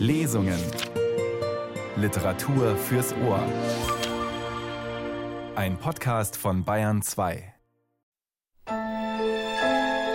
Lesungen. 0.00 0.58
Literatur 1.96 2.74
fürs 2.74 3.14
Ohr. 3.22 3.44
Ein 5.54 5.76
Podcast 5.76 6.38
von 6.38 6.64
Bayern 6.64 7.02
2. 7.02 7.52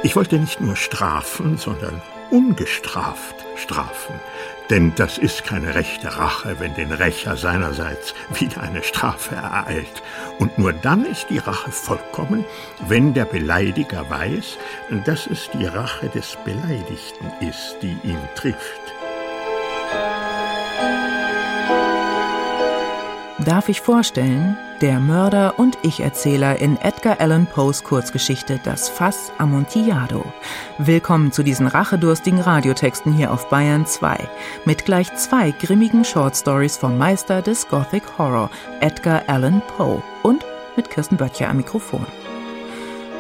Ich 0.01 0.15
wollte 0.15 0.39
nicht 0.39 0.59
nur 0.59 0.75
strafen, 0.75 1.59
sondern 1.59 2.01
ungestraft 2.31 3.35
strafen. 3.57 4.19
Denn 4.71 4.91
das 4.95 5.20
ist 5.20 5.43
keine 5.43 5.75
rechte 5.75 6.17
Rache, 6.17 6.55
wenn 6.59 6.73
den 6.73 6.91
Rächer 6.91 7.38
seinerseits 7.38 8.15
wieder 8.33 8.61
eine 8.61 8.81
Strafe 8.81 9.36
ereilt. 9.36 10.02
Und 10.39 10.57
nur 10.57 10.73
dann 10.73 11.05
ist 11.05 11.27
die 11.29 11.38
Rache 11.38 11.71
vollkommen, 11.71 12.43
wenn 12.88 13.13
der 13.13 13.25
Beleidiger 13.25 14.09
weiß, 14.09 14.57
dass 15.05 15.27
es 15.27 15.47
die 15.52 15.65
Rache 15.65 16.09
des 16.09 16.36
Beleidigten 16.43 17.47
ist, 17.47 17.75
die 17.83 17.95
ihn 18.04 18.17
trifft. 18.33 18.95
Darf 23.45 23.69
ich 23.69 23.79
vorstellen, 23.79 24.57
der 24.81 24.99
Mörder 24.99 25.59
und 25.59 25.77
Ich-Erzähler 25.83 26.57
in 26.57 26.77
Edgar 26.77 27.21
Allan 27.21 27.45
Poes 27.45 27.83
Kurzgeschichte 27.83 28.59
Das 28.63 28.89
Fass 28.89 29.31
Amontillado. 29.37 30.25
Willkommen 30.79 31.31
zu 31.31 31.43
diesen 31.43 31.68
rachedurstigen 31.68 32.41
Radiotexten 32.41 33.13
hier 33.13 33.31
auf 33.31 33.47
Bayern 33.49 33.85
2 33.85 34.17
mit 34.66 34.83
gleich 34.85 35.16
zwei 35.16 35.52
grimmigen 35.52 36.03
Short 36.03 36.35
Stories 36.35 36.75
vom 36.75 36.97
Meister 36.97 37.44
des 37.44 37.67
Gothic 37.67 38.17
Horror, 38.17 38.49
Edgar 38.80 39.21
Allan 39.27 39.61
Poe 39.77 40.02
und 40.23 40.43
mit 40.75 40.89
Kirsten 40.89 41.17
Böttcher 41.17 41.47
am 41.47 41.57
Mikrofon. 41.57 42.07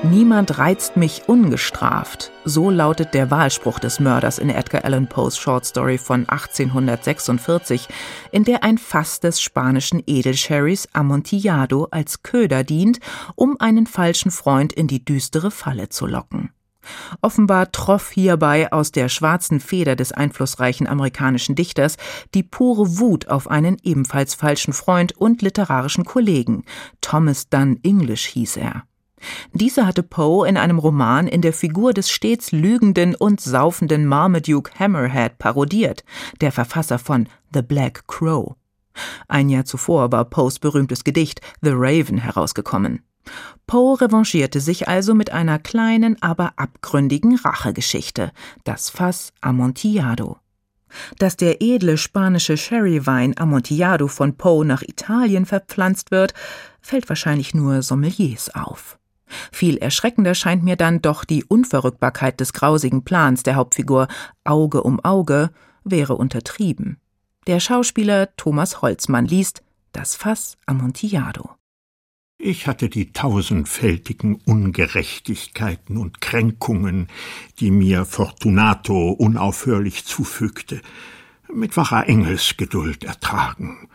Niemand 0.09 0.59
reizt 0.59 0.97
mich 0.97 1.23
ungestraft. 1.27 2.31
So 2.43 2.69
lautet 2.69 3.15
der 3.15 3.31
Wahlspruch 3.31 3.79
des 3.79 3.99
Mörders 3.99 4.37
in 4.37 4.51
Edgar 4.51 4.85
Allan 4.85 5.07
Poes 5.07 5.35
Short 5.35 5.65
Story 5.65 5.97
von 5.97 6.29
1846, 6.29 7.87
in 8.31 8.43
der 8.43 8.63
ein 8.63 8.77
Fass 8.77 9.19
des 9.19 9.41
spanischen 9.41 10.03
Edelsherrys 10.05 10.87
Amontillado 10.93 11.87
als 11.89 12.21
Köder 12.21 12.63
dient, 12.63 12.99
um 13.33 13.55
einen 13.59 13.87
falschen 13.87 14.29
Freund 14.29 14.73
in 14.73 14.87
die 14.87 15.03
düstere 15.03 15.49
Falle 15.49 15.89
zu 15.89 16.05
locken. 16.05 16.51
Offenbar 17.21 17.71
troff 17.71 18.11
hierbei 18.11 18.71
aus 18.71 18.91
der 18.91 19.09
schwarzen 19.09 19.59
Feder 19.59 19.95
des 19.95 20.11
einflussreichen 20.11 20.85
amerikanischen 20.85 21.55
Dichters 21.55 21.97
die 22.35 22.43
pure 22.43 22.99
Wut 22.99 23.27
auf 23.27 23.49
einen 23.49 23.77
ebenfalls 23.81 24.35
falschen 24.35 24.73
Freund 24.73 25.17
und 25.17 25.41
literarischen 25.41 26.05
Kollegen. 26.05 26.63
Thomas 27.01 27.49
Dunn 27.49 27.79
English 27.81 28.27
hieß 28.27 28.57
er. 28.57 28.83
Dieser 29.53 29.87
hatte 29.87 30.03
Poe 30.03 30.47
in 30.47 30.57
einem 30.57 30.79
Roman 30.79 31.27
in 31.27 31.41
der 31.41 31.53
Figur 31.53 31.93
des 31.93 32.09
stets 32.09 32.51
lügenden 32.51 33.15
und 33.15 33.39
saufenden 33.39 34.05
Marmaduke 34.05 34.71
Hammerhead 34.77 35.37
parodiert, 35.37 36.03
der 36.41 36.51
Verfasser 36.51 36.99
von 36.99 37.27
The 37.53 37.61
Black 37.61 38.07
Crow. 38.07 38.55
Ein 39.27 39.49
Jahr 39.49 39.65
zuvor 39.65 40.11
war 40.11 40.25
Poes 40.25 40.59
berühmtes 40.59 41.03
Gedicht 41.03 41.41
The 41.61 41.71
Raven 41.73 42.17
herausgekommen. 42.17 43.01
Poe 43.65 43.99
revanchierte 43.99 44.59
sich 44.59 44.87
also 44.87 45.15
mit 45.15 45.31
einer 45.31 45.57
kleinen, 45.57 46.21
aber 46.21 46.53
abgründigen 46.57 47.35
Rachegeschichte, 47.35 48.31
das 48.63 48.89
Fass 48.89 49.33
Amontillado. 49.41 50.37
Dass 51.17 51.35
der 51.35 51.61
edle 51.61 51.97
spanische 51.97 52.55
Sherrywein 52.55 53.37
Amontillado 53.37 54.07
von 54.07 54.37
Poe 54.37 54.63
nach 54.63 54.81
Italien 54.81 55.45
verpflanzt 55.45 56.11
wird, 56.11 56.33
fällt 56.81 57.09
wahrscheinlich 57.09 57.53
nur 57.53 57.81
Sommeliers 57.81 58.53
auf. 58.53 58.97
Viel 59.51 59.77
erschreckender 59.77 60.35
scheint 60.35 60.63
mir 60.63 60.75
dann 60.75 61.01
doch 61.01 61.25
die 61.25 61.43
Unverrückbarkeit 61.43 62.39
des 62.39 62.53
grausigen 62.53 63.03
Plans 63.03 63.43
der 63.43 63.55
Hauptfigur 63.55 64.07
Auge 64.43 64.83
um 64.83 64.99
Auge 65.03 65.51
wäre 65.83 66.15
untertrieben. 66.15 66.97
Der 67.47 67.59
Schauspieler 67.59 68.35
Thomas 68.37 68.81
Holzmann 68.81 69.25
liest 69.25 69.61
Das 69.91 70.15
Fass 70.15 70.57
Amontillado. 70.65 71.51
Ich 72.37 72.67
hatte 72.67 72.89
die 72.89 73.13
tausendfältigen 73.13 74.35
Ungerechtigkeiten 74.35 75.97
und 75.97 76.19
Kränkungen, 76.21 77.07
die 77.59 77.71
mir 77.71 78.05
Fortunato 78.05 79.11
unaufhörlich 79.11 80.05
zufügte, 80.05 80.81
mit 81.53 81.77
wacher 81.77 82.07
Engelsgeduld 82.07 83.03
ertragen. 83.03 83.87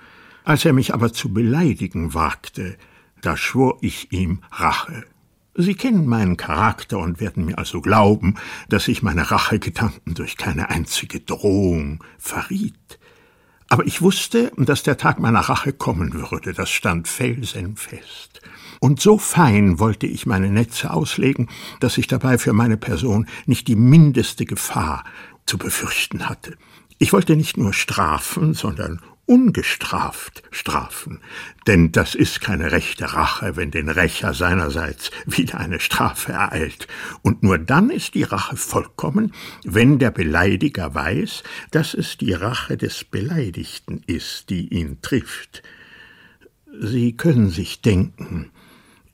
Als 0.44 0.64
er 0.64 0.72
mich 0.72 0.94
aber 0.94 1.12
zu 1.12 1.32
beleidigen 1.32 2.14
wagte, 2.14 2.78
da 3.20 3.36
schwor 3.36 3.78
ich 3.82 4.10
ihm 4.12 4.40
Rache. 4.50 5.04
Sie 5.54 5.74
kennen 5.74 6.06
meinen 6.06 6.36
Charakter 6.36 6.98
und 6.98 7.20
werden 7.20 7.44
mir 7.44 7.58
also 7.58 7.80
glauben, 7.80 8.36
dass 8.68 8.88
ich 8.88 9.02
meine 9.02 9.30
Rachegedanken 9.30 10.14
durch 10.14 10.36
keine 10.36 10.70
einzige 10.70 11.20
Drohung 11.20 12.04
verriet. 12.18 12.98
Aber 13.68 13.86
ich 13.86 14.02
wusste, 14.02 14.52
dass 14.56 14.82
der 14.82 14.96
Tag 14.96 15.18
meiner 15.18 15.40
Rache 15.40 15.72
kommen 15.72 16.12
würde, 16.12 16.52
das 16.52 16.70
stand 16.70 17.08
felsenfest. 17.08 18.40
Und 18.80 19.00
so 19.00 19.18
fein 19.18 19.78
wollte 19.78 20.06
ich 20.06 20.26
meine 20.26 20.50
Netze 20.50 20.92
auslegen, 20.92 21.48
dass 21.80 21.98
ich 21.98 22.06
dabei 22.06 22.38
für 22.38 22.52
meine 22.52 22.76
Person 22.76 23.26
nicht 23.46 23.68
die 23.68 23.76
mindeste 23.76 24.44
Gefahr 24.44 25.04
zu 25.46 25.58
befürchten 25.58 26.28
hatte. 26.28 26.56
Ich 26.98 27.12
wollte 27.12 27.36
nicht 27.36 27.56
nur 27.56 27.72
strafen, 27.72 28.54
sondern 28.54 29.00
ungestraft 29.30 30.42
strafen, 30.50 31.20
denn 31.68 31.92
das 31.92 32.16
ist 32.16 32.40
keine 32.40 32.72
rechte 32.72 33.14
Rache, 33.14 33.54
wenn 33.54 33.70
den 33.70 33.88
Rächer 33.88 34.34
seinerseits 34.34 35.12
wieder 35.24 35.60
eine 35.60 35.78
Strafe 35.78 36.32
ereilt, 36.32 36.88
und 37.22 37.44
nur 37.44 37.56
dann 37.56 37.90
ist 37.90 38.14
die 38.14 38.24
Rache 38.24 38.56
vollkommen, 38.56 39.32
wenn 39.64 40.00
der 40.00 40.10
Beleidiger 40.10 40.96
weiß, 40.96 41.44
dass 41.70 41.94
es 41.94 42.18
die 42.18 42.32
Rache 42.32 42.76
des 42.76 43.04
Beleidigten 43.04 44.02
ist, 44.04 44.50
die 44.50 44.66
ihn 44.74 45.00
trifft. 45.00 45.62
Sie 46.80 47.16
können 47.16 47.50
sich 47.50 47.82
denken, 47.82 48.50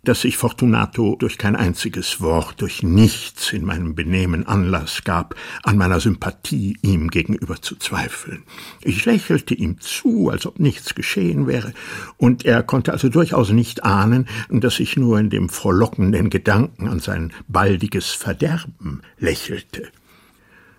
dass 0.07 0.21
sich 0.21 0.37
Fortunato 0.37 1.17
durch 1.19 1.37
kein 1.37 1.57
einziges 1.57 2.21
Wort, 2.21 2.61
durch 2.61 2.83
nichts 2.83 3.53
in 3.53 3.65
meinem 3.65 3.95
Benehmen 3.97 4.47
Anlass 4.47 5.03
gab, 5.05 5.35
an 5.65 5.77
meiner 5.77 5.99
Sympathie 5.99 6.77
ihm 6.83 7.11
gegenüber 7.11 7.61
zu 7.61 7.75
zweifeln. 7.77 8.45
Ich 8.83 9.05
lächelte 9.05 9.55
ihm 9.55 9.81
zu, 9.81 10.31
als 10.31 10.47
ob 10.47 10.61
nichts 10.61 10.95
geschehen 10.95 11.49
wäre, 11.49 11.73
und 12.17 12.45
er 12.45 12.63
konnte 12.63 12.93
also 12.93 13.09
durchaus 13.09 13.51
nicht 13.51 13.85
ahnen, 13.85 14.29
dass 14.49 14.79
ich 14.79 14.97
nur 14.97 15.19
in 15.19 15.29
dem 15.29 15.49
frohlockenden 15.49 16.31
Gedanken 16.31 16.89
an 16.89 17.01
sein 17.01 17.33
baldiges 17.49 18.13
Verderben 18.13 19.03
lächelte. 19.19 19.89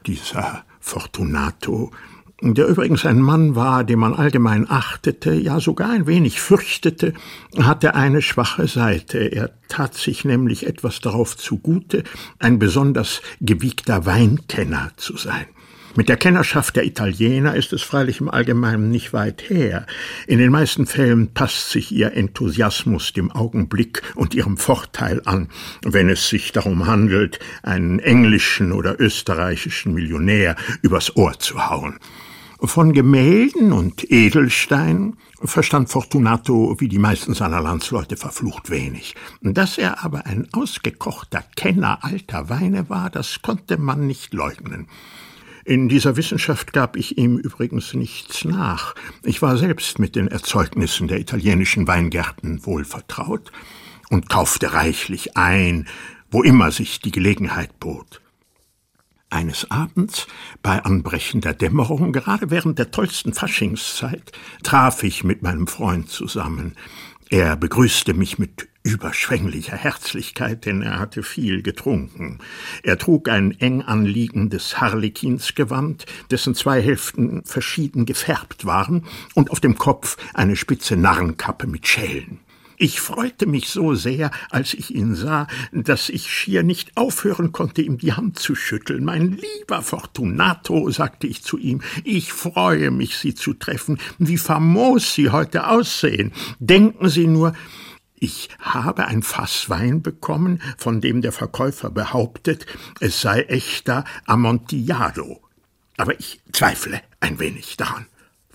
Dieser 0.06 0.64
Fortunato 0.80 1.92
der 2.42 2.68
übrigens 2.68 3.06
ein 3.06 3.20
Mann 3.20 3.56
war, 3.56 3.84
den 3.84 3.98
man 3.98 4.14
allgemein 4.14 4.70
achtete, 4.70 5.34
ja 5.34 5.60
sogar 5.60 5.90
ein 5.90 6.06
wenig 6.06 6.40
fürchtete, 6.40 7.14
hatte 7.58 7.96
eine 7.96 8.22
schwache 8.22 8.68
Seite. 8.68 9.18
Er 9.18 9.52
tat 9.70 9.96
sich 9.96 10.24
nämlich 10.24 10.68
etwas 10.68 11.00
darauf 11.00 11.36
zugute, 11.36 12.04
ein 12.38 12.60
besonders 12.60 13.22
gewiegter 13.42 14.06
Weinkenner 14.06 14.92
zu 14.98 15.18
sein. 15.18 15.48
Mit 15.98 16.10
der 16.10 16.18
Kennerschaft 16.18 16.76
der 16.76 16.86
Italiener 16.86 17.56
ist 17.56 17.74
es 17.74 17.82
freilich 17.82 18.22
im 18.22 18.30
Allgemeinen 18.30 18.92
nicht 18.92 19.14
weit 19.14 19.50
her. 19.50 19.88
In 20.28 20.38
den 20.38 20.52
meisten 20.52 20.86
Fällen 20.86 21.34
passt 21.34 21.72
sich 21.72 21.92
ihr 21.92 22.14
Enthusiasmus 22.14 23.14
dem 23.14 23.32
Augenblick 23.32 24.04
und 24.14 24.36
ihrem 24.36 24.58
Vorteil 24.58 25.24
an, 25.26 25.50
wenn 25.82 26.08
es 26.08 26.30
sich 26.30 26.52
darum 26.52 26.86
handelt, 26.86 27.40
einen 27.64 27.98
englischen 27.98 28.74
oder 28.74 29.00
österreichischen 29.02 29.96
Millionär 29.96 30.56
übers 30.84 31.16
Ohr 31.16 31.40
zu 31.40 31.68
hauen. 31.68 31.98
Von 32.60 32.94
Gemälden 32.94 33.72
und 33.72 34.12
Edelsteinen 34.12 35.18
verstand 35.44 35.90
Fortunato 35.90 36.76
wie 36.80 36.88
die 36.88 36.98
meisten 36.98 37.36
seiner 37.36 37.62
Landsleute 37.62 38.18
verflucht 38.18 38.72
wenig. 38.72 39.16
Dass 39.42 39.78
er 39.78 40.04
aber 40.04 40.26
ein 40.26 40.48
ausgekochter 40.54 41.44
Kenner 41.56 42.04
alter 42.04 42.50
Weine 42.50 42.90
war, 42.90 43.12
das 43.12 43.44
konnte 43.44 43.78
man 43.78 44.08
nicht 44.08 44.34
leugnen. 44.34 44.88
In 45.66 45.88
dieser 45.88 46.18
Wissenschaft 46.18 46.74
gab 46.74 46.96
ich 46.96 47.20
ihm 47.20 47.38
übrigens 47.38 47.94
nichts 47.94 48.44
nach. 48.44 48.96
Ich 49.24 49.42
war 49.44 49.58
selbst 49.58 50.00
mit 50.00 50.16
den 50.16 50.28
Erzeugnissen 50.28 51.08
der 51.08 51.20
italienischen 51.20 51.88
Weingärten 51.88 52.66
wohl 52.66 52.86
vertraut 52.86 53.52
und 54.10 54.30
kaufte 54.30 54.74
reichlich 54.74 55.38
ein, 55.38 55.88
wo 56.32 56.42
immer 56.42 56.72
sich 56.72 57.02
die 57.02 57.12
Gelegenheit 57.12 57.80
bot. 57.80 58.22
Eines 59.30 59.70
Abends, 59.70 60.26
bei 60.64 60.84
anbrechender 60.84 61.54
Dämmerung, 61.54 62.14
gerade 62.14 62.50
während 62.50 62.80
der 62.80 62.92
tollsten 62.92 63.34
Faschingszeit, 63.34 64.32
traf 64.64 65.04
ich 65.04 65.26
mit 65.26 65.42
meinem 65.42 65.68
Freund 65.68 66.10
zusammen. 66.10 66.76
Er 67.30 67.58
begrüßte 67.58 68.14
mich 68.14 68.40
mit 68.40 68.70
überschwänglicher 68.84 69.76
Herzlichkeit, 69.76 70.66
denn 70.66 70.82
er 70.82 70.98
hatte 70.98 71.24
viel 71.24 71.62
getrunken. 71.62 72.40
Er 72.84 72.98
trug 72.98 73.28
ein 73.28 73.52
eng 73.60 73.82
anliegendes 73.82 74.80
Harlekinsgewand, 74.80 76.06
dessen 76.32 76.56
zwei 76.56 76.82
Hälften 76.82 77.44
verschieden 77.44 78.06
gefärbt 78.06 78.66
waren, 78.66 79.06
und 79.36 79.52
auf 79.52 79.60
dem 79.60 79.78
Kopf 79.78 80.16
eine 80.34 80.56
spitze 80.56 80.96
Narrenkappe 80.96 81.68
mit 81.68 81.86
Schellen. 81.86 82.40
Ich 82.80 83.02
freute 83.02 83.48
mich 83.48 83.70
so 83.70 83.96
sehr, 83.96 84.30
als 84.52 84.76
ich 84.76 84.94
ihn 84.94 85.16
sah, 85.16 85.48
dass 85.72 86.10
ich 86.10 86.32
schier 86.32 86.62
nicht 86.62 86.96
aufhören 86.96 87.52
konnte, 87.52 87.82
ihm 87.82 87.98
die 87.98 88.14
Hand 88.14 88.38
zu 88.38 88.54
schütteln. 88.54 89.04
Mein 89.04 89.32
lieber 89.32 89.82
Fortunato, 89.82 90.92
sagte 90.92 91.26
ich 91.26 91.42
zu 91.42 91.58
ihm, 91.58 91.82
ich 92.04 92.32
freue 92.32 92.92
mich, 92.92 93.18
Sie 93.18 93.34
zu 93.34 93.56
treffen. 93.56 93.98
Wie 94.20 94.38
famos 94.38 95.16
Sie 95.16 95.32
heute 95.32 95.68
aussehen. 95.70 96.34
Denken 96.60 97.10
Sie 97.10 97.26
nur, 97.26 97.54
ich 98.14 98.50
habe 98.60 99.08
ein 99.08 99.24
Fass 99.24 99.72
Wein 99.72 100.04
bekommen, 100.04 100.62
von 100.78 101.02
dem 101.02 101.24
der 101.24 101.32
Verkäufer 101.32 101.90
behauptet, 101.90 102.68
es 103.00 103.22
sei 103.22 103.42
echter 103.42 104.06
Amontillado. 104.28 105.42
Aber 105.98 106.20
ich 106.20 106.42
zweifle 106.52 107.02
ein 107.22 107.40
wenig 107.40 107.76
daran. 107.78 108.06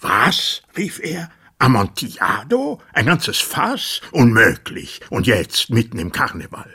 Was? 0.00 0.62
rief 0.76 1.00
er. 1.02 1.28
Amontillado? 1.62 2.80
Ein 2.92 3.06
ganzes 3.06 3.38
Fass? 3.38 4.00
Unmöglich. 4.10 5.00
Und 5.10 5.28
jetzt 5.28 5.70
mitten 5.70 6.00
im 6.00 6.10
Karneval. 6.10 6.74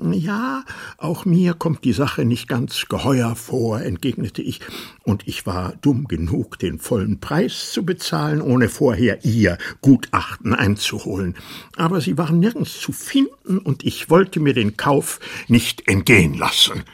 Ja, 0.00 0.64
auch 0.96 1.24
mir 1.24 1.54
kommt 1.54 1.82
die 1.82 1.92
Sache 1.92 2.24
nicht 2.24 2.46
ganz 2.46 2.86
geheuer 2.88 3.34
vor, 3.34 3.80
entgegnete 3.80 4.40
ich, 4.40 4.60
und 5.02 5.26
ich 5.26 5.44
war 5.44 5.74
dumm 5.82 6.06
genug, 6.06 6.56
den 6.60 6.78
vollen 6.78 7.18
Preis 7.18 7.72
zu 7.72 7.84
bezahlen, 7.84 8.40
ohne 8.40 8.68
vorher 8.68 9.24
ihr 9.24 9.58
Gutachten 9.80 10.54
einzuholen. 10.54 11.34
Aber 11.76 12.00
sie 12.00 12.16
waren 12.16 12.38
nirgends 12.38 12.80
zu 12.80 12.92
finden, 12.92 13.58
und 13.58 13.82
ich 13.82 14.08
wollte 14.08 14.38
mir 14.38 14.54
den 14.54 14.76
Kauf 14.76 15.18
nicht 15.48 15.88
entgehen 15.88 16.34
lassen. 16.34 16.84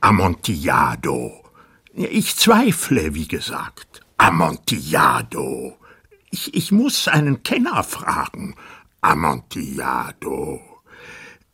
Amontillado. 0.00 1.32
Ich 1.94 2.36
zweifle, 2.36 3.16
wie 3.16 3.26
gesagt. 3.26 4.02
Amontillado. 4.18 5.78
Ich, 6.34 6.52
ich 6.52 6.72
muss 6.72 7.06
einen 7.06 7.44
Kenner 7.44 7.84
fragen. 7.84 8.56
Amontillado. 9.00 10.60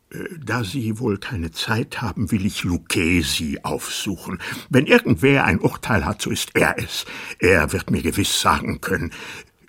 Äh, 0.09 0.17
da 0.43 0.63
Sie 0.63 0.97
wohl 0.97 1.19
keine 1.19 1.51
Zeit 1.51 2.01
haben, 2.01 2.31
will 2.31 2.47
ich 2.47 2.63
Lucchesi 2.63 3.59
aufsuchen. 3.61 4.39
Wenn 4.71 4.87
irgendwer 4.87 5.45
ein 5.45 5.59
Urteil 5.59 6.03
hat, 6.03 6.23
so 6.23 6.31
ist 6.31 6.55
er 6.55 6.79
es. 6.79 7.05
Er 7.37 7.71
wird 7.73 7.91
mir 7.91 8.01
gewiss 8.01 8.41
sagen 8.41 8.81
können, 8.81 9.11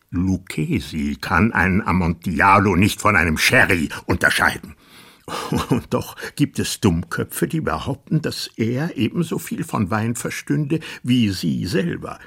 Lucchesi 0.09 1.19
kann 1.21 1.53
ein 1.53 1.87
Amontillado 1.87 2.75
nicht 2.75 3.03
von 3.03 3.15
einem 3.15 3.37
Sherry 3.37 3.91
unterscheiden. 4.07 4.77
Und 5.69 5.93
doch 5.93 6.17
gibt 6.37 6.59
es 6.59 6.81
Dummköpfe, 6.81 7.49
die 7.49 7.61
behaupten, 7.61 8.23
dass 8.23 8.49
er 8.57 8.97
ebenso 8.97 9.39
viel 9.39 9.65
von 9.65 9.91
Wein 9.91 10.15
verstünde 10.15 10.81
wie 11.03 11.29
Sie 11.29 11.67
selber. 11.67 12.19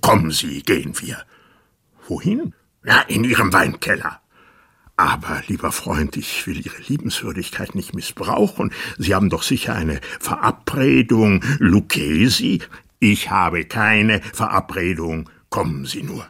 Kommen 0.00 0.30
Sie, 0.30 0.62
gehen 0.62 0.98
wir. 0.98 1.26
Wohin? 2.08 2.54
Ja, 2.84 3.00
in 3.02 3.24
Ihrem 3.24 3.52
Weinkeller. 3.52 4.20
Aber, 4.96 5.42
lieber 5.46 5.72
Freund, 5.72 6.16
ich 6.16 6.46
will 6.46 6.64
Ihre 6.64 6.82
Liebenswürdigkeit 6.86 7.74
nicht 7.74 7.94
missbrauchen. 7.94 8.72
Sie 8.98 9.14
haben 9.14 9.30
doch 9.30 9.42
sicher 9.42 9.74
eine 9.74 10.00
Verabredung, 10.20 11.42
Lucchesi. 11.58 12.60
Ich 13.00 13.30
habe 13.30 13.64
keine 13.64 14.20
Verabredung. 14.20 15.28
Kommen 15.48 15.86
Sie 15.86 16.02
nur. 16.02 16.26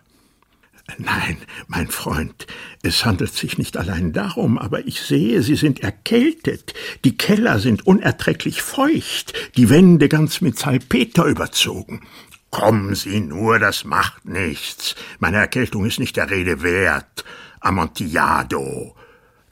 Nein, 0.99 1.39
mein 1.69 1.89
Freund, 1.89 2.47
es 2.83 3.05
handelt 3.05 3.33
sich 3.33 3.57
nicht 3.57 3.77
allein 3.77 4.13
darum, 4.13 4.59
aber 4.59 4.87
ich 4.87 5.01
sehe, 5.01 5.43
Sie 5.43 5.55
sind 5.55 5.81
erkältet. 5.81 6.75
Die 7.05 7.17
Keller 7.17 7.61
sind 7.61 7.87
unerträglich 7.87 8.63
feucht, 8.63 9.33
die 9.57 9.71
Wände 9.71 10.09
ganz 10.09 10.41
mit 10.41 10.59
Salpeter 10.59 11.25
überzogen. 11.25 12.03
Kommen 12.53 12.95
Sie 12.95 13.21
nur, 13.21 13.59
das 13.59 13.85
macht 13.85 14.27
nichts. 14.27 14.95
Meine 15.19 15.39
Erkältung 15.39 15.87
ist 15.87 15.99
nicht 15.99 16.19
der 16.19 16.29
Rede 16.29 16.63
wert. 16.63 17.25
Amontillado. 17.61 18.95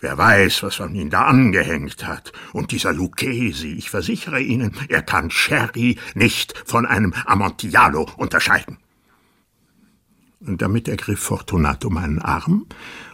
Wer 0.01 0.19
weiß, 0.19 0.63
was 0.63 0.81
man 0.81 0.95
ihn 0.95 1.09
da 1.09 1.25
angehängt 1.25 2.07
hat. 2.07 2.33
Und 2.53 2.73
dieser 2.73 2.93
Lucchesi, 2.93 3.73
ich 3.73 3.89
versichere 3.89 4.41
Ihnen, 4.41 4.77
er 4.91 5.01
kann 5.01 5.31
Sherry 5.31 5.99
nicht 6.15 6.63
von 6.67 6.85
einem 6.85 7.15
Amontillado 7.25 8.07
unterscheiden. 8.19 8.77
Und 10.41 10.61
damit 10.61 10.87
ergriff 10.87 11.21
Fortunato 11.21 11.89
meinen 11.89 12.19
Arm, 12.19 12.67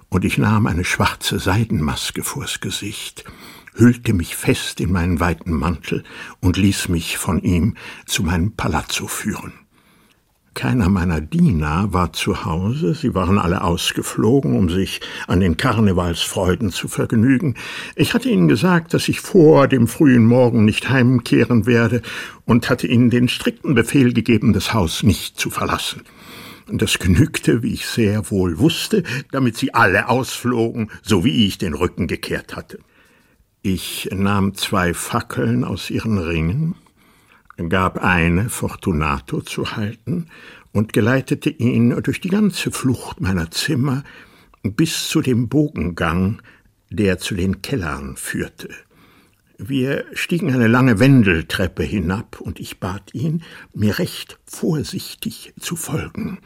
und 0.08 0.24
ich 0.24 0.36
nahm 0.36 0.66
eine 0.66 0.84
schwarze 0.84 1.38
Seidenmaske 1.38 2.24
vors 2.24 2.60
Gesicht, 2.60 3.24
hüllte 3.74 4.14
mich 4.14 4.34
fest 4.34 4.80
in 4.80 4.90
meinen 4.90 5.20
weiten 5.20 5.52
Mantel 5.52 6.02
und 6.40 6.56
ließ 6.56 6.88
mich 6.88 7.18
von 7.18 7.40
ihm 7.40 7.76
zu 8.04 8.24
meinem 8.24 8.56
Palazzo 8.56 9.06
führen. 9.06 9.52
Keiner 10.56 10.88
meiner 10.88 11.20
Diener 11.20 11.92
war 11.92 12.14
zu 12.14 12.46
Hause, 12.46 12.94
sie 12.94 13.14
waren 13.14 13.38
alle 13.38 13.62
ausgeflogen, 13.62 14.56
um 14.56 14.70
sich 14.70 15.02
an 15.26 15.40
den 15.40 15.58
Karnevalsfreuden 15.58 16.72
zu 16.72 16.88
vergnügen. 16.88 17.56
Ich 17.94 18.14
hatte 18.14 18.30
ihnen 18.30 18.48
gesagt, 18.48 18.94
dass 18.94 19.06
ich 19.08 19.20
vor 19.20 19.68
dem 19.68 19.86
frühen 19.86 20.24
Morgen 20.24 20.64
nicht 20.64 20.88
heimkehren 20.88 21.66
werde 21.66 22.00
und 22.46 22.70
hatte 22.70 22.86
ihnen 22.86 23.10
den 23.10 23.28
strikten 23.28 23.74
Befehl 23.74 24.14
gegeben, 24.14 24.54
das 24.54 24.72
Haus 24.72 25.02
nicht 25.02 25.38
zu 25.38 25.50
verlassen. 25.50 26.00
Das 26.68 26.98
genügte, 26.98 27.62
wie 27.62 27.74
ich 27.74 27.86
sehr 27.86 28.30
wohl 28.30 28.58
wusste, 28.58 29.02
damit 29.32 29.58
sie 29.58 29.74
alle 29.74 30.08
ausflogen, 30.08 30.90
so 31.02 31.22
wie 31.22 31.44
ich 31.44 31.58
den 31.58 31.74
Rücken 31.74 32.06
gekehrt 32.06 32.56
hatte. 32.56 32.78
Ich 33.60 34.08
nahm 34.10 34.54
zwei 34.54 34.94
Fackeln 34.94 35.64
aus 35.64 35.90
ihren 35.90 36.16
Ringen, 36.16 36.76
gab 37.56 38.02
eine 38.02 38.48
Fortunato 38.48 39.40
zu 39.40 39.76
halten 39.76 40.26
und 40.72 40.92
geleitete 40.92 41.50
ihn 41.50 41.90
durch 42.02 42.20
die 42.20 42.28
ganze 42.28 42.70
Flucht 42.70 43.20
meiner 43.20 43.50
Zimmer 43.50 44.04
bis 44.62 45.08
zu 45.08 45.22
dem 45.22 45.48
Bogengang, 45.48 46.42
der 46.90 47.18
zu 47.18 47.34
den 47.34 47.62
Kellern 47.62 48.16
führte. 48.16 48.68
Wir 49.58 50.04
stiegen 50.12 50.52
eine 50.52 50.66
lange 50.66 51.00
Wendeltreppe 51.00 51.82
hinab, 51.82 52.40
und 52.40 52.60
ich 52.60 52.78
bat 52.78 53.14
ihn, 53.14 53.42
mir 53.72 53.98
recht 53.98 54.38
vorsichtig 54.44 55.54
zu 55.58 55.76
folgen. 55.76 56.38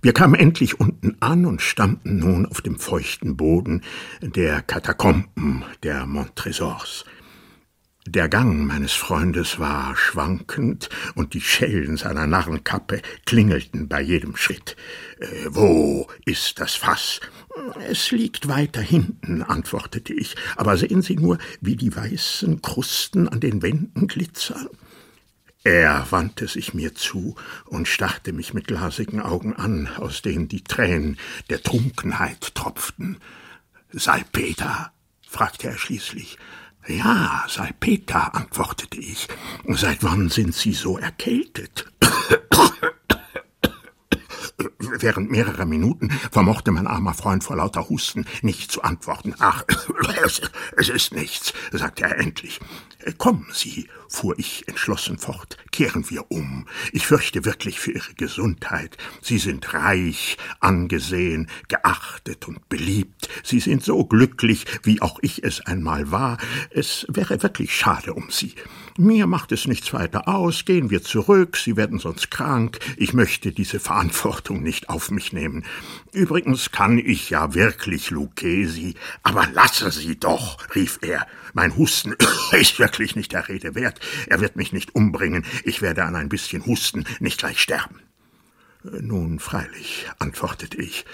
Wir 0.00 0.14
kamen 0.14 0.34
endlich 0.34 0.80
unten 0.80 1.16
an 1.20 1.44
und 1.44 1.60
standen 1.60 2.18
nun 2.18 2.46
auf 2.46 2.62
dem 2.62 2.78
feuchten 2.78 3.36
Boden 3.36 3.82
der 4.22 4.62
Katakomben 4.62 5.64
der 5.82 6.06
Montresors. 6.06 7.04
Der 8.08 8.28
Gang 8.28 8.64
meines 8.64 8.92
Freundes 8.92 9.58
war 9.58 9.96
schwankend, 9.96 10.88
und 11.16 11.34
die 11.34 11.40
Schellen 11.40 11.96
seiner 11.96 12.28
Narrenkappe 12.28 13.02
klingelten 13.24 13.88
bei 13.88 14.00
jedem 14.00 14.36
Schritt. 14.36 14.76
Äh, 15.18 15.26
wo 15.48 16.06
ist 16.24 16.60
das 16.60 16.76
Fass? 16.76 17.20
Es 17.88 18.12
liegt 18.12 18.46
weiter 18.46 18.80
hinten, 18.80 19.42
antwortete 19.42 20.14
ich, 20.14 20.36
aber 20.54 20.76
sehen 20.76 21.02
Sie 21.02 21.16
nur, 21.16 21.38
wie 21.60 21.74
die 21.74 21.96
weißen 21.96 22.62
Krusten 22.62 23.28
an 23.28 23.40
den 23.40 23.60
Wänden 23.62 24.06
glitzern. 24.06 24.68
Er 25.64 26.06
wandte 26.10 26.46
sich 26.46 26.74
mir 26.74 26.94
zu 26.94 27.34
und 27.64 27.88
starrte 27.88 28.32
mich 28.32 28.54
mit 28.54 28.68
glasigen 28.68 29.20
Augen 29.20 29.52
an, 29.56 29.88
aus 29.96 30.22
denen 30.22 30.46
die 30.46 30.62
Tränen 30.62 31.18
der 31.50 31.60
Trunkenheit 31.60 32.54
tropften. 32.54 33.18
Salpeter? 33.90 34.92
fragte 35.28 35.66
er 35.66 35.76
schließlich. 35.76 36.38
Ja, 36.88 37.44
Salpeter, 37.48 38.34
antwortete 38.34 38.98
ich. 38.98 39.26
Seit 39.66 40.04
wann 40.04 40.28
sind 40.28 40.54
Sie 40.54 40.72
so 40.72 40.98
erkältet? 40.98 41.86
Während 44.78 45.30
mehrerer 45.30 45.66
Minuten 45.66 46.10
vermochte 46.30 46.70
mein 46.70 46.86
armer 46.86 47.14
Freund 47.14 47.44
vor 47.44 47.56
lauter 47.56 47.88
Husten 47.88 48.26
nicht 48.42 48.70
zu 48.70 48.82
antworten. 48.82 49.34
Ach, 49.38 49.64
es, 50.76 50.88
ist 50.88 51.12
nichts, 51.12 51.52
sagte 51.72 52.04
er 52.04 52.18
endlich. 52.18 52.60
Kommen 53.18 53.46
Sie, 53.52 53.88
fuhr 54.08 54.36
ich 54.38 54.66
entschlossen 54.66 55.18
fort, 55.18 55.56
kehren 55.70 56.10
wir 56.10 56.30
um. 56.30 56.66
Ich 56.92 57.06
fürchte 57.06 57.44
wirklich 57.44 57.78
für 57.78 57.92
Ihre 57.92 58.14
Gesundheit. 58.14 58.96
Sie 59.22 59.38
sind 59.38 59.74
reich, 59.74 60.36
angesehen, 60.60 61.48
geachtet 61.68 62.48
und 62.48 62.68
beliebt. 62.68 63.28
Sie 63.44 63.60
sind 63.60 63.84
so 63.84 64.04
glücklich, 64.04 64.64
wie 64.82 65.02
auch 65.02 65.18
ich 65.22 65.44
es 65.44 65.60
einmal 65.60 66.10
war. 66.10 66.38
Es 66.70 67.06
wäre 67.08 67.42
wirklich 67.42 67.76
schade 67.76 68.12
um 68.12 68.30
Sie. 68.30 68.54
Mir 68.98 69.26
macht 69.26 69.52
es 69.52 69.66
nichts 69.66 69.92
weiter 69.92 70.26
aus. 70.26 70.64
Gehen 70.64 70.88
wir 70.88 71.02
zurück. 71.02 71.58
Sie 71.58 71.76
werden 71.76 71.98
sonst 71.98 72.30
krank. 72.30 72.78
Ich 72.96 73.12
möchte 73.12 73.52
diese 73.52 73.78
Verantwortung 73.78 74.62
nicht 74.62 74.88
auf 74.88 75.10
mich 75.10 75.34
nehmen. 75.34 75.64
Übrigens 76.12 76.70
kann 76.70 76.98
ich 76.98 77.28
ja 77.28 77.52
wirklich 77.52 78.10
Lucchesi. 78.10 78.94
Aber 79.22 79.46
lasse 79.52 79.90
Sie 79.90 80.18
doch, 80.18 80.74
rief 80.74 80.98
er. 81.02 81.26
Mein 81.52 81.76
Husten 81.76 82.16
ist 82.52 82.78
wirklich 82.78 83.16
nicht 83.16 83.32
der 83.32 83.48
Rede 83.48 83.74
wert. 83.74 84.00
Er 84.28 84.40
wird 84.40 84.56
mich 84.56 84.72
nicht 84.72 84.94
umbringen. 84.94 85.44
Ich 85.64 85.82
werde 85.82 86.04
an 86.04 86.16
ein 86.16 86.30
bisschen 86.30 86.64
Husten 86.64 87.04
nicht 87.20 87.38
gleich 87.38 87.60
sterben. 87.60 88.00
Nun, 88.82 89.40
freilich, 89.40 90.06
antwortete 90.20 90.76
ich, 90.76 91.04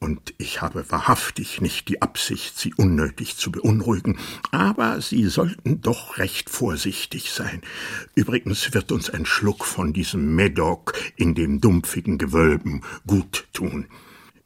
und 0.00 0.34
ich 0.38 0.62
habe 0.62 0.90
wahrhaftig 0.90 1.60
nicht 1.60 1.88
die 1.88 2.02
Absicht, 2.02 2.58
Sie 2.58 2.72
unnötig 2.74 3.36
zu 3.36 3.50
beunruhigen, 3.50 4.18
aber 4.52 5.00
Sie 5.00 5.26
sollten 5.26 5.80
doch 5.80 6.18
recht 6.18 6.50
vorsichtig 6.50 7.30
sein. 7.32 7.62
Übrigens 8.14 8.72
wird 8.74 8.92
uns 8.92 9.10
ein 9.10 9.26
Schluck 9.26 9.64
von 9.64 9.92
diesem 9.92 10.34
Medoc 10.34 10.94
in 11.16 11.34
dem 11.34 11.60
dumpfigen 11.60 12.18
Gewölben 12.18 12.82
gut 13.06 13.48
tun. 13.52 13.86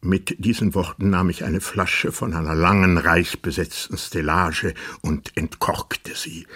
Mit 0.00 0.44
diesen 0.44 0.74
Worten 0.74 1.10
nahm 1.10 1.30
ich 1.30 1.44
eine 1.44 1.60
Flasche 1.60 2.10
von 2.10 2.34
einer 2.34 2.56
langen, 2.56 2.98
reich 2.98 3.40
besetzten 3.40 3.96
Stellage 3.96 4.74
und 5.00 5.36
entkorkte 5.36 6.16
sie. 6.16 6.46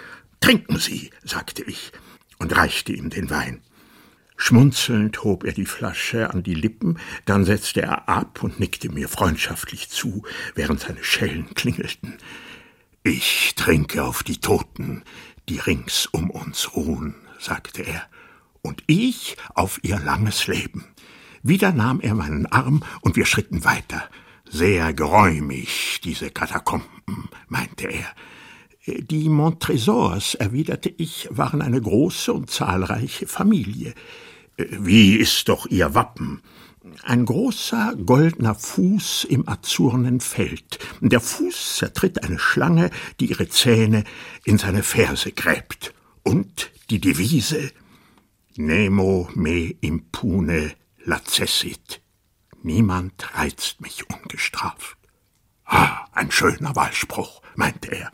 Trinken 0.41 0.77
Sie, 0.79 1.11
sagte 1.23 1.63
ich 1.63 1.93
und 2.39 2.55
reichte 2.55 2.93
ihm 2.93 3.09
den 3.09 3.29
Wein. 3.29 3.61
Schmunzelnd 4.37 5.23
hob 5.23 5.43
er 5.43 5.51
die 5.51 5.65
Flasche 5.65 6.29
an 6.29 6.43
die 6.43 6.53
Lippen, 6.53 6.99
dann 7.25 7.43
setzte 7.43 7.81
er 7.81 8.07
ab 8.07 8.43
und 8.43 8.59
nickte 8.59 8.89
mir 8.89 9.09
freundschaftlich 9.09 9.89
zu, 9.89 10.23
während 10.55 10.79
seine 10.79 11.03
Schellen 11.03 11.53
klingelten. 11.55 12.17
Ich 13.03 13.55
trinke 13.55 14.03
auf 14.03 14.23
die 14.23 14.37
Toten, 14.37 15.03
die 15.49 15.57
rings 15.57 16.05
um 16.05 16.29
uns 16.29 16.75
ruhen, 16.75 17.15
sagte 17.39 17.81
er, 17.81 18.03
und 18.61 18.83
ich 18.85 19.37
auf 19.55 19.79
ihr 19.81 19.99
langes 19.99 20.47
Leben. 20.47 20.85
Wieder 21.41 21.71
nahm 21.71 21.99
er 21.99 22.13
meinen 22.13 22.45
Arm 22.45 22.83
und 23.01 23.15
wir 23.15 23.25
schritten 23.25 23.63
weiter. 23.65 24.03
Sehr 24.49 24.93
geräumig, 24.93 25.99
diese 26.03 26.29
Katakomben, 26.29 27.29
meinte 27.47 27.87
er. 27.87 28.13
Die 28.85 29.27
Montresors, 29.27 30.35
erwiderte 30.35 30.89
ich, 30.89 31.27
waren 31.31 31.61
eine 31.61 31.81
große 31.81 32.31
und 32.31 32.49
zahlreiche 32.49 33.27
Familie. 33.27 33.93
Wie 34.57 35.15
ist 35.15 35.49
doch 35.49 35.67
ihr 35.67 35.93
Wappen? 35.93 36.41
Ein 37.03 37.25
großer 37.25 37.95
goldener 38.03 38.55
Fuß 38.55 39.25
im 39.25 39.47
azurnen 39.47 40.19
Feld. 40.19 40.79
Der 40.99 41.19
Fuß 41.19 41.75
zertritt 41.77 42.23
eine 42.23 42.39
Schlange, 42.39 42.89
die 43.19 43.29
ihre 43.29 43.49
Zähne 43.49 44.03
in 44.45 44.57
seine 44.57 44.81
Ferse 44.81 45.31
gräbt. 45.31 45.93
Und 46.23 46.71
die 46.89 46.99
Devise 46.99 47.71
Nemo 48.55 49.29
me 49.35 49.75
impune 49.81 50.73
lacessit. 51.05 52.01
Niemand 52.63 53.37
reizt 53.37 53.79
mich 53.81 54.09
ungestraft. 54.09 54.97
Ah, 55.65 56.05
ein 56.13 56.31
schöner 56.31 56.75
Wahlspruch, 56.75 57.43
meinte 57.55 57.91
er. 57.91 58.11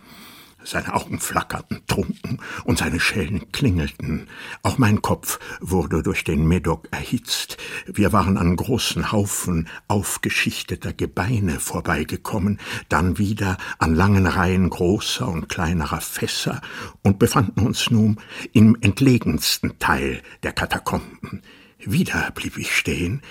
Seine 0.65 0.93
Augen 0.93 1.19
flackerten 1.19 1.81
trunken 1.87 2.39
und 2.63 2.77
seine 2.77 2.99
Schellen 2.99 3.51
klingelten. 3.51 4.27
Auch 4.61 4.77
mein 4.77 5.01
Kopf 5.01 5.39
wurde 5.59 6.03
durch 6.03 6.23
den 6.23 6.47
Medoc 6.47 6.87
erhitzt. 6.91 7.57
Wir 7.85 8.13
waren 8.13 8.37
an 8.37 8.55
großen 8.55 9.11
Haufen 9.11 9.67
aufgeschichteter 9.87 10.93
Gebeine 10.93 11.59
vorbeigekommen, 11.59 12.59
dann 12.89 13.17
wieder 13.17 13.57
an 13.79 13.95
langen 13.95 14.27
Reihen 14.27 14.69
großer 14.69 15.27
und 15.27 15.49
kleinerer 15.49 16.01
Fässer 16.01 16.61
und 17.01 17.19
befanden 17.19 17.65
uns 17.65 17.91
nun 17.91 18.17
im 18.53 18.77
entlegensten 18.81 19.79
Teil 19.79 20.21
der 20.43 20.53
Katakomben. 20.53 21.41
Wieder 21.85 22.31
blieb 22.31 22.57
ich 22.57 22.75
stehen 22.75 23.21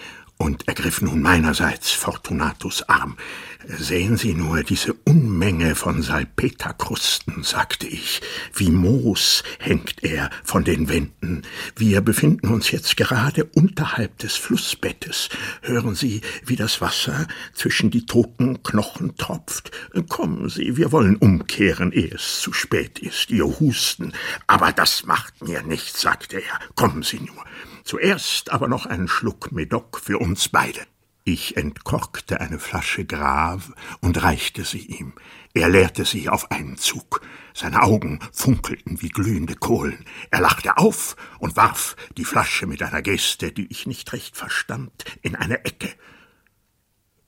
und 0.42 0.66
ergriff 0.66 1.00
nun 1.02 1.22
meinerseits 1.22 1.92
Fortunatus 1.92 2.82
Arm. 2.88 3.16
Sehen 3.64 4.16
Sie 4.16 4.34
nur 4.34 4.64
diese 4.64 4.92
Unmenge 4.92 5.76
von 5.76 6.02
Salpeterkrusten, 6.02 7.44
sagte 7.44 7.86
ich. 7.86 8.20
Wie 8.52 8.72
Moos 8.72 9.44
hängt 9.60 10.02
er 10.02 10.30
von 10.42 10.64
den 10.64 10.88
Wänden. 10.88 11.42
Wir 11.76 12.00
befinden 12.00 12.48
uns 12.48 12.72
jetzt 12.72 12.96
gerade 12.96 13.44
unterhalb 13.44 14.18
des 14.18 14.34
Flussbettes. 14.34 15.28
Hören 15.60 15.94
Sie, 15.94 16.22
wie 16.44 16.56
das 16.56 16.80
Wasser 16.80 17.28
zwischen 17.54 17.92
die 17.92 18.04
toten 18.04 18.64
Knochen 18.64 19.16
tropft. 19.16 19.70
Kommen 20.08 20.48
Sie, 20.48 20.76
wir 20.76 20.90
wollen 20.90 21.14
umkehren, 21.14 21.92
ehe 21.92 22.16
es 22.16 22.40
zu 22.40 22.52
spät 22.52 22.98
ist. 22.98 23.30
Ihr 23.30 23.44
Husten. 23.60 24.12
Aber 24.48 24.72
das 24.72 25.06
macht 25.06 25.40
mir 25.40 25.62
nichts, 25.62 26.00
sagte 26.00 26.38
er. 26.38 26.58
Kommen 26.74 27.04
Sie 27.04 27.20
nur. 27.20 27.44
Zuerst 27.84 28.50
aber 28.50 28.68
noch 28.68 28.86
einen 28.86 29.08
Schluck 29.08 29.52
Medoc 29.52 30.00
für 30.00 30.18
uns 30.18 30.48
beide. 30.48 30.80
Ich 31.24 31.56
entkorkte 31.56 32.40
eine 32.40 32.58
Flasche 32.58 33.04
Grave 33.04 33.74
und 34.00 34.22
reichte 34.22 34.64
sie 34.64 34.86
ihm. 34.86 35.12
Er 35.54 35.68
leerte 35.68 36.04
sie 36.04 36.28
auf 36.28 36.50
einen 36.50 36.78
Zug. 36.78 37.20
Seine 37.54 37.82
Augen 37.82 38.18
funkelten 38.32 39.02
wie 39.02 39.08
glühende 39.08 39.54
Kohlen. 39.54 40.04
Er 40.30 40.40
lachte 40.40 40.78
auf 40.78 41.14
und 41.38 41.56
warf 41.56 41.94
die 42.16 42.24
Flasche 42.24 42.66
mit 42.66 42.82
einer 42.82 43.02
Geste, 43.02 43.52
die 43.52 43.68
ich 43.70 43.86
nicht 43.86 44.12
recht 44.12 44.36
verstand, 44.36 45.04
in 45.20 45.36
eine 45.36 45.64
Ecke. 45.64 45.90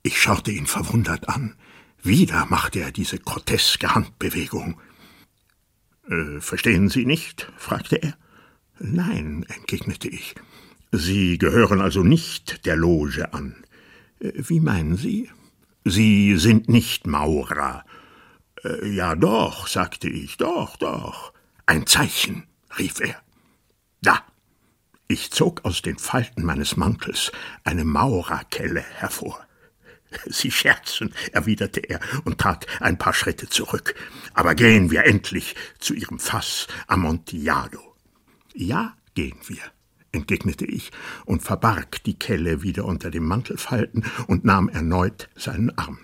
Ich 0.03 0.21
schaute 0.21 0.51
ihn 0.51 0.67
verwundert 0.67 1.29
an. 1.29 1.55
Wieder 2.03 2.45
machte 2.47 2.81
er 2.81 2.91
diese 2.91 3.17
groteske 3.17 3.95
Handbewegung. 3.95 4.79
Äh, 6.09 6.41
verstehen 6.41 6.89
Sie 6.89 7.05
nicht? 7.05 7.51
fragte 7.57 7.95
er. 7.95 8.17
Nein, 8.79 9.45
entgegnete 9.47 10.09
ich. 10.09 10.35
Sie 10.91 11.37
gehören 11.37 11.81
also 11.81 12.03
nicht 12.03 12.65
der 12.65 12.75
Loge 12.75 13.33
an. 13.33 13.55
Äh, 14.19 14.31
wie 14.35 14.59
meinen 14.59 14.97
Sie? 14.97 15.29
Sie 15.83 16.37
sind 16.37 16.69
nicht 16.69 17.07
Maurer. 17.07 17.85
Äh, 18.63 18.87
ja 18.89 19.15
doch, 19.15 19.67
sagte 19.67 20.09
ich, 20.09 20.37
doch, 20.37 20.77
doch. 20.77 21.33
Ein 21.65 21.85
Zeichen, 21.85 22.43
rief 22.77 22.99
er. 22.99 23.21
Da. 24.01 24.23
Ich 25.07 25.31
zog 25.31 25.63
aus 25.65 25.81
den 25.81 25.99
Falten 25.99 26.43
meines 26.43 26.77
Mantels 26.77 27.31
eine 27.63 27.85
Maurerkelle 27.85 28.81
hervor. 28.81 29.45
Sie 30.25 30.49
scherzen, 30.49 31.13
erwiderte 31.31 31.81
er 31.81 31.99
und 32.23 32.39
trat 32.39 32.65
ein 32.79 32.97
paar 32.97 33.13
Schritte 33.13 33.47
zurück. 33.47 33.95
Aber 34.33 34.55
gehen 34.55 34.89
wir 34.89 35.03
endlich 35.03 35.55
zu 35.79 35.93
Ihrem 35.93 36.19
Fass 36.19 36.67
Amontillado. 36.87 37.84
Ja, 38.55 38.95
gehen 39.13 39.37
wir 39.47 39.61
entgegnete 40.15 40.65
ich 40.65 40.91
und 41.25 41.43
verbarg 41.43 42.01
die 42.05 42.17
Kelle 42.17 42.63
wieder 42.63 42.85
unter 42.85 43.11
dem 43.11 43.25
Mantelfalten 43.25 44.05
und 44.27 44.45
nahm 44.45 44.69
erneut 44.69 45.29
seinen 45.35 45.77
Arm. 45.77 45.99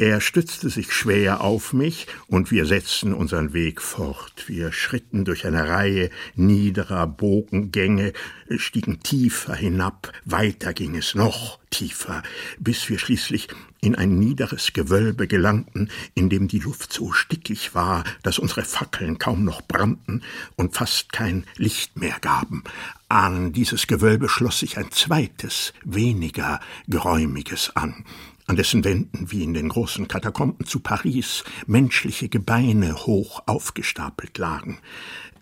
Er 0.00 0.20
stützte 0.20 0.70
sich 0.70 0.92
schwer 0.92 1.40
auf 1.40 1.72
mich, 1.72 2.06
und 2.28 2.52
wir 2.52 2.66
setzten 2.66 3.12
unseren 3.12 3.52
Weg 3.52 3.82
fort. 3.82 4.44
Wir 4.46 4.70
schritten 4.70 5.24
durch 5.24 5.44
eine 5.44 5.68
Reihe 5.68 6.10
niederer 6.36 7.08
Bogengänge, 7.08 8.12
stiegen 8.58 9.00
tiefer 9.00 9.56
hinab, 9.56 10.12
weiter 10.24 10.72
ging 10.72 10.94
es 10.94 11.16
noch 11.16 11.58
tiefer, 11.70 12.22
bis 12.60 12.88
wir 12.88 13.00
schließlich 13.00 13.48
in 13.80 13.94
ein 13.94 14.18
niederes 14.18 14.72
Gewölbe 14.72 15.26
gelangten, 15.26 15.90
in 16.14 16.28
dem 16.28 16.48
die 16.48 16.58
Luft 16.58 16.92
so 16.92 17.12
stickig 17.12 17.74
war, 17.74 18.04
dass 18.22 18.38
unsere 18.38 18.62
Fackeln 18.64 19.18
kaum 19.18 19.44
noch 19.44 19.62
brannten 19.62 20.22
und 20.56 20.74
fast 20.74 21.12
kein 21.12 21.44
Licht 21.56 21.96
mehr 21.96 22.16
gaben. 22.20 22.64
An 23.08 23.52
dieses 23.52 23.86
Gewölbe 23.86 24.28
schloss 24.28 24.60
sich 24.60 24.78
ein 24.78 24.90
zweites, 24.90 25.72
weniger 25.84 26.60
geräumiges 26.86 27.74
an 27.74 28.04
an 28.48 28.56
dessen 28.56 28.82
Wänden 28.82 29.30
wie 29.30 29.44
in 29.44 29.52
den 29.52 29.68
großen 29.68 30.08
Katakomben 30.08 30.66
zu 30.66 30.80
Paris 30.80 31.44
menschliche 31.66 32.28
Gebeine 32.28 32.96
hoch 33.06 33.42
aufgestapelt 33.46 34.38
lagen. 34.38 34.78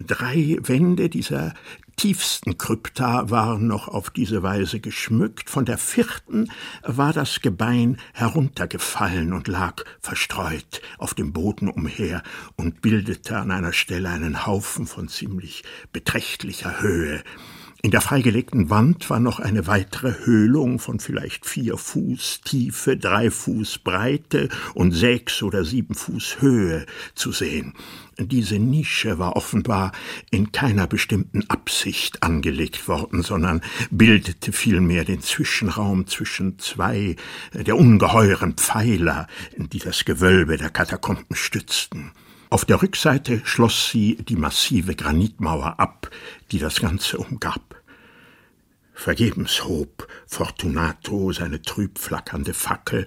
Drei 0.00 0.58
Wände 0.60 1.08
dieser 1.08 1.54
tiefsten 1.94 2.58
Krypta 2.58 3.30
waren 3.30 3.68
noch 3.68 3.86
auf 3.86 4.10
diese 4.10 4.42
Weise 4.42 4.80
geschmückt, 4.80 5.48
von 5.48 5.64
der 5.64 5.78
vierten 5.78 6.50
war 6.82 7.12
das 7.12 7.40
Gebein 7.40 7.96
heruntergefallen 8.12 9.32
und 9.32 9.46
lag 9.46 9.84
verstreut 10.00 10.82
auf 10.98 11.14
dem 11.14 11.32
Boden 11.32 11.68
umher 11.68 12.24
und 12.56 12.82
bildete 12.82 13.38
an 13.38 13.52
einer 13.52 13.72
Stelle 13.72 14.10
einen 14.10 14.46
Haufen 14.46 14.86
von 14.86 15.08
ziemlich 15.08 15.62
beträchtlicher 15.92 16.80
Höhe. 16.80 17.22
In 17.86 17.92
der 17.92 18.00
freigelegten 18.00 18.68
Wand 18.68 19.08
war 19.10 19.20
noch 19.20 19.38
eine 19.38 19.68
weitere 19.68 20.12
Höhlung 20.24 20.80
von 20.80 20.98
vielleicht 20.98 21.46
vier 21.46 21.76
Fuß 21.76 22.40
Tiefe, 22.40 22.96
drei 22.96 23.30
Fuß 23.30 23.78
Breite 23.78 24.48
und 24.74 24.90
sechs 24.90 25.40
oder 25.40 25.64
sieben 25.64 25.94
Fuß 25.94 26.38
Höhe 26.40 26.84
zu 27.14 27.30
sehen. 27.30 27.74
Diese 28.18 28.58
Nische 28.58 29.20
war 29.20 29.36
offenbar 29.36 29.92
in 30.32 30.50
keiner 30.50 30.88
bestimmten 30.88 31.48
Absicht 31.48 32.24
angelegt 32.24 32.88
worden, 32.88 33.22
sondern 33.22 33.60
bildete 33.92 34.50
vielmehr 34.50 35.04
den 35.04 35.20
Zwischenraum 35.20 36.08
zwischen 36.08 36.58
zwei 36.58 37.14
der 37.52 37.76
ungeheuren 37.76 38.54
Pfeiler, 38.54 39.28
die 39.56 39.78
das 39.78 40.04
Gewölbe 40.04 40.56
der 40.56 40.70
Katakomben 40.70 41.36
stützten. 41.36 42.10
Auf 42.48 42.64
der 42.64 42.82
Rückseite 42.82 43.42
schloss 43.44 43.90
sie 43.90 44.16
die 44.16 44.36
massive 44.36 44.96
Granitmauer 44.96 45.78
ab, 45.78 46.10
die 46.50 46.58
das 46.58 46.80
Ganze 46.80 47.18
umgab. 47.18 47.75
Vergebens 48.96 49.64
hob 49.64 50.08
Fortunato 50.26 51.30
seine 51.30 51.62
trüb 51.62 51.98
flackernde 51.98 52.54
Fackel, 52.54 53.06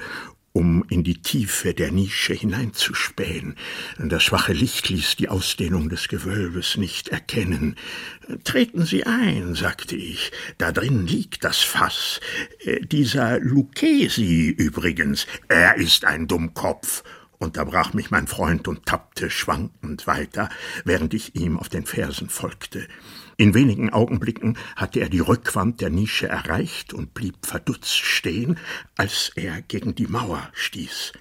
um 0.54 0.86
in 0.90 1.04
die 1.04 1.22
Tiefe 1.22 1.74
der 1.74 1.92
Nische 1.92 2.34
hineinzuspähen. 2.34 3.56
Das 3.98 4.24
schwache 4.24 4.54
Licht 4.54 4.90
ließ 4.90 5.16
die 5.16 5.28
Ausdehnung 5.30 5.90
des 5.90 6.08
Gewölbes 6.08 6.78
nicht 6.78 7.10
erkennen. 7.10 7.76
Treten 8.44 8.86
Sie 8.86 9.06
ein, 9.06 9.56
sagte 9.56 9.96
ich, 9.96 10.32
da 10.58 10.72
drin 10.72 11.06
liegt 11.08 11.44
das 11.44 11.60
Fass. 11.60 12.22
Äh, 12.64 12.82
dieser 12.82 13.40
Lucchesi 13.40 14.50
übrigens, 14.50 15.28
er 15.48 15.76
ist 15.76 16.06
ein 16.06 16.28
Dummkopf, 16.28 17.04
unterbrach 17.40 17.94
mich 17.94 18.12
mein 18.12 18.28
Freund 18.28 18.68
und 18.68 18.86
tappte 18.86 19.30
schwankend 19.30 20.08
weiter, 20.08 20.50
während 20.86 21.14
ich 21.14 21.36
ihm 21.36 21.58
auf 21.58 21.70
den 21.70 21.86
Fersen 21.86 22.30
folgte. 22.30 22.88
In 23.40 23.54
wenigen 23.54 23.90
Augenblicken 23.90 24.58
hatte 24.76 25.00
er 25.00 25.08
die 25.08 25.22
Rückwand 25.22 25.80
der 25.80 25.90
Nische 25.90 26.28
erreicht 26.28 26.94
und 26.94 27.14
blieb 27.14 27.46
verdutzt 27.46 27.96
stehen, 27.96 28.60
als 28.98 29.32
er 29.34 29.62
gegen 29.62 29.96
die 29.96 30.08
Mauer 30.08 30.50
stieß. 30.52 31.14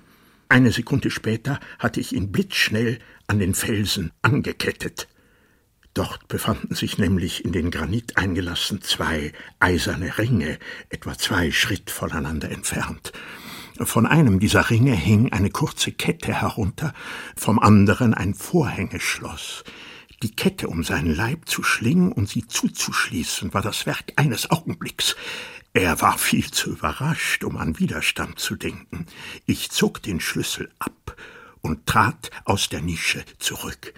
Eine 0.48 0.72
Sekunde 0.72 1.12
später 1.12 1.60
hatte 1.78 2.00
ich 2.00 2.12
ihn 2.12 2.32
blitzschnell 2.32 2.98
an 3.28 3.38
den 3.38 3.54
Felsen 3.54 4.10
angekettet. 4.20 5.06
Dort 5.94 6.26
befanden 6.26 6.74
sich 6.74 6.98
nämlich 6.98 7.44
in 7.44 7.52
den 7.52 7.70
Granit 7.70 8.16
eingelassen 8.16 8.82
zwei 8.82 9.32
eiserne 9.60 10.18
Ringe, 10.18 10.58
etwa 10.88 11.16
zwei 11.16 11.52
Schritt 11.52 11.88
voneinander 11.88 12.50
entfernt. 12.50 13.12
Von 13.78 14.06
einem 14.06 14.40
dieser 14.40 14.70
Ringe 14.70 14.96
hing 14.96 15.32
eine 15.32 15.50
kurze 15.50 15.92
Kette 15.92 16.34
herunter, 16.34 16.94
vom 17.36 17.60
anderen 17.60 18.12
ein 18.12 18.34
Vorhängeschloss. 18.34 19.62
Die 20.22 20.34
Kette 20.34 20.68
um 20.68 20.82
seinen 20.82 21.14
Leib 21.14 21.48
zu 21.48 21.62
schlingen 21.62 22.10
und 22.10 22.28
sie 22.28 22.46
zuzuschließen, 22.46 23.54
war 23.54 23.62
das 23.62 23.86
Werk 23.86 24.12
eines 24.16 24.50
Augenblicks. 24.50 25.14
Er 25.74 26.00
war 26.00 26.18
viel 26.18 26.50
zu 26.50 26.70
überrascht, 26.70 27.44
um 27.44 27.56
an 27.56 27.78
Widerstand 27.78 28.40
zu 28.40 28.56
denken. 28.56 29.06
Ich 29.46 29.70
zog 29.70 30.02
den 30.02 30.18
Schlüssel 30.18 30.70
ab 30.80 31.16
und 31.60 31.86
trat 31.86 32.30
aus 32.44 32.68
der 32.68 32.80
Nische 32.80 33.24
zurück. 33.38 33.94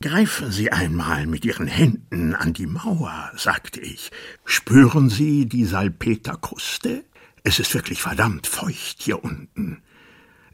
Greifen 0.00 0.50
Sie 0.50 0.72
einmal 0.72 1.26
mit 1.26 1.44
Ihren 1.44 1.66
Händen 1.66 2.34
an 2.34 2.54
die 2.54 2.66
Mauer, 2.66 3.30
sagte 3.36 3.80
ich. 3.80 4.10
Spüren 4.46 5.10
Sie 5.10 5.44
die 5.44 5.66
Salpeterkruste? 5.66 7.04
Es 7.44 7.58
ist 7.58 7.74
wirklich 7.74 8.00
verdammt 8.00 8.46
feucht 8.46 9.02
hier 9.02 9.22
unten. 9.22 9.82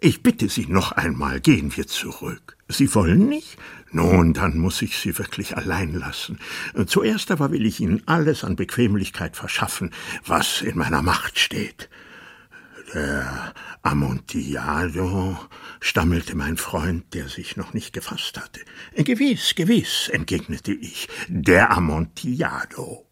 Ich 0.01 0.23
bitte 0.23 0.49
Sie 0.49 0.67
noch 0.67 0.93
einmal, 0.93 1.41
gehen 1.41 1.77
wir 1.77 1.87
zurück. 1.87 2.57
Sie 2.69 2.93
wollen 2.95 3.29
nicht? 3.29 3.57
Nun, 3.93 4.35
dann 4.35 4.59
muss 4.59 4.83
ich 4.83 4.99
Sie 4.99 5.17
wirklich 5.19 5.57
allein 5.57 5.95
lassen. 5.95 6.39
Zuerst 6.87 7.31
aber 7.31 7.51
will 7.53 7.65
ich 7.65 7.81
Ihnen 7.81 8.03
alles 8.07 8.45
an 8.45 8.57
Bequemlichkeit 8.57 9.37
verschaffen, 9.37 9.93
was 10.25 10.63
in 10.63 10.77
meiner 10.77 11.03
Macht 11.03 11.39
steht. 11.39 11.89
Der 12.95 13.53
Amontillado, 13.83 15.39
stammelte 15.81 16.37
mein 16.37 16.57
Freund, 16.57 17.15
der 17.15 17.29
sich 17.29 17.57
noch 17.57 17.75
nicht 17.75 17.93
gefasst 17.93 18.39
hatte. 18.39 18.61
Gewiss, 18.95 19.55
gewiss, 19.55 20.09
entgegnete 20.09 20.73
ich, 20.73 21.09
der 21.29 21.71
Amontillado. 21.71 23.06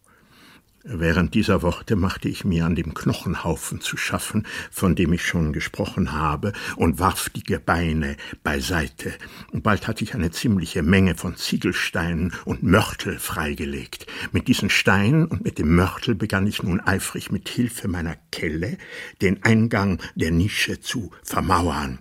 Während 0.87 1.33
dieser 1.33 1.63
Worte 1.63 1.97
machte 1.97 2.29
ich 2.29 2.45
mir 2.45 2.67
an 2.67 2.75
dem 2.75 2.93
Knochenhaufen 2.93 3.81
zu 3.81 3.97
schaffen, 3.97 4.47
von 4.71 4.95
dem 4.95 5.15
ich 5.15 5.25
schon 5.25 5.55
gesprochen 5.55 6.13
habe, 6.13 6.53
und 6.77 6.99
warf 6.99 7.31
die 7.31 7.43
Gebeine 7.43 8.19
beiseite. 8.43 9.15
Bald 9.55 9.89
hatte 9.89 10.05
ich 10.05 10.15
eine 10.15 10.31
ziemliche 10.31 10.83
Menge 10.83 11.15
von 11.15 11.37
Ziegelsteinen 11.37 12.35
und 12.45 12.63
Mörtel 12.63 13.19
freigelegt. 13.19 14.07
Mit 14.31 14.47
diesen 14.47 14.69
Steinen 14.69 15.25
und 15.25 15.43
mit 15.43 15.59
dem 15.59 15.75
Mörtel 15.75 16.15
begann 16.15 16.47
ich 16.47 16.63
nun 16.63 16.81
eifrig 16.81 17.33
mit 17.33 17.49
Hilfe 17.49 17.89
meiner 17.89 18.17
Kelle 18.31 18.77
den 19.23 19.43
Eingang 19.43 20.03
der 20.17 20.33
Nische 20.33 20.81
zu 20.81 21.13
vermauern. 21.23 21.99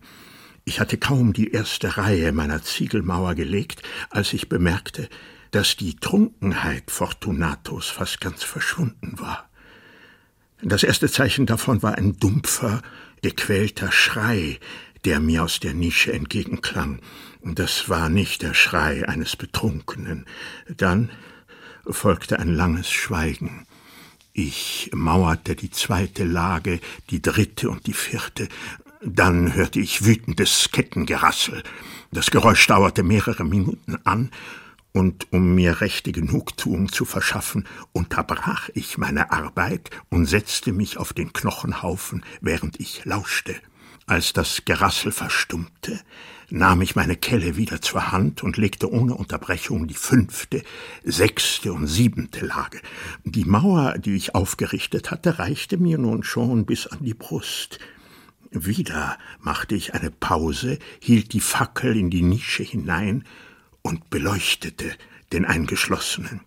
Ich 0.65 0.81
hatte 0.81 0.97
kaum 0.97 1.31
die 1.31 1.51
erste 1.51 1.95
Reihe 1.97 2.33
meiner 2.33 2.63
Ziegelmauer 2.63 3.35
gelegt, 3.35 3.81
als 4.09 4.33
ich 4.33 4.49
bemerkte, 4.49 5.07
dass 5.53 5.77
die 5.77 5.95
Trunkenheit 5.95 6.89
Fortunatos 6.89 7.87
fast 7.87 8.19
ganz 8.19 8.43
verschwunden 8.43 9.19
war. 9.19 9.47
Das 10.63 10.81
erste 10.81 11.09
Zeichen 11.11 11.45
davon 11.45 11.83
war 11.83 11.95
ein 11.95 12.17
dumpfer, 12.17 12.81
gequälter 13.21 13.91
Schrei, 13.91 14.59
der 15.05 15.19
mir 15.19 15.43
aus 15.43 15.59
der 15.59 15.75
Nische 15.75 16.11
entgegenklang. 16.11 17.01
Das 17.43 17.87
war 17.87 18.09
nicht 18.09 18.41
der 18.41 18.55
Schrei 18.55 19.07
eines 19.07 19.35
Betrunkenen. 19.35 20.25
Dann 20.75 21.11
folgte 21.85 22.39
ein 22.39 22.55
langes 22.55 22.89
Schweigen. 22.89 23.67
Ich 24.31 24.89
mauerte 24.91 25.55
die 25.55 25.69
zweite 25.69 26.23
Lage, 26.23 26.79
die 27.11 27.21
dritte 27.21 27.69
und 27.69 27.85
die 27.85 27.93
vierte. 27.93 28.49
Dann 29.05 29.53
hörte 29.53 29.79
ich 29.79 30.03
wütendes 30.03 30.69
Kettengerassel. 30.71 31.61
Das 32.11 32.31
Geräusch 32.31 32.65
dauerte 32.65 33.03
mehrere 33.03 33.43
Minuten 33.43 33.97
an, 34.03 34.31
und 34.93 35.33
um 35.33 35.55
mir 35.55 35.81
rechte 35.81 36.11
Genugtuung 36.11 36.91
zu 36.91 37.03
verschaffen, 37.03 37.67
unterbrach 37.91 38.69
ich 38.73 38.97
meine 38.97 39.31
Arbeit 39.31 39.89
und 40.09 40.27
setzte 40.27 40.71
mich 40.71 40.97
auf 40.97 41.13
den 41.13 41.33
Knochenhaufen, 41.33 42.23
während 42.41 42.79
ich 42.79 43.03
lauschte. 43.03 43.55
Als 44.05 44.33
das 44.33 44.65
Gerassel 44.65 45.11
verstummte, 45.11 45.99
nahm 46.49 46.81
ich 46.81 46.95
meine 46.95 47.15
Kelle 47.15 47.57
wieder 47.57 47.81
zur 47.81 48.11
Hand 48.11 48.43
und 48.43 48.57
legte 48.57 48.91
ohne 48.91 49.15
Unterbrechung 49.15 49.87
die 49.87 49.93
fünfte, 49.95 50.61
sechste 51.03 51.73
und 51.73 51.87
siebente 51.87 52.45
Lage. 52.45 52.79
Die 53.23 53.45
Mauer, 53.45 53.97
die 53.97 54.15
ich 54.15 54.35
aufgerichtet 54.35 55.09
hatte, 55.09 55.39
reichte 55.39 55.77
mir 55.77 55.97
nun 55.97 56.23
schon 56.23 56.65
bis 56.65 56.85
an 56.85 56.99
die 57.01 57.13
Brust. 57.13 57.79
Wieder 58.51 59.17
machte 59.39 59.73
ich 59.73 59.95
eine 59.95 60.11
Pause, 60.11 60.77
hielt 60.99 61.33
die 61.33 61.39
Fackel 61.39 61.97
in 61.97 62.11
die 62.11 62.21
Nische 62.21 62.61
hinein 62.61 63.23
und 63.83 64.09
beleuchtete 64.09 64.95
den 65.31 65.45
Eingeschlossenen. 65.45 66.41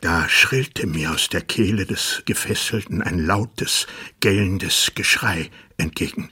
Da 0.00 0.28
schrillte 0.28 0.86
mir 0.86 1.12
aus 1.12 1.28
der 1.28 1.42
Kehle 1.42 1.84
des 1.84 2.22
Gefesselten 2.24 3.02
ein 3.02 3.18
lautes, 3.18 3.86
gellendes 4.20 4.92
Geschrei 4.94 5.50
entgegen. 5.76 6.30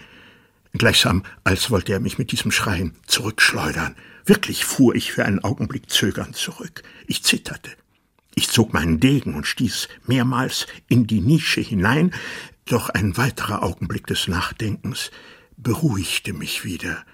Gleichsam, 0.72 1.24
als 1.44 1.70
wollte 1.70 1.92
er 1.92 2.00
mich 2.00 2.18
mit 2.18 2.32
diesem 2.32 2.50
Schreien 2.50 2.94
zurückschleudern. 3.06 3.96
Wirklich 4.24 4.64
fuhr 4.64 4.94
ich 4.94 5.12
für 5.12 5.24
einen 5.24 5.42
Augenblick 5.42 5.90
zögernd 5.90 6.36
zurück. 6.36 6.82
Ich 7.06 7.22
zitterte. 7.22 7.70
Ich 8.34 8.48
zog 8.48 8.72
meinen 8.72 9.00
Degen 9.00 9.34
und 9.34 9.46
stieß 9.46 9.88
mehrmals 10.06 10.66
in 10.88 11.06
die 11.06 11.20
Nische 11.20 11.60
hinein, 11.60 12.12
doch 12.64 12.88
ein 12.88 13.16
weiterer 13.16 13.62
Augenblick 13.62 14.06
des 14.06 14.26
Nachdenkens 14.26 15.10
beruhigte 15.56 16.32
mich 16.32 16.64
wieder. 16.64 17.04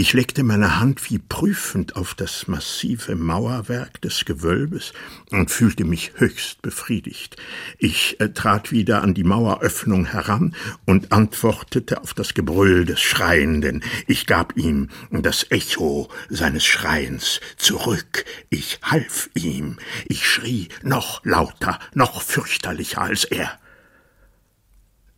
Ich 0.00 0.12
legte 0.12 0.44
meine 0.44 0.78
Hand 0.78 1.10
wie 1.10 1.18
prüfend 1.18 1.96
auf 1.96 2.14
das 2.14 2.46
massive 2.46 3.16
Mauerwerk 3.16 4.00
des 4.00 4.24
Gewölbes 4.24 4.92
und 5.32 5.50
fühlte 5.50 5.82
mich 5.82 6.12
höchst 6.14 6.62
befriedigt. 6.62 7.36
Ich 7.78 8.20
äh, 8.20 8.28
trat 8.28 8.70
wieder 8.70 9.02
an 9.02 9.12
die 9.12 9.24
Maueröffnung 9.24 10.04
heran 10.06 10.54
und 10.86 11.10
antwortete 11.10 12.00
auf 12.00 12.14
das 12.14 12.34
Gebrüll 12.34 12.84
des 12.84 13.00
Schreienden. 13.00 13.82
Ich 14.06 14.26
gab 14.26 14.56
ihm 14.56 14.88
das 15.10 15.50
Echo 15.50 16.08
seines 16.28 16.64
Schreiens 16.64 17.40
zurück. 17.56 18.24
Ich 18.50 18.78
half 18.84 19.28
ihm. 19.34 19.80
Ich 20.06 20.28
schrie 20.28 20.68
noch 20.84 21.24
lauter, 21.24 21.80
noch 21.94 22.22
fürchterlicher 22.22 23.02
als 23.02 23.24
er. 23.24 23.58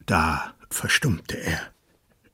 Da 0.07 0.55
verstummte 0.71 1.37
er. 1.37 1.71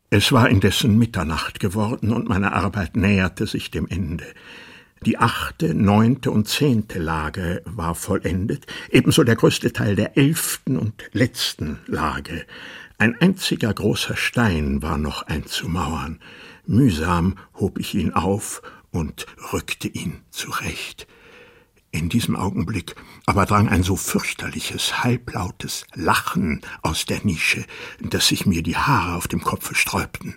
Es 0.09 0.31
war 0.31 0.49
indessen 0.49 0.99
Mitternacht 0.99 1.59
geworden 1.59 2.13
und 2.13 2.29
meine 2.29 2.53
Arbeit 2.53 2.97
näherte 2.97 3.47
sich 3.47 3.73
dem 3.73 3.89
Ende. 3.89 4.25
Die 5.03 5.19
achte, 5.19 5.75
neunte 5.75 6.31
und 6.31 6.49
zehnte 6.49 6.99
Lage 7.01 7.61
war 7.65 7.95
vollendet, 7.95 8.67
ebenso 8.91 9.25
der 9.25 9.37
größte 9.37 9.73
Teil 9.73 9.97
der 9.97 10.17
elften 10.17 10.79
und 10.79 10.95
letzten 11.13 11.81
Lage. 11.87 12.47
Ein 12.99 13.21
einziger 13.21 13.75
großer 13.75 14.17
Stein 14.17 14.81
war 14.81 14.97
noch 14.97 15.23
einzumauern. 15.23 16.21
Mühsam 16.67 17.37
hob 17.55 17.79
ich 17.79 17.95
ihn 17.95 18.13
auf 18.13 18.63
und 18.91 19.27
rückte 19.53 19.89
ihn 19.89 20.23
zurecht. 20.31 21.07
In 21.97 22.11
diesem 22.11 22.37
Augenblick 22.37 22.95
aber 23.25 23.47
drang 23.47 23.71
ein 23.71 23.83
so 23.83 23.97
fürchterliches, 23.97 25.03
halblautes 25.03 25.87
Lachen 25.95 26.61
aus 26.83 27.07
der 27.07 27.25
Nische, 27.25 27.65
dass 28.01 28.29
sich 28.29 28.45
mir 28.45 28.63
die 28.63 28.77
Haare 28.77 29.17
auf 29.17 29.29
dem 29.29 29.41
Kopfe 29.41 29.75
sträubten. 29.75 30.37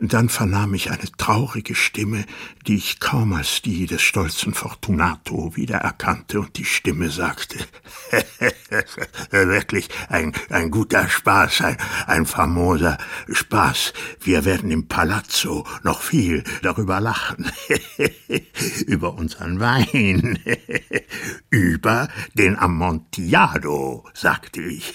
Dann 0.00 0.28
vernahm 0.28 0.74
ich 0.74 0.90
eine 0.90 1.10
traurige 1.16 1.74
Stimme, 1.74 2.24
die 2.66 2.76
ich 2.76 3.00
kaum 3.00 3.32
als 3.32 3.62
die 3.62 3.86
des 3.86 4.02
stolzen 4.02 4.54
Fortunato 4.54 5.56
wiedererkannte, 5.56 6.40
und 6.40 6.56
die 6.56 6.64
Stimme 6.64 7.10
sagte, 7.10 7.58
wirklich 9.30 9.88
ein, 10.08 10.32
ein 10.50 10.70
guter 10.70 11.08
Spaß, 11.08 11.62
ein, 11.62 11.76
ein 12.06 12.26
famoser 12.26 12.98
Spaß. 13.30 13.92
Wir 14.20 14.44
werden 14.44 14.70
im 14.70 14.86
Palazzo 14.86 15.66
noch 15.82 16.02
viel 16.02 16.44
darüber 16.62 17.00
lachen. 17.00 17.50
über 18.86 19.14
unseren 19.14 19.58
Wein. 19.58 20.38
über 21.50 22.08
den 22.34 22.56
Amontillado, 22.56 24.04
sagte 24.14 24.60
ich. 24.62 24.94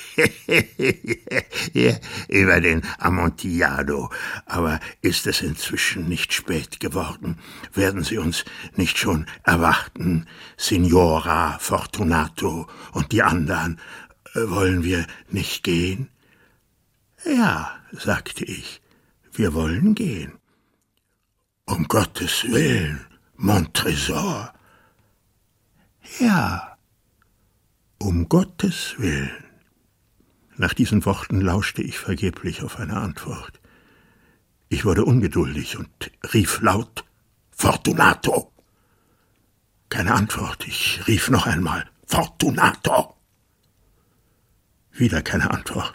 über 2.29 2.61
den 2.61 2.83
Amontillado. 2.99 4.09
Aber 4.45 4.79
ist 5.01 5.27
es 5.27 5.41
inzwischen 5.41 6.07
nicht 6.07 6.33
spät 6.33 6.79
geworden? 6.79 7.39
Werden 7.73 8.03
Sie 8.03 8.17
uns 8.17 8.45
nicht 8.75 8.97
schon 8.97 9.25
erwarten, 9.43 10.27
Signora 10.57 11.57
Fortunato 11.59 12.67
und 12.91 13.11
die 13.11 13.23
anderen? 13.23 13.79
Äh, 14.33 14.49
wollen 14.49 14.83
wir 14.83 15.05
nicht 15.29 15.63
gehen? 15.63 16.09
Ja, 17.25 17.71
sagte 17.91 18.43
ich, 18.45 18.81
wir 19.31 19.53
wollen 19.53 19.95
gehen. 19.95 20.33
Um 21.65 21.87
Gottes 21.87 22.43
Willen, 22.43 23.05
Montrésor. 23.37 24.53
Ja, 26.19 26.77
Um 27.99 28.27
Gottes 28.27 28.95
Willen. 28.97 29.31
Nach 30.57 30.73
diesen 30.73 31.05
Worten 31.05 31.39
lauschte 31.39 31.81
ich 31.81 31.97
vergeblich 31.97 32.61
auf 32.61 32.77
eine 32.77 32.97
Antwort. 32.97 33.52
Ich 34.73 34.85
wurde 34.85 35.05
ungeduldig 35.05 35.77
und 35.77 36.09
rief 36.33 36.59
laut 36.61 37.05
Fortunato. 37.51 38.51
Keine 39.89 40.15
Antwort. 40.15 40.67
Ich 40.67 40.99
rief 41.07 41.29
noch 41.29 41.45
einmal 41.45 41.85
Fortunato. 42.07 43.15
Wieder 44.91 45.21
keine 45.21 45.51
Antwort. 45.51 45.93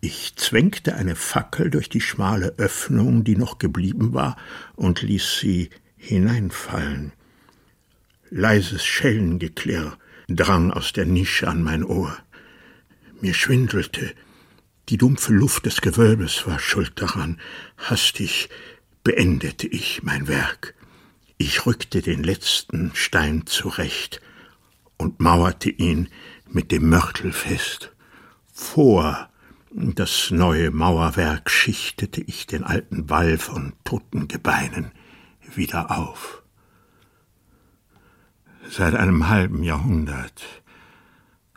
Ich 0.00 0.36
zwängte 0.36 0.94
eine 0.94 1.16
Fackel 1.16 1.68
durch 1.68 1.90
die 1.90 2.00
schmale 2.00 2.54
Öffnung, 2.56 3.24
die 3.24 3.36
noch 3.36 3.58
geblieben 3.58 4.14
war, 4.14 4.38
und 4.74 5.02
ließ 5.02 5.40
sie 5.40 5.68
hineinfallen. 5.98 7.12
Leises 8.30 8.86
Schellengeklirr 8.86 9.98
drang 10.28 10.70
aus 10.70 10.94
der 10.94 11.04
Nische 11.04 11.46
an 11.46 11.62
mein 11.62 11.84
Ohr. 11.84 12.16
Mir 13.20 13.34
schwindelte, 13.34 14.14
die 14.88 14.98
dumpfe 14.98 15.32
Luft 15.32 15.66
des 15.66 15.80
Gewölbes 15.80 16.46
war 16.46 16.58
schuld 16.58 16.92
daran. 17.00 17.40
Hastig 17.78 18.48
beendete 19.02 19.66
ich 19.66 20.02
mein 20.02 20.28
Werk. 20.28 20.74
Ich 21.38 21.66
rückte 21.66 22.02
den 22.02 22.22
letzten 22.22 22.92
Stein 22.94 23.46
zurecht 23.46 24.20
und 24.96 25.20
mauerte 25.20 25.70
ihn 25.70 26.08
mit 26.48 26.70
dem 26.70 26.88
Mörtel 26.88 27.32
fest. 27.32 27.92
Vor 28.52 29.28
das 29.76 30.30
neue 30.30 30.70
Mauerwerk 30.70 31.50
schichtete 31.50 32.20
ich 32.20 32.46
den 32.46 32.62
alten 32.62 33.10
Wall 33.10 33.38
von 33.38 33.72
toten 33.82 34.28
Gebeinen 34.28 34.92
wieder 35.54 35.90
auf. 35.98 36.42
Seit 38.70 38.94
einem 38.94 39.28
halben 39.28 39.64
Jahrhundert 39.64 40.44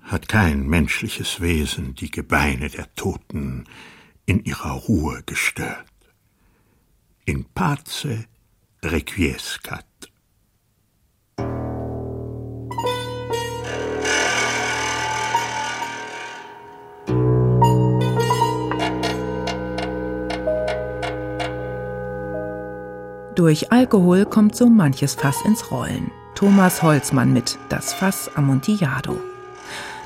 hat 0.07 0.29
kein 0.29 0.67
menschliches 0.67 1.41
Wesen 1.41 1.93
die 1.93 2.09
Gebeine 2.09 2.69
der 2.69 2.93
Toten 2.95 3.65
in 4.25 4.43
ihrer 4.43 4.71
Ruhe 4.71 5.21
gestört. 5.25 5.85
In 7.25 7.45
pace 7.45 8.07
requiescat. 8.83 9.85
Durch 23.35 23.71
Alkohol 23.71 24.25
kommt 24.25 24.55
so 24.55 24.67
manches 24.67 25.13
Fass 25.13 25.37
ins 25.45 25.69
Rollen. 25.69 26.09
Thomas 26.33 26.81
Holzmann 26.81 27.33
mit 27.33 27.59
Das 27.69 27.93
Fass 27.93 28.31
Amontillado. 28.35 29.19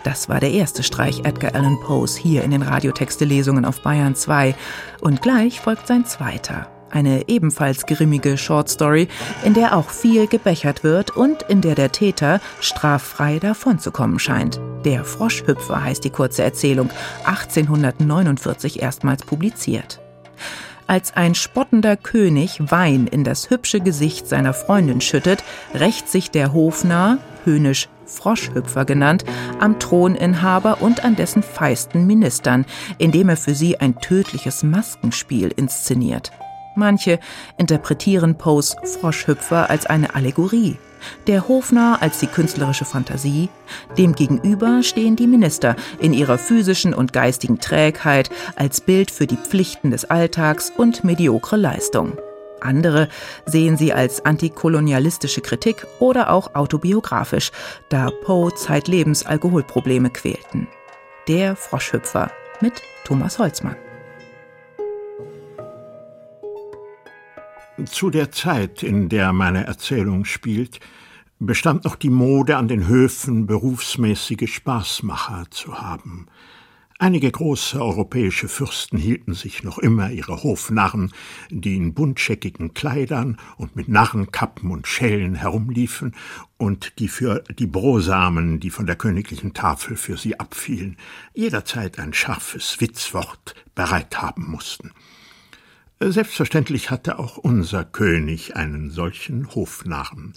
Das 0.03 0.29
war 0.29 0.39
der 0.39 0.51
erste 0.51 0.81
Streich 0.81 1.25
Edgar 1.25 1.53
Allan 1.53 1.79
Poes 1.79 2.15
hier 2.15 2.43
in 2.43 2.51
den 2.51 2.63
Radiotexte-Lesungen 2.63 3.65
auf 3.65 3.81
Bayern 3.81 4.15
2. 4.15 4.55
Und 4.99 5.21
gleich 5.21 5.59
folgt 5.59 5.87
sein 5.87 6.05
zweiter. 6.05 6.67
Eine 6.89 7.29
ebenfalls 7.29 7.85
grimmige 7.85 8.37
Shortstory, 8.37 9.07
in 9.45 9.53
der 9.53 9.77
auch 9.77 9.89
viel 9.89 10.27
gebechert 10.27 10.83
wird 10.83 11.15
und 11.15 11.43
in 11.43 11.61
der 11.61 11.75
der 11.75 11.91
Täter 11.91 12.41
straffrei 12.59 13.39
davonzukommen 13.39 14.19
scheint. 14.19 14.59
Der 14.83 15.05
Froschhüpfer 15.05 15.83
heißt 15.83 16.03
die 16.03 16.09
kurze 16.09 16.43
Erzählung, 16.43 16.89
1849 17.23 18.81
erstmals 18.81 19.23
publiziert. 19.23 20.01
Als 20.87 21.15
ein 21.15 21.35
spottender 21.35 21.95
König 21.95 22.59
Wein 22.59 23.07
in 23.07 23.23
das 23.23 23.49
hübsche 23.49 23.79
Gesicht 23.79 24.27
seiner 24.27 24.53
Freundin 24.53 24.99
schüttet, 24.99 25.43
rächt 25.73 26.09
sich 26.09 26.31
der 26.31 26.51
Hofnarr, 26.51 27.19
höhnisch 27.45 27.87
Froschhüpfer 28.12 28.86
genannt, 28.86 29.26
am 29.60 29.80
Throninhaber 29.80 30.82
und 30.82 31.04
an 31.04 31.15
dessen 31.15 31.43
feisten 31.43 32.06
Ministern, 32.06 32.65
indem 32.97 33.30
er 33.30 33.38
für 33.38 33.56
sie 33.56 33.80
ein 33.80 34.00
tödliches 34.00 34.63
Maskenspiel 34.63 35.52
inszeniert. 35.56 36.32
Manche 36.76 37.19
interpretieren 37.58 38.38
Poes 38.38 38.76
Froschhüpfer 39.00 39.69
als 39.69 39.86
eine 39.86 40.15
Allegorie, 40.15 40.78
der 41.28 41.47
Hofnarr 41.47 42.02
als 42.02 42.19
die 42.19 42.28
künstlerische 42.28 42.86
Fantasie, 42.86 43.50
demgegenüber 43.97 44.84
stehen 44.84 45.15
die 45.15 45.28
Minister 45.28 45.76
in 46.00 46.13
ihrer 46.13 46.38
physischen 46.38 46.93
und 46.93 47.13
geistigen 47.13 47.60
Trägheit 47.60 48.30
als 48.56 48.82
Bild 48.82 49.12
für 49.12 49.28
die 49.28 49.38
Pflichten 49.38 49.91
des 49.91 50.06
Alltags 50.06 50.71
und 50.76 51.04
mediokre 51.04 51.58
Leistung. 51.58 52.13
Andere 52.62 53.10
sehen 53.45 53.78
sie 53.78 53.93
als 53.93 54.26
antikolonialistische 54.26 55.41
Kritik 55.41 55.86
oder 56.00 56.32
auch 56.32 56.56
autobiografisch, 56.56 57.52
da 57.89 58.10
Poe 58.24 58.54
zeitlebens 58.54 59.26
Alkoholprobleme 59.26 60.10
quälten. 60.10 60.67
Der 61.28 61.56
Froschhüpfer 61.56 62.32
mit 62.62 62.82
Thomas 63.04 63.39
Holzmann. 63.39 63.76
Zu 67.86 68.10
der 68.10 68.32
Zeit, 68.32 68.84
in 68.84 69.10
der 69.10 69.34
meine 69.34 69.65
Erzählung 69.65 70.26
spielt, 70.26 70.80
bestand 71.39 71.84
noch 71.84 71.95
die 71.95 72.12
Mode, 72.12 72.58
an 72.58 72.67
den 72.67 72.88
Höfen 72.88 73.47
berufsmäßige 73.47 74.54
Spaßmacher 74.54 75.45
zu 75.50 75.82
haben. 75.82 76.28
Einige 77.01 77.31
große 77.31 77.81
europäische 77.81 78.47
Fürsten 78.47 78.99
hielten 78.99 79.33
sich 79.33 79.63
noch 79.63 79.79
immer 79.79 80.11
ihre 80.11 80.43
Hofnarren, 80.43 81.11
die 81.49 81.75
in 81.75 81.95
buntscheckigen 81.95 82.75
Kleidern 82.75 83.39
und 83.57 83.75
mit 83.75 83.87
Narrenkappen 83.87 84.69
und 84.69 84.85
Schellen 84.85 85.33
herumliefen 85.33 86.13
und 86.57 86.99
die 86.99 87.07
für 87.07 87.43
die 87.57 87.65
Brosamen, 87.65 88.59
die 88.59 88.69
von 88.69 88.85
der 88.85 88.97
königlichen 88.97 89.55
Tafel 89.55 89.97
für 89.97 90.15
sie 90.15 90.39
abfielen, 90.39 90.95
jederzeit 91.33 91.97
ein 91.97 92.13
scharfes 92.13 92.79
Witzwort 92.79 93.55
bereit 93.73 94.21
haben 94.21 94.51
mussten. 94.51 94.91
Selbstverständlich 95.99 96.91
hatte 96.91 97.17
auch 97.17 97.37
unser 97.37 97.83
König 97.83 98.55
einen 98.55 98.91
solchen 98.91 99.55
Hofnarren. 99.55 100.33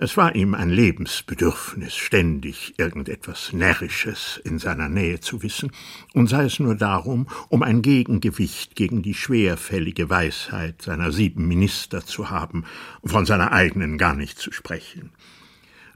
Es 0.00 0.16
war 0.16 0.36
ihm 0.36 0.54
ein 0.54 0.70
Lebensbedürfnis, 0.70 1.96
ständig 1.96 2.78
irgendetwas 2.78 3.52
Närrisches 3.52 4.40
in 4.44 4.60
seiner 4.60 4.88
Nähe 4.88 5.18
zu 5.18 5.42
wissen, 5.42 5.72
und 6.14 6.28
sei 6.28 6.44
es 6.44 6.60
nur 6.60 6.76
darum, 6.76 7.26
um 7.48 7.64
ein 7.64 7.82
Gegengewicht 7.82 8.76
gegen 8.76 9.02
die 9.02 9.14
schwerfällige 9.14 10.08
Weisheit 10.08 10.82
seiner 10.82 11.10
sieben 11.10 11.48
Minister 11.48 12.06
zu 12.06 12.30
haben, 12.30 12.64
von 13.04 13.26
seiner 13.26 13.50
eigenen 13.50 13.98
gar 13.98 14.14
nicht 14.14 14.38
zu 14.38 14.52
sprechen. 14.52 15.10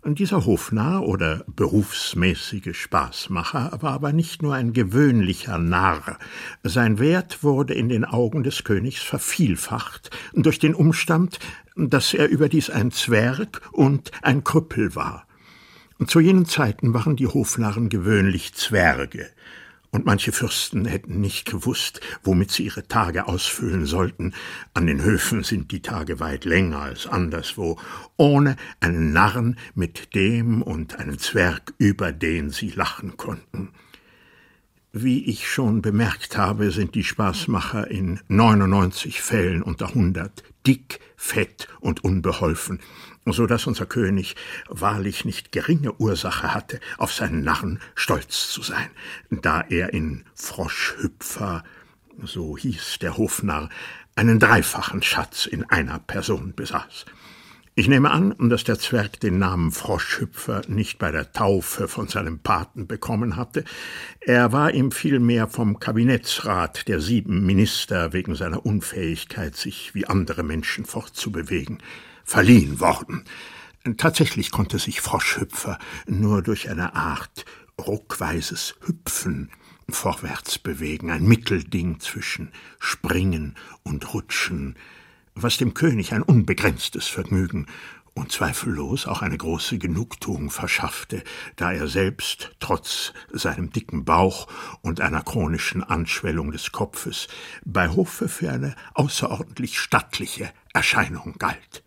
Dieser 0.05 0.45
Hofnarr 0.47 1.07
oder 1.07 1.45
berufsmäßige 1.47 2.77
Spaßmacher 2.77 3.79
war 3.83 3.93
aber 3.93 4.13
nicht 4.13 4.43
nur 4.43 4.53
ein 4.53 4.73
gewöhnlicher 4.73 5.59
Narr. 5.59 6.19
Sein 6.65 6.99
Wert 6.99 7.45
wurde 7.45 7.75
in 7.75 7.89
den 7.89 8.05
Augen 8.05 8.43
des 8.43 8.65
Königs 8.65 9.01
vervielfacht 9.01 10.11
durch 10.35 10.59
den 10.59 10.75
Umstand, 10.75 11.39
dass 11.77 12.15
er 12.15 12.29
überdies 12.29 12.71
ein 12.71 12.91
Zwerg 12.91 13.61
und 13.73 14.11
ein 14.23 14.45
Krüppel 14.45 14.95
war. 14.95 15.27
Zu 16.07 16.19
jenen 16.21 16.47
Zeiten 16.47 16.95
waren 16.95 17.17
die 17.17 17.29
Hofnarren 17.29 17.89
gewöhnlich 17.89 18.55
Zwerge, 18.55 19.31
und 19.95 20.07
manche 20.07 20.33
Fürsten 20.33 20.87
hätten 20.87 21.21
nicht 21.21 21.45
gewusst, 21.45 22.01
womit 22.25 22.51
sie 22.51 22.65
ihre 22.65 22.89
Tage 22.89 23.29
ausfüllen 23.29 23.85
sollten. 23.85 24.33
An 24.73 24.87
den 24.87 25.03
Höfen 25.03 25.45
sind 25.45 25.71
die 25.71 25.83
Tage 25.83 26.19
weit 26.19 26.47
länger 26.47 26.81
als 26.81 27.07
anderswo, 27.07 27.79
ohne 28.17 28.57
einen 28.81 29.13
Narren 29.13 29.59
mit 29.75 30.15
dem 30.15 30.63
und 30.63 30.99
einen 30.99 31.19
Zwerg, 31.19 31.75
über 31.77 32.11
den 32.11 32.49
sie 32.49 32.71
lachen 32.71 33.19
konnten. 33.19 33.69
Wie 34.95 35.25
ich 35.25 35.49
schon 35.49 35.81
bemerkt 35.81 36.37
habe, 36.37 36.71
sind 36.71 36.95
die 36.95 37.03
Spaßmacher 37.03 37.91
in 37.91 38.21
99 38.29 39.23
Fällen 39.23 39.63
unter 39.63 39.89
100 39.89 40.43
dick, 40.67 41.01
fett 41.17 41.67
und 41.81 42.05
unbeholfen, 42.05 42.79
so 43.25 43.47
dass 43.47 43.67
unser 43.67 43.87
König 43.87 44.37
wahrlich 44.69 45.25
nicht 45.25 45.51
geringe 45.51 45.95
Ursache 45.95 46.53
hatte, 46.53 46.79
auf 46.99 47.11
seinen 47.11 47.43
Narren 47.43 47.81
stolz 47.95 48.51
zu 48.53 48.61
sein, 48.61 48.91
da 49.31 49.63
er 49.63 49.95
in 49.95 50.25
Froschhüpfer, 50.35 51.65
so 52.23 52.59
hieß 52.59 52.99
der 53.01 53.17
Hofnarr, 53.17 53.71
einen 54.15 54.39
dreifachen 54.39 55.03
Schatz 55.03 55.47
in 55.47 55.65
einer 55.71 56.01
Person 56.01 56.53
besaß. 56.55 57.07
Ich 57.75 57.89
nehme 57.89 58.11
an, 58.11 58.35
dass 58.51 58.65
der 58.65 58.79
Zwerg 58.79 59.19
den 59.21 59.39
Namen 59.39 59.73
Froschhüpfer 59.73 60.61
nicht 60.69 60.99
bei 60.99 61.11
der 61.11 61.33
Taufe 61.33 61.89
von 61.89 62.07
seinem 62.07 62.39
Paten 62.39 62.87
bekommen 62.87 63.37
hatte. 63.37 63.65
Er 64.21 64.53
war 64.53 64.75
ihm 64.75 64.93
vielmehr 64.93 65.49
vom 65.49 65.81
Kabinettsrat 65.81 66.87
der 66.87 67.01
sieben 67.01 67.47
Minister 67.47 68.13
wegen 68.13 68.35
seiner 68.35 68.67
Unfähigkeit, 68.67 69.57
sich 69.57 69.95
wie 69.95 70.07
andere 70.07 70.43
Menschen 70.43 70.85
fortzubewegen, 70.85 71.79
verliehen 72.25 72.79
worden. 72.79 73.25
Tatsächlich 73.97 74.51
konnte 74.51 74.79
sich 74.79 75.01
Froschhüpfer 75.01 75.79
nur 76.07 76.43
durch 76.43 76.69
eine 76.69 76.95
Art 76.95 77.47
ruckweises 77.81 78.75
Hüpfen 78.85 79.49
vorwärts 79.89 80.59
bewegen, 80.59 81.11
ein 81.11 81.25
Mittelding 81.25 82.01
zwischen 82.01 82.53
Springen 82.79 83.55
und 83.83 84.13
Rutschen, 84.13 84.77
was 85.35 85.57
dem 85.57 85.75
König 85.75 86.13
ein 86.13 86.23
unbegrenztes 86.23 87.09
Vergnügen 87.09 87.67
und 88.15 88.31
zweifellos 88.31 89.07
auch 89.07 89.23
eine 89.23 89.39
große 89.39 89.79
Genugtuung 89.79 90.51
verschaffte, 90.51 91.25
da 91.57 91.73
er 91.73 91.89
selbst 91.89 92.55
trotz 92.61 93.13
seinem 93.31 93.71
dicken 93.71 94.05
Bauch 94.05 94.49
und 94.83 95.01
einer 95.01 95.23
chronischen 95.23 95.83
Anschwellung 95.83 96.53
des 96.53 96.73
Kopfes 96.73 97.29
bei 97.65 97.89
Hofe 97.89 98.29
für 98.29 98.51
eine 98.51 98.75
außerordentlich 98.95 99.79
stattliche 99.79 100.53
Erscheinung 100.75 101.37
galt. 101.39 101.82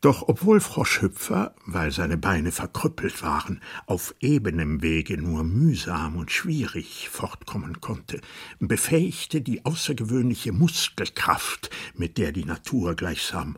Doch 0.00 0.28
obwohl 0.28 0.60
Froschhüpfer, 0.60 1.56
weil 1.66 1.90
seine 1.90 2.16
Beine 2.16 2.52
verkrüppelt 2.52 3.20
waren, 3.22 3.60
auf 3.86 4.14
ebenem 4.20 4.80
Wege 4.80 5.18
nur 5.20 5.42
mühsam 5.42 6.16
und 6.16 6.30
schwierig 6.30 7.08
fortkommen 7.08 7.80
konnte, 7.80 8.20
befähigte 8.60 9.40
die 9.40 9.64
außergewöhnliche 9.64 10.52
Muskelkraft, 10.52 11.70
mit 11.94 12.16
der 12.16 12.30
die 12.30 12.44
Natur 12.44 12.94
gleichsam 12.94 13.56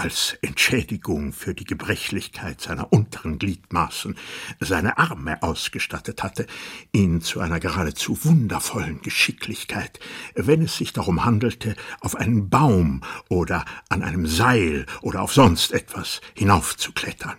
als 0.00 0.38
Entschädigung 0.40 1.34
für 1.34 1.52
die 1.52 1.66
Gebrechlichkeit 1.66 2.58
seiner 2.58 2.90
unteren 2.90 3.38
Gliedmaßen 3.38 4.16
seine 4.58 4.96
Arme 4.96 5.42
ausgestattet 5.42 6.22
hatte, 6.22 6.46
ihn 6.90 7.20
zu 7.20 7.38
einer 7.40 7.60
geradezu 7.60 8.24
wundervollen 8.24 9.02
Geschicklichkeit, 9.02 10.00
wenn 10.34 10.62
es 10.62 10.78
sich 10.78 10.94
darum 10.94 11.26
handelte, 11.26 11.76
auf 12.00 12.16
einen 12.16 12.48
Baum 12.48 13.02
oder 13.28 13.66
an 13.90 14.02
einem 14.02 14.26
Seil 14.26 14.86
oder 15.02 15.20
auf 15.20 15.34
sonst 15.34 15.70
etwas 15.72 16.22
hinaufzuklettern. 16.34 17.36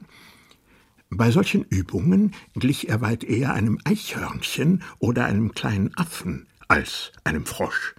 Bei 1.09 1.31
solchen 1.31 1.63
Übungen 1.63 2.35
glich 2.53 2.89
er 2.89 3.01
weit 3.01 3.23
eher 3.23 3.55
einem 3.55 3.79
Eichhörnchen 3.85 4.83
oder 4.99 5.25
einem 5.25 5.53
kleinen 5.55 5.97
Affen 5.97 6.45
als 6.67 7.11
einem 7.23 7.47
Frosch. 7.47 7.95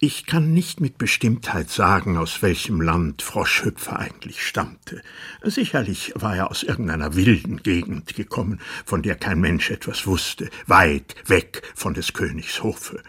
Ich 0.00 0.26
kann 0.26 0.52
nicht 0.52 0.80
mit 0.80 0.96
Bestimmtheit 0.96 1.70
sagen, 1.70 2.18
aus 2.18 2.40
welchem 2.40 2.80
Land 2.80 3.20
Froschhüpfer 3.20 3.98
eigentlich 3.98 4.46
stammte. 4.46 5.02
Sicherlich 5.42 6.12
war 6.14 6.36
er 6.36 6.52
aus 6.52 6.62
irgendeiner 6.62 7.16
wilden 7.16 7.64
Gegend 7.64 8.14
gekommen, 8.14 8.60
von 8.84 9.02
der 9.02 9.16
kein 9.16 9.40
Mensch 9.40 9.72
etwas 9.72 10.06
wusste, 10.06 10.50
weit 10.68 11.16
weg 11.26 11.62
von 11.74 11.94
des 11.94 12.12
Königs 12.12 12.62
Hofe. 12.62 13.02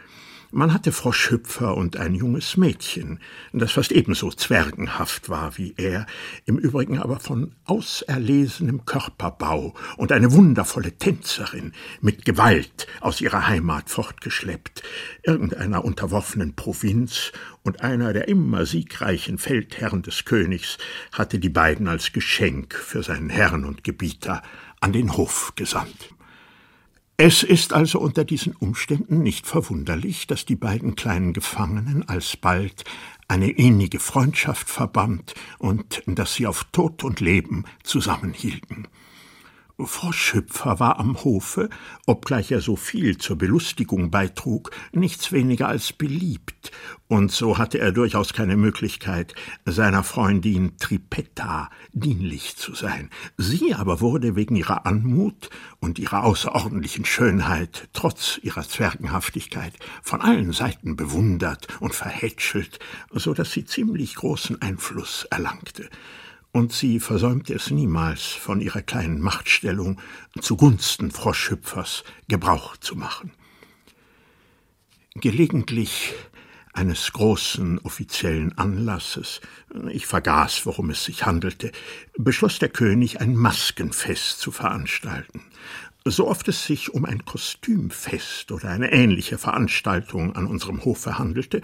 Man 0.51 0.73
hatte 0.73 0.91
Froschhüpfer 0.91 1.77
und 1.77 1.97
ein 1.97 2.15
junges 2.15 2.57
Mädchen, 2.57 3.19
das 3.53 3.73
fast 3.73 3.91
ebenso 3.91 4.31
zwergenhaft 4.31 5.29
war 5.29 5.59
wie 5.59 5.75
er, 5.77 6.07
im 6.45 6.57
Übrigen 6.57 6.97
aber 6.97 7.19
von 7.19 7.53
auserlesenem 7.65 8.83
Körperbau 8.83 9.75
und 9.97 10.11
eine 10.11 10.31
wundervolle 10.31 10.93
Tänzerin, 10.93 11.73
mit 12.01 12.25
Gewalt 12.25 12.87
aus 12.99 13.21
ihrer 13.21 13.47
Heimat 13.47 13.91
fortgeschleppt, 13.91 14.81
irgendeiner 15.21 15.85
unterworfenen 15.85 16.55
Provinz, 16.55 17.31
und 17.61 17.81
einer 17.81 18.13
der 18.13 18.27
immer 18.27 18.65
siegreichen 18.65 19.37
Feldherren 19.37 20.01
des 20.01 20.25
Königs 20.25 20.79
hatte 21.11 21.37
die 21.37 21.49
beiden 21.49 21.87
als 21.87 22.11
Geschenk 22.11 22.73
für 22.73 23.03
seinen 23.03 23.29
Herrn 23.29 23.65
und 23.65 23.83
Gebieter 23.83 24.41
an 24.79 24.93
den 24.93 25.15
Hof 25.15 25.53
gesandt. 25.55 26.15
Es 27.21 27.43
ist 27.43 27.73
also 27.73 27.99
unter 27.99 28.23
diesen 28.23 28.55
Umständen 28.55 29.21
nicht 29.23 29.45
verwunderlich, 29.45 30.25
dass 30.25 30.45
die 30.45 30.55
beiden 30.55 30.95
kleinen 30.95 31.33
Gefangenen 31.33 32.07
alsbald 32.07 32.85
eine 33.27 33.49
innige 33.49 33.99
Freundschaft 33.99 34.69
verband 34.69 35.33
und 35.57 36.01
dass 36.05 36.35
sie 36.35 36.47
auf 36.47 36.63
Tod 36.71 37.03
und 37.03 37.19
Leben 37.19 37.65
zusammenhielten. 37.83 38.87
Froschhüpfer 39.85 40.79
war 40.79 40.99
am 40.99 41.23
Hofe, 41.23 41.69
obgleich 42.05 42.51
er 42.51 42.61
so 42.61 42.75
viel 42.75 43.17
zur 43.17 43.37
Belustigung 43.37 44.11
beitrug, 44.11 44.71
nichts 44.91 45.31
weniger 45.31 45.67
als 45.67 45.93
beliebt, 45.93 46.71
und 47.07 47.31
so 47.31 47.57
hatte 47.57 47.79
er 47.79 47.91
durchaus 47.91 48.33
keine 48.33 48.55
Möglichkeit, 48.55 49.33
seiner 49.65 50.03
Freundin 50.03 50.77
Tripetta 50.77 51.69
dienlich 51.91 52.55
zu 52.55 52.75
sein. 52.75 53.09
Sie 53.35 53.73
aber 53.73 53.99
wurde 53.99 54.35
wegen 54.35 54.55
ihrer 54.55 54.85
Anmut 54.85 55.49
und 55.79 55.97
ihrer 55.97 56.23
außerordentlichen 56.23 57.05
Schönheit, 57.05 57.89
trotz 57.93 58.39
ihrer 58.43 58.67
Zwergenhaftigkeit, 58.67 59.73
von 60.03 60.21
allen 60.21 60.51
Seiten 60.51 60.95
bewundert 60.95 61.67
und 61.79 61.95
verhätschelt, 61.95 62.79
so 63.11 63.33
dass 63.33 63.51
sie 63.51 63.65
ziemlich 63.65 64.15
großen 64.15 64.61
Einfluss 64.61 65.25
erlangte 65.31 65.89
und 66.51 66.73
sie 66.73 66.99
versäumte 66.99 67.53
es 67.53 67.69
niemals, 67.69 68.23
von 68.23 68.61
ihrer 68.61 68.81
kleinen 68.81 69.21
Machtstellung 69.21 70.01
zugunsten 70.41 71.11
Froschhüpfers 71.11 72.03
Gebrauch 72.27 72.77
zu 72.77 72.95
machen. 72.95 73.31
Gelegentlich 75.15 76.13
eines 76.73 77.11
großen 77.11 77.79
offiziellen 77.79 78.57
Anlasses, 78.57 79.41
ich 79.89 80.05
vergaß, 80.05 80.65
worum 80.65 80.91
es 80.91 81.03
sich 81.03 81.25
handelte, 81.25 81.71
beschloss 82.17 82.59
der 82.59 82.69
König 82.69 83.19
ein 83.19 83.35
Maskenfest 83.35 84.39
zu 84.39 84.51
veranstalten, 84.51 85.41
so 86.05 86.27
oft 86.27 86.47
es 86.47 86.65
sich 86.65 86.93
um 86.93 87.03
ein 87.05 87.25
Kostümfest 87.25 88.51
oder 88.51 88.69
eine 88.69 88.91
ähnliche 88.91 89.37
Veranstaltung 89.37 90.35
an 90.35 90.47
unserem 90.47 90.85
Hofe 90.85 91.19
handelte, 91.19 91.61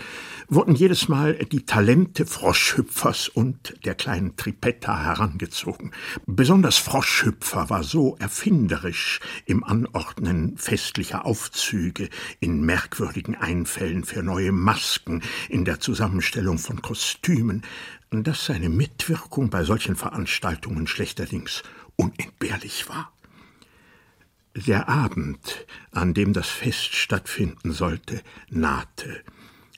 wurden 0.50 0.76
jedes 0.76 1.08
Mal 1.08 1.36
die 1.36 1.65
Talente 1.65 2.26
Froschhüpfers 2.26 3.30
und 3.30 3.76
der 3.86 3.95
kleinen 3.95 4.36
Tripetta 4.36 5.04
herangezogen. 5.04 5.91
Besonders 6.26 6.78
Froschhüpfer 6.78 7.69
war 7.69 7.84
so 7.84 8.17
erfinderisch 8.19 9.21
im 9.45 9.63
Anordnen 9.63 10.58
festlicher 10.58 11.26
Aufzüge, 11.26 12.10
in 12.41 12.62
merkwürdigen 12.65 13.36
Einfällen 13.36 14.04
für 14.04 14.21
neue 14.21 14.52
Masken, 14.52 15.24
in 15.50 15.63
der 15.63 15.80
Zusammenstellung 15.80 16.58
von 16.58 16.82
Kostümen, 16.82 17.63
dass 18.12 18.45
seine 18.45 18.69
Mitwirkung 18.69 19.50
bei 19.50 19.63
solchen 19.63 19.95
Veranstaltungen 19.95 20.88
schlechterdings 20.88 21.63
unentbehrlich 21.95 22.89
war. 22.89 23.14
Der 24.55 24.87
Abend, 24.87 25.65
an 25.91 26.13
dem 26.13 26.31
das 26.31 26.47
Fest 26.47 26.95
stattfinden 26.95 27.73
sollte, 27.73 28.21
nahte. 28.49 29.21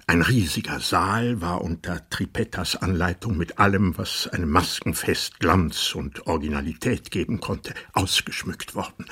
Ein 0.05 0.21
riesiger 0.21 0.79
Saal 0.79 1.41
war 1.41 1.63
unter 1.63 2.07
Tripettas 2.11 2.75
Anleitung 2.75 3.37
mit 3.37 3.57
allem, 3.57 3.97
was 3.97 4.27
einem 4.27 4.51
Maskenfest 4.51 5.39
Glanz 5.39 5.95
und 5.95 6.27
Originalität 6.27 7.09
geben 7.09 7.39
konnte, 7.39 7.73
ausgeschmückt 7.93 8.75
worden. 8.75 9.05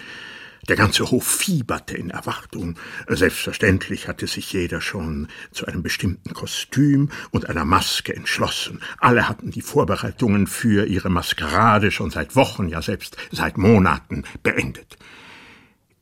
Der 0.67 0.75
ganze 0.75 1.10
Hof 1.10 1.25
fieberte 1.25 1.97
in 1.97 2.12
Erwartung. 2.12 2.78
Selbstverständlich 3.08 4.08
hatte 4.08 4.28
sich 4.28 4.54
jeder 4.54 4.82
schon 4.82 5.30
zu 5.51 5.65
einem 5.65 5.82
bestimmten 5.82 6.36
Kostüm 6.36 7.10
und 7.32 7.49
einer 7.49 7.65
Maske 7.65 8.15
entschlossen. 8.15 8.82
Alle 8.99 9.28
hatten 9.28 9.49
die 9.49 9.62
Vorbereitungen 9.62 10.45
für 10.45 10.86
ihre 10.86 11.10
Maskerade 11.10 11.89
schon 11.89 12.12
seit 12.12 12.36
Wochen, 12.36 12.69
ja 12.69 12.84
selbst 12.84 13.17
seit 13.32 13.58
Monaten 13.58 14.25
beendet. 14.43 14.97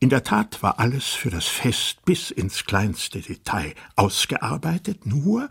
In 0.03 0.09
der 0.09 0.25
Tat 0.25 0.61
war 0.61 0.79
alles 0.79 1.05
für 1.05 1.29
das 1.29 1.47
Fest 1.47 2.03
bis 2.03 2.29
ins 2.29 2.65
kleinste 2.65 3.21
Detail 3.21 3.73
ausgearbeitet, 3.95 5.05
nur 5.05 5.47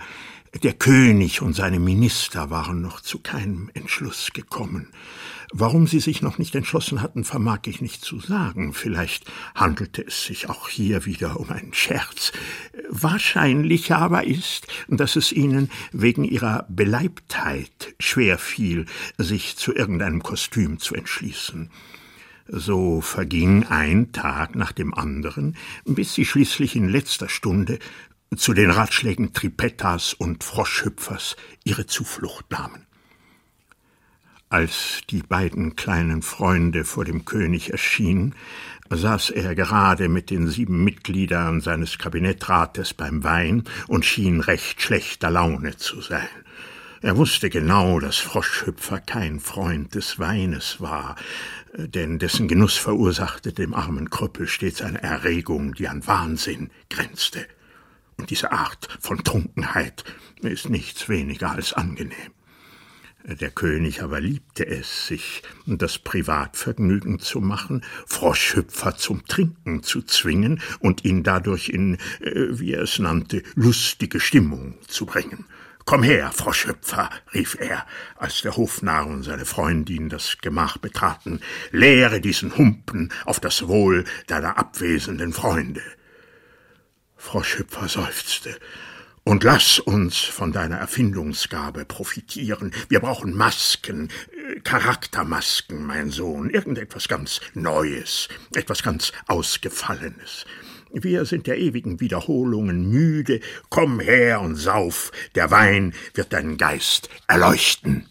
der 0.62 0.74
König 0.74 1.40
und 1.40 1.54
seine 1.54 1.80
Minister 1.80 2.50
waren 2.50 2.82
noch 2.82 3.00
zu 3.00 3.18
keinem 3.18 3.70
Entschluss 3.72 4.28
gekommen. 4.34 4.88
Warum 5.54 5.86
sie 5.86 6.00
sich 6.00 6.20
noch 6.20 6.36
nicht 6.36 6.54
entschlossen 6.54 7.00
hatten, 7.00 7.24
vermag 7.24 7.60
ich 7.64 7.80
nicht 7.80 8.04
zu 8.04 8.20
sagen. 8.20 8.74
Vielleicht 8.74 9.24
handelte 9.54 10.06
es 10.06 10.26
sich 10.26 10.50
auch 10.50 10.68
hier 10.68 11.06
wieder 11.06 11.40
um 11.40 11.48
einen 11.48 11.72
Scherz. 11.72 12.32
Wahrscheinlich 12.90 13.90
aber 13.92 14.24
ist, 14.24 14.66
dass 14.86 15.16
es 15.16 15.32
ihnen 15.32 15.70
wegen 15.92 16.24
ihrer 16.24 16.66
Beleibtheit 16.68 17.94
schwer 17.98 18.36
fiel, 18.36 18.84
sich 19.16 19.56
zu 19.56 19.74
irgendeinem 19.74 20.22
Kostüm 20.22 20.78
zu 20.78 20.94
entschließen. 20.94 21.70
So 22.48 23.00
verging 23.00 23.66
ein 23.68 24.12
Tag 24.12 24.54
nach 24.54 24.72
dem 24.72 24.94
anderen, 24.94 25.56
bis 25.84 26.14
sie 26.14 26.24
schließlich 26.24 26.76
in 26.76 26.88
letzter 26.88 27.28
Stunde 27.28 27.78
zu 28.36 28.54
den 28.54 28.70
Ratschlägen 28.70 29.32
Tripettas 29.32 30.14
und 30.14 30.42
Froschhüpfers 30.42 31.36
ihre 31.64 31.86
Zuflucht 31.86 32.50
nahmen. 32.50 32.86
Als 34.48 35.00
die 35.08 35.22
beiden 35.22 35.76
kleinen 35.76 36.22
Freunde 36.22 36.84
vor 36.84 37.04
dem 37.04 37.24
König 37.24 37.70
erschienen, 37.70 38.34
saß 38.90 39.30
er 39.30 39.54
gerade 39.54 40.08
mit 40.08 40.28
den 40.28 40.48
sieben 40.48 40.84
Mitgliedern 40.84 41.60
seines 41.60 41.96
Kabinettrates 41.96 42.92
beim 42.92 43.24
Wein 43.24 43.64
und 43.88 44.04
schien 44.04 44.40
recht 44.40 44.82
schlechter 44.82 45.30
Laune 45.30 45.76
zu 45.76 46.02
sein. 46.02 46.28
Er 47.00 47.16
wusste 47.16 47.50
genau, 47.50 47.98
dass 47.98 48.18
Froschhüpfer 48.18 49.00
kein 49.00 49.40
Freund 49.40 49.94
des 49.94 50.18
Weines 50.18 50.80
war, 50.80 51.16
denn 51.74 52.18
dessen 52.18 52.48
Genuss 52.48 52.76
verursachte 52.76 53.52
dem 53.52 53.74
armen 53.74 54.10
Krüppel 54.10 54.46
stets 54.46 54.82
eine 54.82 55.02
Erregung, 55.02 55.74
die 55.74 55.88
an 55.88 56.06
Wahnsinn 56.06 56.70
grenzte. 56.90 57.46
Und 58.16 58.30
diese 58.30 58.52
Art 58.52 58.88
von 59.00 59.24
Trunkenheit 59.24 60.04
ist 60.42 60.68
nichts 60.68 61.08
weniger 61.08 61.52
als 61.52 61.72
angenehm. 61.72 62.32
Der 63.24 63.50
König 63.50 64.02
aber 64.02 64.20
liebte 64.20 64.66
es, 64.66 65.06
sich 65.06 65.42
das 65.64 65.98
Privatvergnügen 65.98 67.20
zu 67.20 67.40
machen, 67.40 67.84
Froschhüpfer 68.06 68.96
zum 68.96 69.24
Trinken 69.26 69.84
zu 69.84 70.02
zwingen 70.02 70.60
und 70.80 71.04
ihn 71.04 71.22
dadurch 71.22 71.68
in, 71.68 71.98
äh, 72.20 72.58
wie 72.58 72.72
er 72.72 72.82
es 72.82 72.98
nannte, 72.98 73.44
lustige 73.54 74.18
Stimmung 74.18 74.74
zu 74.88 75.06
bringen. 75.06 75.46
Komm 75.84 76.02
her, 76.02 76.30
Frau 76.32 76.52
Schöpfer, 76.52 77.10
rief 77.34 77.56
er, 77.58 77.86
als 78.16 78.42
der 78.42 78.56
Hofnarr 78.56 79.06
und 79.06 79.24
seine 79.24 79.44
Freundin 79.44 80.08
das 80.08 80.38
Gemach 80.40 80.78
betraten, 80.78 81.40
lehre 81.70 82.20
diesen 82.20 82.56
Humpen 82.56 83.12
auf 83.24 83.40
das 83.40 83.66
Wohl 83.68 84.04
deiner 84.26 84.58
abwesenden 84.58 85.32
Freunde. 85.32 85.82
Frau 87.16 87.42
Schöpfer 87.42 87.88
seufzte. 87.88 88.58
Und 89.24 89.44
lass 89.44 89.78
uns 89.78 90.18
von 90.18 90.50
deiner 90.50 90.78
Erfindungsgabe 90.78 91.84
profitieren. 91.84 92.72
Wir 92.88 92.98
brauchen 92.98 93.36
Masken, 93.36 94.10
äh, 94.32 94.58
Charaktermasken, 94.60 95.86
mein 95.86 96.10
Sohn, 96.10 96.50
irgendetwas 96.50 97.06
ganz 97.06 97.40
Neues, 97.54 98.28
etwas 98.52 98.82
ganz 98.82 99.12
Ausgefallenes. 99.28 100.44
Wir 100.92 101.24
sind 101.24 101.46
der 101.46 101.58
ewigen 101.58 102.00
Wiederholungen 102.00 102.88
müde. 102.88 103.40
Komm 103.70 104.00
her 104.00 104.40
und 104.40 104.56
sauf, 104.56 105.10
der 105.34 105.50
Wein 105.50 105.94
wird 106.14 106.32
deinen 106.32 106.58
Geist 106.58 107.08
erleuchten. 107.26 108.06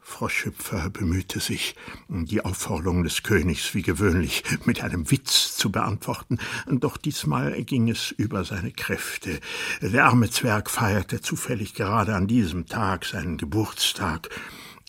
Frau 0.00 0.28
Schüpfer 0.28 0.90
bemühte 0.90 1.40
sich, 1.40 1.74
die 2.08 2.44
Aufforderung 2.44 3.02
des 3.02 3.24
Königs 3.24 3.74
wie 3.74 3.82
gewöhnlich 3.82 4.44
mit 4.64 4.80
einem 4.80 5.10
Witz 5.10 5.56
zu 5.56 5.72
beantworten, 5.72 6.38
doch 6.68 6.96
diesmal 6.96 7.60
ging 7.64 7.90
es 7.90 8.12
über 8.12 8.44
seine 8.44 8.70
Kräfte. 8.70 9.40
Der 9.82 10.04
arme 10.04 10.30
Zwerg 10.30 10.70
feierte 10.70 11.20
zufällig 11.20 11.74
gerade 11.74 12.14
an 12.14 12.28
diesem 12.28 12.66
Tag 12.66 13.06
seinen 13.06 13.38
Geburtstag, 13.38 14.28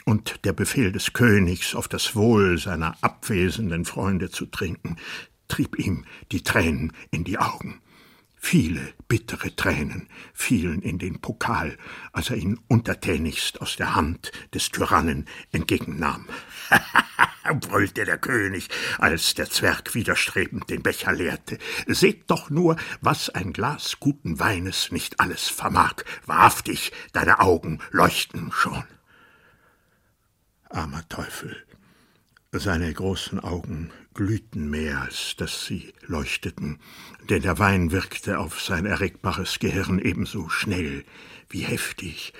und 0.06 0.46
der 0.46 0.54
Befehl 0.54 0.92
des 0.92 1.14
Königs, 1.14 1.74
auf 1.74 1.88
das 1.88 2.16
Wohl 2.16 2.60
seiner 2.60 2.96
abwesenden 3.02 3.86
Freunde 3.86 4.30
zu 4.30 4.46
trinken, 4.46 4.98
trieb 5.48 5.78
ihm 5.78 6.06
die 6.32 6.44
Tränen 6.44 6.94
in 7.12 7.24
die 7.24 7.38
Augen. 7.38 7.82
Viele 8.48 8.94
bittere 9.08 9.56
Tränen 9.56 10.08
fielen 10.34 10.84
in 10.84 11.00
den 11.00 11.20
Pokal, 11.20 11.78
als 12.14 12.30
er 12.30 12.36
ihn 12.36 12.60
untertänigst 12.68 13.60
aus 13.60 13.76
der 13.76 13.96
Hand 13.96 14.32
des 14.54 14.70
Tyrannen 14.70 15.26
entgegennahm. 15.52 16.28
brüllte 17.60 18.06
der 18.06 18.18
König, 18.18 18.70
als 19.00 19.34
der 19.34 19.50
Zwerg 19.50 19.96
widerstrebend 19.96 20.70
den 20.70 20.84
Becher 20.84 21.12
leerte. 21.12 21.58
Seht 21.88 22.30
doch 22.30 22.50
nur, 22.50 22.76
was 23.02 23.30
ein 23.30 23.54
Glas 23.54 24.00
guten 24.00 24.40
Weines 24.40 24.92
nicht 24.92 25.20
alles 25.20 25.50
vermag. 25.50 26.04
Wahrhaftig, 26.26 26.92
deine 27.14 27.40
Augen 27.40 27.80
leuchten 27.92 28.52
schon. 28.52 28.84
Armer 30.70 31.08
Teufel, 31.10 31.56
seine 32.52 32.94
großen 32.94 33.40
Augen 33.40 33.92
glühten 34.16 34.70
mehr, 34.70 35.02
als 35.02 35.36
dass 35.36 35.66
sie 35.66 35.94
leuchteten, 36.08 36.80
denn 37.30 37.44
der 37.44 37.60
Wein 37.60 37.92
wirkte 37.92 38.40
auf 38.40 38.62
sein 38.62 38.86
erregbares 38.86 39.60
Gehirn 39.60 40.00
ebenso 40.00 40.50
schnell 40.50 41.06
wie 41.50 41.62
heftig, 41.62 42.34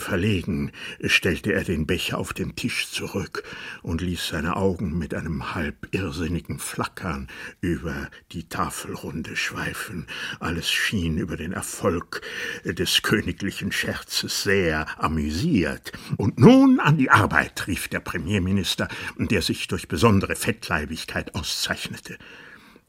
Verlegen 0.00 0.72
stellte 1.04 1.52
er 1.52 1.64
den 1.64 1.86
Becher 1.86 2.18
auf 2.18 2.32
den 2.32 2.56
Tisch 2.56 2.88
zurück 2.90 3.42
und 3.82 4.00
ließ 4.00 4.28
seine 4.28 4.56
Augen 4.56 4.98
mit 4.98 5.14
einem 5.14 5.54
halb 5.54 5.88
irrsinnigen 5.92 6.58
Flackern 6.58 7.28
über 7.60 8.08
die 8.32 8.48
Tafelrunde 8.48 9.36
schweifen. 9.36 10.06
Alles 10.40 10.70
schien 10.70 11.18
über 11.18 11.36
den 11.36 11.52
Erfolg 11.52 12.22
des 12.64 13.02
königlichen 13.02 13.72
Scherzes 13.72 14.42
sehr 14.42 14.86
amüsiert. 15.02 15.92
Und 16.16 16.38
nun 16.38 16.80
an 16.80 16.96
die 16.96 17.10
Arbeit, 17.10 17.66
rief 17.66 17.88
der 17.88 18.00
Premierminister, 18.00 18.88
der 19.18 19.42
sich 19.42 19.68
durch 19.68 19.88
besondere 19.88 20.36
Fettleibigkeit 20.36 21.34
auszeichnete. 21.34 22.18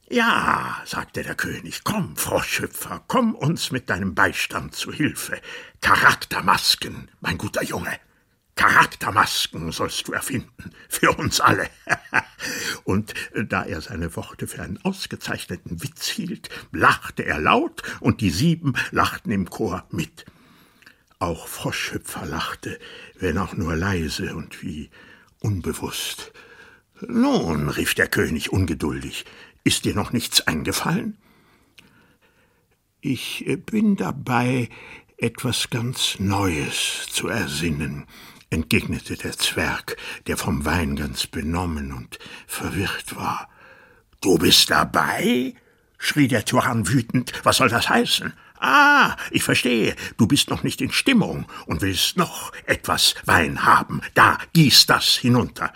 Ja, 0.09 0.81
sagte 0.85 1.23
der 1.23 1.35
König, 1.35 1.83
komm, 1.83 2.17
Froschhüpfer, 2.17 3.03
komm 3.07 3.35
uns 3.35 3.71
mit 3.71 3.89
deinem 3.89 4.13
Beistand 4.13 4.75
zu 4.75 4.91
Hilfe. 4.91 5.39
Charaktermasken, 5.81 7.09
mein 7.21 7.37
guter 7.37 7.63
Junge. 7.63 7.99
Charaktermasken 8.55 9.71
sollst 9.71 10.07
du 10.07 10.11
erfinden, 10.11 10.71
für 10.89 11.11
uns 11.11 11.39
alle. 11.39 11.69
und 12.83 13.13
da 13.33 13.63
er 13.63 13.81
seine 13.81 14.15
Worte 14.15 14.45
für 14.45 14.61
einen 14.61 14.77
ausgezeichneten 14.83 15.81
Witz 15.81 16.07
hielt, 16.07 16.49
lachte 16.71 17.23
er 17.23 17.39
laut, 17.39 17.81
und 18.01 18.21
die 18.21 18.29
sieben 18.29 18.73
lachten 18.91 19.31
im 19.31 19.49
Chor 19.49 19.87
mit. 19.89 20.25
Auch 21.17 21.47
Froschhüpfer 21.47 22.25
lachte, 22.25 22.77
wenn 23.17 23.37
auch 23.37 23.53
nur 23.53 23.75
leise 23.75 24.35
und 24.35 24.61
wie 24.61 24.91
unbewusst. 25.39 26.33
Nun, 26.99 27.69
rief 27.69 27.95
der 27.95 28.07
König 28.07 28.51
ungeduldig, 28.51 29.25
ist 29.63 29.85
dir 29.85 29.95
noch 29.95 30.11
nichts 30.11 30.41
eingefallen? 30.47 31.17
Ich 33.01 33.45
bin 33.65 33.95
dabei, 33.95 34.69
etwas 35.17 35.69
ganz 35.69 36.19
Neues 36.19 37.07
zu 37.09 37.27
ersinnen, 37.27 38.05
entgegnete 38.49 39.15
der 39.15 39.33
Zwerg, 39.33 39.97
der 40.27 40.37
vom 40.37 40.65
Wein 40.65 40.95
ganz 40.95 41.27
benommen 41.27 41.91
und 41.91 42.19
verwirrt 42.47 43.15
war. 43.15 43.49
Du 44.21 44.37
bist 44.37 44.69
dabei? 44.69 45.53
schrie 45.97 46.27
der 46.27 46.45
Tyrann 46.45 46.87
wütend. 46.87 47.31
Was 47.43 47.57
soll 47.57 47.69
das 47.69 47.89
heißen? 47.89 48.33
Ah, 48.59 49.15
ich 49.31 49.43
verstehe. 49.43 49.95
Du 50.17 50.27
bist 50.27 50.49
noch 50.49 50.63
nicht 50.63 50.81
in 50.81 50.91
Stimmung 50.91 51.45
und 51.65 51.81
willst 51.81 52.17
noch 52.17 52.51
etwas 52.65 53.15
Wein 53.25 53.65
haben. 53.65 54.01
Da, 54.13 54.37
gieß 54.53 54.85
das 54.85 55.15
hinunter. 55.15 55.73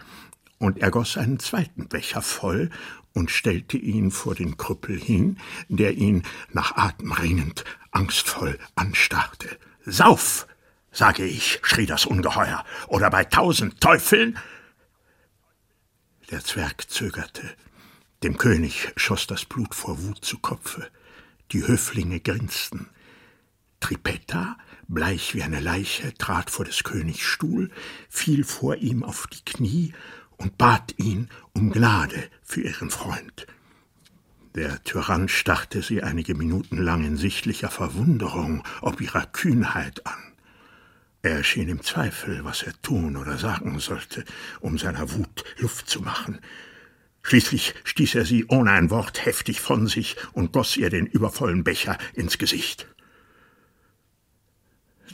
Und 0.59 0.79
er 0.79 0.91
goss 0.91 1.17
einen 1.17 1.39
zweiten 1.39 1.87
Becher 1.87 2.21
voll 2.21 2.69
und 3.17 3.31
stellte 3.31 3.77
ihn 3.77 4.11
vor 4.11 4.35
den 4.35 4.57
Krüppel 4.57 4.99
hin, 4.99 5.39
der 5.69 5.93
ihn 5.93 6.21
nach 6.53 6.77
Atem 6.77 7.11
ringend 7.11 7.63
angstvoll 7.89 8.59
anstarrte. 8.75 9.57
Sauf, 9.85 10.45
sage 10.91 11.25
ich, 11.25 11.59
schrie 11.63 11.87
das 11.87 12.05
Ungeheuer, 12.05 12.63
oder 12.87 13.09
bei 13.09 13.23
tausend 13.23 13.81
Teufeln. 13.81 14.37
Der 16.29 16.43
Zwerg 16.43 16.91
zögerte. 16.91 17.55
Dem 18.21 18.37
König 18.37 18.93
schoss 18.97 19.25
das 19.25 19.45
Blut 19.45 19.73
vor 19.73 20.03
Wut 20.03 20.23
zu 20.23 20.37
Kopfe. 20.37 20.87
Die 21.51 21.65
Höflinge 21.65 22.19
grinsten. 22.19 22.87
Tripetta, 23.79 24.57
bleich 24.87 25.33
wie 25.33 25.41
eine 25.41 25.59
Leiche, 25.59 26.13
trat 26.13 26.51
vor 26.51 26.65
des 26.65 26.83
Königs 26.83 27.21
Stuhl, 27.21 27.71
fiel 28.09 28.43
vor 28.43 28.75
ihm 28.75 29.03
auf 29.03 29.25
die 29.27 29.43
Knie 29.43 29.93
und 30.37 30.57
bat 30.57 30.93
ihn 30.97 31.29
um 31.53 31.71
Gnade 31.71 32.29
für 32.43 32.61
ihren 32.61 32.89
Freund. 32.89 33.47
Der 34.55 34.83
Tyrann 34.83 35.27
starrte 35.27 35.81
sie 35.81 36.01
einige 36.01 36.33
Minuten 36.33 36.77
lang 36.77 37.03
in 37.03 37.17
sichtlicher 37.17 37.69
Verwunderung 37.69 38.63
ob 38.81 39.01
ihrer 39.01 39.25
Kühnheit 39.25 40.05
an. 40.07 40.33
Er 41.21 41.43
schien 41.43 41.67
im 41.67 41.83
Zweifel, 41.83 42.43
was 42.43 42.63
er 42.63 42.73
tun 42.81 43.17
oder 43.17 43.37
sagen 43.37 43.79
sollte, 43.79 44.23
um 44.59 44.77
seiner 44.77 45.11
Wut 45.13 45.43
Luft 45.57 45.89
zu 45.89 46.01
machen. 46.01 46.39
Schließlich 47.21 47.75
stieß 47.83 48.15
er 48.15 48.25
sie 48.25 48.45
ohne 48.47 48.71
ein 48.71 48.89
Wort 48.89 49.25
heftig 49.25 49.59
von 49.59 49.87
sich 49.87 50.15
und 50.31 50.53
goss 50.53 50.77
ihr 50.77 50.89
den 50.89 51.05
übervollen 51.05 51.63
Becher 51.63 51.97
ins 52.13 52.37
Gesicht. 52.37 52.87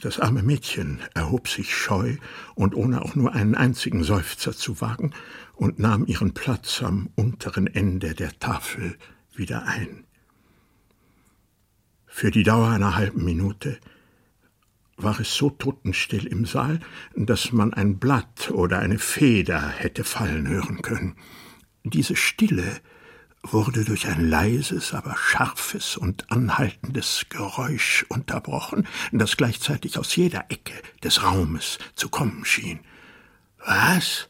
Das 0.00 0.18
arme 0.18 0.42
Mädchen 0.42 1.00
erhob 1.14 1.48
sich 1.48 1.74
scheu 1.74 2.16
und 2.54 2.74
ohne 2.74 3.02
auch 3.02 3.14
nur 3.14 3.32
einen 3.32 3.54
einzigen 3.54 4.04
Seufzer 4.04 4.52
zu 4.52 4.80
wagen 4.80 5.12
und 5.54 5.78
nahm 5.78 6.06
ihren 6.06 6.34
Platz 6.34 6.82
am 6.82 7.10
unteren 7.14 7.66
Ende 7.66 8.14
der 8.14 8.38
Tafel 8.38 8.96
wieder 9.34 9.66
ein. 9.66 10.04
Für 12.06 12.30
die 12.30 12.42
Dauer 12.42 12.68
einer 12.68 12.96
halben 12.96 13.24
Minute 13.24 13.78
war 14.96 15.18
es 15.18 15.34
so 15.34 15.50
totenstill 15.50 16.26
im 16.26 16.46
Saal, 16.46 16.80
dass 17.16 17.52
man 17.52 17.72
ein 17.72 17.98
Blatt 17.98 18.50
oder 18.50 18.78
eine 18.78 18.98
Feder 18.98 19.68
hätte 19.68 20.04
fallen 20.04 20.48
hören 20.48 20.82
können. 20.82 21.16
Diese 21.82 22.16
Stille 22.16 22.80
wurde 23.52 23.84
durch 23.84 24.06
ein 24.06 24.28
leises, 24.28 24.94
aber 24.94 25.16
scharfes 25.16 25.96
und 25.96 26.30
anhaltendes 26.30 27.26
Geräusch 27.28 28.04
unterbrochen, 28.08 28.86
das 29.12 29.36
gleichzeitig 29.36 29.98
aus 29.98 30.16
jeder 30.16 30.46
Ecke 30.48 30.74
des 31.02 31.22
Raumes 31.22 31.78
zu 31.94 32.08
kommen 32.08 32.44
schien. 32.44 32.80
Was? 33.64 34.28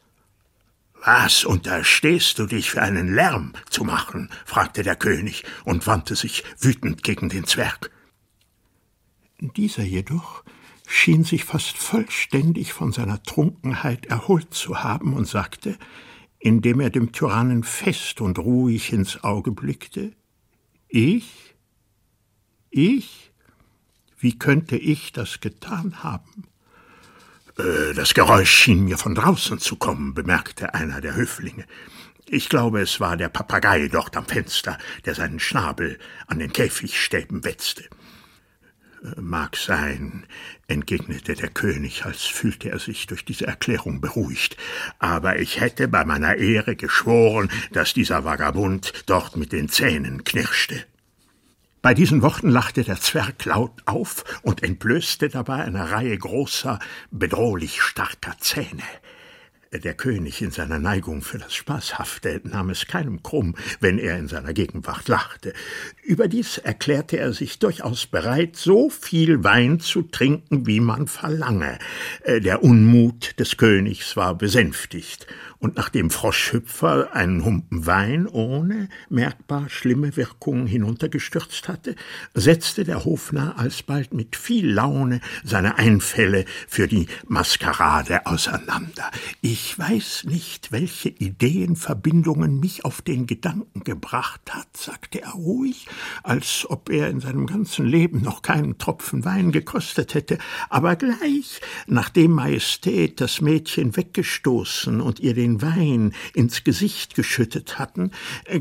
Was 1.03 1.45
unterstehst 1.45 2.39
du 2.39 2.45
dich 2.45 2.71
für 2.71 2.81
einen 2.81 3.13
Lärm 3.13 3.53
zu 3.69 3.83
machen? 3.83 4.29
fragte 4.45 4.83
der 4.83 4.95
König 4.95 5.43
und 5.63 5.87
wandte 5.87 6.15
sich 6.15 6.43
wütend 6.59 7.03
gegen 7.03 7.29
den 7.29 7.45
Zwerg. 7.45 7.91
Dieser 9.39 9.83
jedoch 9.83 10.43
schien 10.87 11.23
sich 11.23 11.45
fast 11.45 11.77
vollständig 11.77 12.73
von 12.73 12.91
seiner 12.91 13.21
Trunkenheit 13.23 14.05
erholt 14.07 14.53
zu 14.53 14.83
haben 14.83 15.13
und 15.13 15.27
sagte, 15.27 15.77
indem 16.45 16.79
er 16.79 16.91
dem 16.91 17.11
Tyrannen 17.11 17.63
fest 17.63 18.21
und 18.21 18.37
ruhig 18.37 18.93
ins 18.93 19.23
Auge 19.23 19.51
blickte. 19.51 20.11
Ich? 20.87 21.55
Ich? 22.69 23.31
Wie 24.19 24.37
könnte 24.37 24.77
ich 24.77 25.11
das 25.11 25.39
getan 25.39 26.03
haben? 26.03 26.43
Äh, 27.57 27.95
das 27.95 28.13
Geräusch 28.13 28.51
schien 28.51 28.83
mir 28.83 28.99
von 28.99 29.15
draußen 29.15 29.57
zu 29.57 29.75
kommen, 29.75 30.13
bemerkte 30.13 30.75
einer 30.75 31.01
der 31.01 31.15
Höflinge. 31.15 31.65
Ich 32.27 32.47
glaube, 32.47 32.79
es 32.79 32.99
war 32.99 33.17
der 33.17 33.29
Papagei 33.29 33.87
dort 33.87 34.15
am 34.15 34.27
Fenster, 34.27 34.77
der 35.03 35.15
seinen 35.15 35.39
Schnabel 35.39 35.97
an 36.27 36.37
den 36.37 36.53
Käfigstäben 36.53 37.43
wetzte. 37.43 37.85
Mag 39.17 39.55
sein, 39.55 40.25
entgegnete 40.67 41.35
der 41.35 41.49
König, 41.49 42.05
als 42.05 42.23
fühlte 42.23 42.69
er 42.69 42.79
sich 42.79 43.07
durch 43.07 43.23
diese 43.23 43.45
Erklärung 43.45 44.01
beruhigt, 44.01 44.57
aber 44.99 45.39
ich 45.39 45.59
hätte 45.59 45.87
bei 45.87 46.05
meiner 46.05 46.35
Ehre 46.35 46.75
geschworen, 46.75 47.49
dass 47.71 47.93
dieser 47.93 48.25
Vagabund 48.25 48.93
dort 49.05 49.37
mit 49.37 49.51
den 49.51 49.69
Zähnen 49.69 50.23
knirschte. 50.23 50.85
Bei 51.81 51.93
diesen 51.93 52.23
Worten 52.23 52.49
lachte 52.49 52.83
der 52.83 52.99
Zwerg 52.99 53.45
laut 53.45 53.83
auf 53.85 54.23
und 54.41 54.63
entblößte 54.63 55.29
dabei 55.29 55.63
eine 55.63 55.91
Reihe 55.91 56.17
großer, 56.17 56.79
bedrohlich 57.11 57.81
starker 57.81 58.35
Zähne. 58.39 58.81
Der 59.71 59.93
König 59.93 60.41
in 60.41 60.51
seiner 60.51 60.79
Neigung 60.79 61.21
für 61.21 61.37
das 61.37 61.53
Spaßhafte 61.53 62.41
nahm 62.43 62.69
es 62.69 62.87
keinem 62.87 63.23
krumm, 63.23 63.55
wenn 63.79 63.99
er 63.99 64.17
in 64.17 64.27
seiner 64.27 64.53
Gegenwart 64.53 65.07
lachte. 65.07 65.53
Überdies 66.03 66.57
erklärte 66.59 67.17
er 67.17 67.33
sich 67.33 67.59
durchaus 67.59 68.05
bereit, 68.05 68.55
so 68.55 68.89
viel 68.89 69.43
Wein 69.43 69.79
zu 69.79 70.03
trinken, 70.03 70.65
wie 70.65 70.79
man 70.79 71.07
verlange. 71.07 71.79
Der 72.25 72.63
Unmut 72.63 73.39
des 73.39 73.57
Königs 73.57 74.15
war 74.15 74.35
besänftigt, 74.35 75.27
und 75.57 75.77
nachdem 75.77 76.11
Froschhüpfer 76.11 77.15
einen 77.15 77.43
Humpen 77.43 77.87
Wein 77.87 78.27
ohne 78.27 78.87
merkbar 79.09 79.67
schlimme 79.69 80.15
Wirkungen 80.15 80.67
hinuntergestürzt 80.67 81.67
hatte, 81.67 81.95
setzte 82.35 82.83
der 82.83 83.03
Hofnarr 83.03 83.57
alsbald 83.57 84.13
mit 84.13 84.35
viel 84.35 84.71
Laune 84.71 85.21
seine 85.43 85.77
Einfälle 85.77 86.45
für 86.67 86.87
die 86.87 87.07
Maskerade 87.27 88.27
auseinander. 88.27 89.09
Ich 89.41 89.64
weiß 89.77 90.25
nicht, 90.25 90.71
welche 90.71 91.09
Ideenverbindungen 91.09 92.59
mich 92.59 92.85
auf 92.85 93.01
den 93.01 93.25
Gedanken 93.25 93.83
gebracht 93.83 94.41
hat, 94.53 94.75
sagte 94.75 95.21
er 95.21 95.31
ruhig, 95.31 95.87
als 96.23 96.65
ob 96.69 96.89
er 96.89 97.09
in 97.09 97.19
seinem 97.19 97.45
ganzen 97.45 97.85
Leben 97.85 98.21
noch 98.21 98.41
keinen 98.41 98.77
Tropfen 98.77 99.25
Wein 99.25 99.51
gekostet 99.51 100.13
hätte, 100.13 100.37
aber 100.69 100.95
gleich, 100.95 101.61
nachdem 101.87 102.31
Majestät 102.31 103.21
das 103.21 103.41
Mädchen 103.41 103.95
weggestoßen 103.95 105.01
und 105.01 105.19
ihr 105.19 105.33
den 105.33 105.61
Wein 105.61 106.13
ins 106.33 106.63
Gesicht 106.63 107.15
geschüttet 107.15 107.79
hatten, 107.79 108.11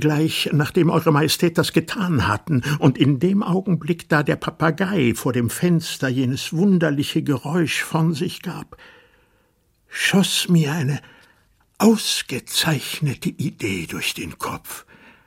gleich 0.00 0.50
nachdem 0.52 0.90
Eure 0.90 1.12
Majestät 1.12 1.58
das 1.58 1.72
getan 1.72 2.28
hatten, 2.28 2.62
und 2.78 2.98
in 2.98 3.18
dem 3.18 3.42
Augenblick, 3.42 4.08
da 4.08 4.22
der 4.22 4.36
Papagei 4.36 5.12
vor 5.14 5.32
dem 5.32 5.50
Fenster 5.50 6.08
jenes 6.08 6.52
wunderliche 6.52 7.22
Geräusch 7.22 7.82
von 7.82 8.14
sich 8.14 8.42
gab, 8.42 8.76
schoss 9.94 10.48
mir 10.48 10.72
eine 10.72 11.00
ausgezeichnete 11.78 13.28
Idee 13.28 13.86
durch 13.86 14.12
den 14.12 14.38
Kopf 14.38 14.84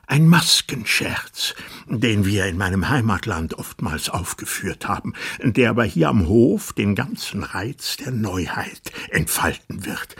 ein 0.07 0.28
Maskenscherz, 0.28 1.53
den 1.88 2.26
wir 2.26 2.45
in 2.45 2.57
meinem 2.57 2.89
Heimatland 2.89 3.55
oftmals 3.55 4.09
aufgeführt 4.09 4.88
haben, 4.88 5.13
der 5.41 5.70
aber 5.72 5.84
hier 5.84 6.09
am 6.09 6.28
Hof 6.28 6.74
den 6.74 6.95
ganzen 6.95 7.43
Reiz 7.43 7.97
der 7.97 8.11
Neuheit 8.11 8.82
entfalten 9.09 9.86
wird. 9.86 10.15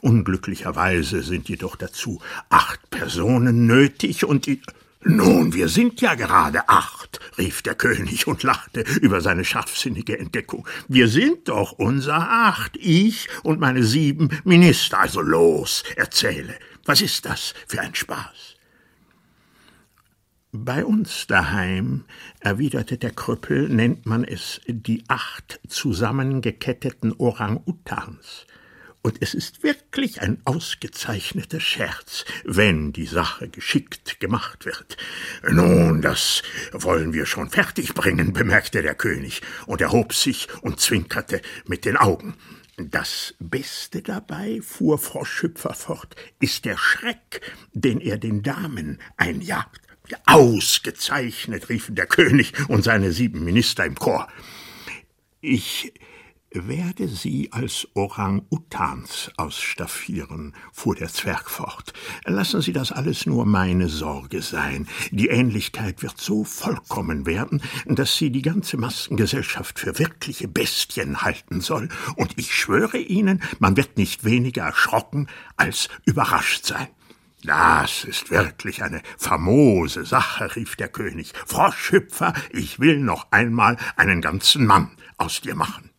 Unglücklicherweise 0.00 1.22
sind 1.22 1.48
jedoch 1.48 1.76
dazu 1.76 2.20
acht 2.48 2.90
Personen 2.90 3.66
nötig 3.66 4.24
und 4.24 4.46
die 4.46 4.60
nun, 5.02 5.54
wir 5.54 5.68
sind 5.68 6.02
ja 6.02 6.14
gerade 6.14 6.68
acht, 6.68 7.20
rief 7.38 7.62
der 7.62 7.74
König 7.74 8.26
und 8.26 8.42
lachte 8.42 8.84
über 9.00 9.22
seine 9.22 9.46
scharfsinnige 9.46 10.18
Entdeckung. 10.18 10.68
Wir 10.88 11.08
sind 11.08 11.48
doch 11.48 11.72
unser 11.72 12.18
acht, 12.30 12.76
ich 12.76 13.28
und 13.42 13.60
meine 13.60 13.82
sieben 13.82 14.28
Minister. 14.44 15.00
Also 15.00 15.22
los, 15.22 15.84
erzähle, 15.96 16.54
was 16.84 17.00
ist 17.00 17.24
das 17.24 17.54
für 17.66 17.80
ein 17.80 17.94
Spaß? 17.94 18.56
Bei 20.52 20.84
uns 20.84 21.26
daheim, 21.26 22.04
erwiderte 22.40 22.98
der 22.98 23.12
Krüppel, 23.12 23.68
nennt 23.68 24.04
man 24.04 24.24
es 24.24 24.60
die 24.66 25.04
acht 25.08 25.60
zusammengeketteten 25.68 27.14
Orang-Utans. 27.16 28.46
Und 29.02 29.16
es 29.20 29.32
ist 29.32 29.62
wirklich 29.62 30.20
ein 30.20 30.42
ausgezeichneter 30.44 31.58
Scherz, 31.60 32.26
wenn 32.44 32.92
die 32.92 33.06
Sache 33.06 33.48
geschickt 33.48 34.20
gemacht 34.20 34.66
wird. 34.66 34.98
Nun, 35.48 36.02
das 36.02 36.42
wollen 36.72 37.14
wir 37.14 37.24
schon 37.24 37.48
fertigbringen, 37.48 38.34
bemerkte 38.34 38.82
der 38.82 38.94
König 38.94 39.40
und 39.66 39.80
erhob 39.80 40.12
sich 40.12 40.48
und 40.60 40.80
zwinkerte 40.80 41.40
mit 41.66 41.86
den 41.86 41.96
Augen. 41.96 42.34
Das 42.76 43.34
Beste 43.38 44.02
dabei, 44.02 44.60
fuhr 44.62 44.98
Frau 44.98 45.24
Schüpfer 45.24 45.74
fort, 45.74 46.16
ist 46.38 46.66
der 46.66 46.76
Schreck, 46.76 47.40
den 47.72 48.00
er 48.00 48.18
den 48.18 48.42
Damen 48.42 49.00
einjagt. 49.16 49.80
Ausgezeichnet, 50.26 51.68
riefen 51.68 51.94
der 51.94 52.06
König 52.06 52.52
und 52.68 52.82
seine 52.82 53.12
sieben 53.12 53.44
Minister 53.44 53.84
im 53.84 53.94
Chor. 53.94 54.28
Ich 55.40 55.92
werde 56.52 57.08
Sie 57.08 57.52
als 57.52 57.86
Orang-Utans 57.94 59.30
ausstaffieren, 59.36 60.54
fuhr 60.72 60.96
der 60.96 61.08
Zwerg 61.08 61.48
fort. 61.48 61.92
Lassen 62.24 62.60
Sie 62.60 62.72
das 62.72 62.92
alles 62.92 63.26
nur 63.26 63.46
meine 63.46 63.88
Sorge 63.88 64.42
sein. 64.42 64.88
Die 65.10 65.28
Ähnlichkeit 65.28 66.02
wird 66.02 66.18
so 66.18 66.44
vollkommen 66.44 67.26
werden, 67.26 67.62
dass 67.86 68.16
sie 68.16 68.30
die 68.30 68.42
ganze 68.42 68.76
Maskengesellschaft 68.76 69.78
für 69.78 69.98
wirkliche 69.98 70.48
Bestien 70.48 71.22
halten 71.22 71.60
soll. 71.60 71.88
Und 72.16 72.36
ich 72.36 72.54
schwöre 72.54 72.98
Ihnen, 72.98 73.42
man 73.58 73.76
wird 73.76 73.96
nicht 73.96 74.24
weniger 74.24 74.64
erschrocken 74.64 75.28
als 75.56 75.88
überrascht 76.04 76.66
sein. 76.66 76.88
Das 77.42 78.04
ist 78.04 78.30
wirklich 78.30 78.82
eine 78.82 79.00
famose 79.16 80.04
Sache, 80.04 80.54
rief 80.56 80.76
der 80.76 80.88
König. 80.88 81.32
Froschhüpfer, 81.46 82.34
ich 82.50 82.80
will 82.80 82.98
noch 82.98 83.30
einmal 83.30 83.78
einen 83.96 84.20
ganzen 84.20 84.66
Mann 84.66 84.90
aus 85.16 85.40
dir 85.40 85.54
machen. 85.54 85.89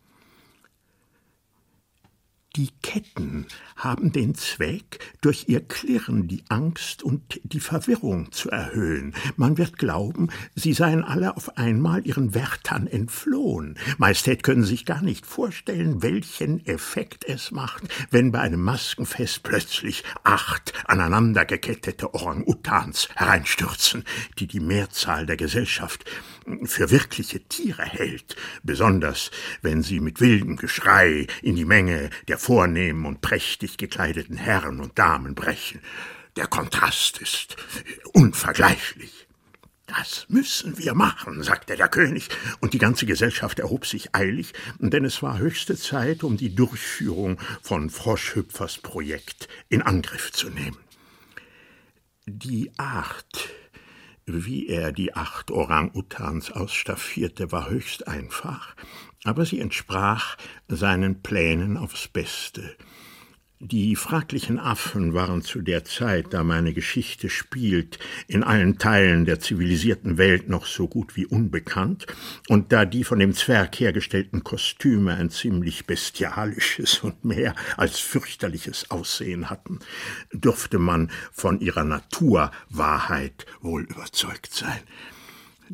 Die 2.57 2.69
Ketten 2.81 3.45
haben 3.77 4.11
den 4.11 4.35
Zweck, 4.35 4.99
durch 5.21 5.45
ihr 5.47 5.61
Klirren 5.61 6.27
die 6.27 6.43
Angst 6.49 7.01
und 7.01 7.39
die 7.43 7.61
Verwirrung 7.61 8.33
zu 8.33 8.49
erhöhen. 8.49 9.13
Man 9.37 9.57
wird 9.57 9.77
glauben, 9.77 10.27
sie 10.53 10.73
seien 10.73 11.01
alle 11.01 11.37
auf 11.37 11.57
einmal 11.57 12.05
ihren 12.05 12.33
Wärtern 12.33 12.87
entflohen. 12.87 13.79
Majestät 13.99 14.43
können 14.43 14.65
sich 14.65 14.85
gar 14.85 15.01
nicht 15.01 15.25
vorstellen, 15.25 16.03
welchen 16.03 16.65
Effekt 16.65 17.23
es 17.23 17.51
macht, 17.51 17.83
wenn 18.09 18.33
bei 18.33 18.41
einem 18.41 18.61
Maskenfest 18.61 19.43
plötzlich 19.43 20.03
acht 20.25 20.73
aneinandergekettete 20.87 22.13
Orang-Utans 22.13 23.07
hereinstürzen, 23.15 24.03
die 24.39 24.47
die 24.47 24.59
Mehrzahl 24.59 25.25
der 25.25 25.37
Gesellschaft 25.37 26.03
für 26.65 26.89
wirkliche 26.89 27.41
Tiere 27.41 27.83
hält, 27.83 28.35
besonders 28.63 29.31
wenn 29.61 29.83
sie 29.83 29.99
mit 29.99 30.19
wildem 30.19 30.57
Geschrei 30.57 31.27
in 31.41 31.55
die 31.55 31.65
Menge 31.65 32.09
der 32.27 32.37
vornehmen 32.37 33.05
und 33.05 33.21
prächtig 33.21 33.77
gekleideten 33.77 34.37
Herren 34.37 34.79
und 34.79 34.97
Damen 34.97 35.35
brechen. 35.35 35.81
Der 36.35 36.47
Kontrast 36.47 37.19
ist 37.19 37.55
unvergleichlich. 38.13 39.27
Das 39.87 40.25
müssen 40.29 40.77
wir 40.77 40.93
machen, 40.93 41.43
sagte 41.43 41.75
der 41.75 41.89
König, 41.89 42.29
und 42.61 42.73
die 42.73 42.77
ganze 42.77 43.05
Gesellschaft 43.05 43.59
erhob 43.59 43.85
sich 43.85 44.15
eilig, 44.15 44.53
denn 44.79 45.03
es 45.03 45.21
war 45.21 45.37
höchste 45.37 45.75
Zeit, 45.75 46.23
um 46.23 46.37
die 46.37 46.55
Durchführung 46.55 47.37
von 47.61 47.89
Froschhüpfers 47.89 48.77
Projekt 48.77 49.49
in 49.67 49.81
Angriff 49.81 50.31
zu 50.31 50.49
nehmen. 50.49 50.77
Die 52.25 52.71
Art, 52.77 53.49
wie 54.45 54.67
er 54.67 54.91
die 54.91 55.13
acht 55.13 55.51
Orang-Utans 55.51 56.51
ausstaffierte, 56.51 57.51
war 57.51 57.69
höchst 57.69 58.07
einfach, 58.07 58.75
aber 59.23 59.45
sie 59.45 59.59
entsprach 59.59 60.37
seinen 60.67 61.21
Plänen 61.21 61.77
aufs 61.77 62.07
Beste. 62.07 62.75
Die 63.63 63.95
fraglichen 63.95 64.57
Affen 64.57 65.13
waren 65.13 65.43
zu 65.43 65.61
der 65.61 65.85
Zeit, 65.85 66.33
da 66.33 66.43
meine 66.43 66.73
Geschichte 66.73 67.29
spielt, 67.29 67.99
in 68.27 68.43
allen 68.43 68.79
Teilen 68.79 69.25
der 69.25 69.39
zivilisierten 69.39 70.17
Welt 70.17 70.49
noch 70.49 70.65
so 70.65 70.87
gut 70.87 71.15
wie 71.15 71.27
unbekannt, 71.27 72.07
und 72.49 72.71
da 72.71 72.85
die 72.85 73.03
von 73.03 73.19
dem 73.19 73.35
Zwerg 73.35 73.79
hergestellten 73.79 74.43
Kostüme 74.43 75.13
ein 75.13 75.29
ziemlich 75.29 75.85
bestialisches 75.85 77.01
und 77.03 77.23
mehr 77.23 77.53
als 77.77 77.99
fürchterliches 77.99 78.89
Aussehen 78.89 79.51
hatten, 79.51 79.77
durfte 80.33 80.79
man 80.79 81.11
von 81.31 81.59
ihrer 81.59 81.83
Naturwahrheit 81.83 83.45
wohl 83.61 83.83
überzeugt 83.83 84.55
sein. 84.55 84.79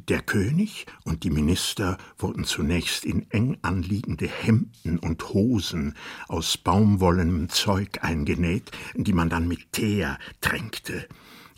Der 0.06 0.22
König 0.22 0.86
und 1.06 1.24
die 1.24 1.32
Minister 1.32 1.98
wurden 2.20 2.44
zunächst 2.44 3.04
in 3.04 3.26
eng 3.32 3.58
anliegende 3.64 4.28
Hemden 4.28 5.00
und 5.00 5.34
Hosen 5.34 5.96
aus 6.28 6.56
baumwollenem 6.56 7.50
Zeug 7.50 8.04
eingenäht, 8.04 8.70
die 8.94 9.14
man 9.14 9.30
dann 9.30 9.48
mit 9.48 9.72
Teer 9.72 10.20
tränkte. 10.40 11.08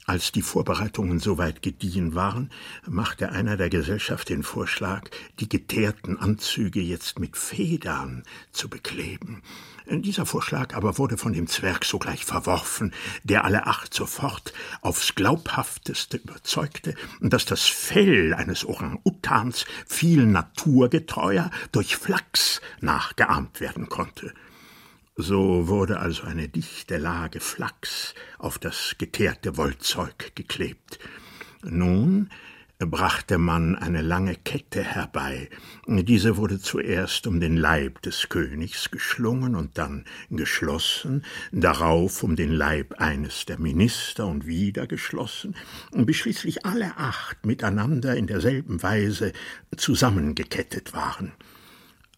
Als 0.10 0.32
die 0.32 0.42
Vorbereitungen 0.42 1.20
soweit 1.20 1.62
gediehen 1.62 2.16
waren, 2.16 2.50
machte 2.88 3.32
einer 3.32 3.58
der 3.58 3.70
Gesellschaft 3.70 4.30
den 4.30 4.42
Vorschlag, 4.42 5.08
die 5.40 5.48
geteerten 5.48 6.18
Anzüge 6.18 6.82
jetzt 6.82 7.20
mit 7.20 7.38
Federn 7.38 8.24
zu 8.52 8.70
bekleben. 8.70 9.44
Dieser 9.86 10.26
Vorschlag 10.26 10.74
aber 10.74 10.98
wurde 10.98 11.20
von 11.20 11.34
dem 11.34 11.46
Zwerg 11.46 11.86
sogleich 11.86 12.26
verworfen, 12.26 12.92
der 13.24 13.46
alle 13.46 13.68
acht 13.68 13.94
sofort 13.94 14.52
aufs 14.82 15.14
glaubhafteste 15.14 16.18
überzeugte, 16.18 16.96
dass 17.22 17.46
das 17.46 17.68
Fell 17.68 18.34
eines 18.34 18.66
Orang-Utans 18.66 19.66
viel 19.86 20.26
naturgetreuer 20.26 21.52
durch 21.72 21.98
Flachs 21.98 22.62
nachgeahmt 22.82 23.62
werden 23.62 23.90
konnte. 23.90 24.34
So 25.22 25.68
wurde 25.68 26.00
also 26.00 26.24
eine 26.24 26.48
dichte 26.48 26.96
Lage 26.96 27.42
Flachs 27.42 28.16
auf 28.38 28.58
das 28.58 28.96
geteerte 28.98 29.58
Wollzeug 29.58 30.34
geklebt. 30.34 30.98
Nun 31.62 32.30
brachte 32.78 33.38
man 33.38 33.76
eine 33.76 34.02
lange 34.02 34.36
Kette 34.36 34.82
herbei. 34.82 35.50
Diese 35.88 36.38
wurde 36.38 36.62
zuerst 36.62 37.28
um 37.28 37.42
den 37.42 37.58
Leib 37.58 38.02
des 38.04 38.30
Königs 38.30 38.92
geschlungen 38.92 39.56
und 39.58 39.78
dann 39.78 40.06
geschlossen, 40.30 41.26
darauf 41.52 42.24
um 42.24 42.38
den 42.38 42.54
Leib 42.54 43.02
eines 43.02 43.46
der 43.46 43.60
Minister 43.60 44.26
und 44.26 44.48
wieder 44.48 44.88
geschlossen, 44.88 45.54
bis 45.92 46.16
schließlich 46.16 46.66
alle 46.66 46.96
acht 46.96 47.46
miteinander 47.46 48.16
in 48.16 48.28
derselben 48.28 48.82
Weise 48.84 49.34
zusammengekettet 49.76 50.94
waren. 50.94 51.34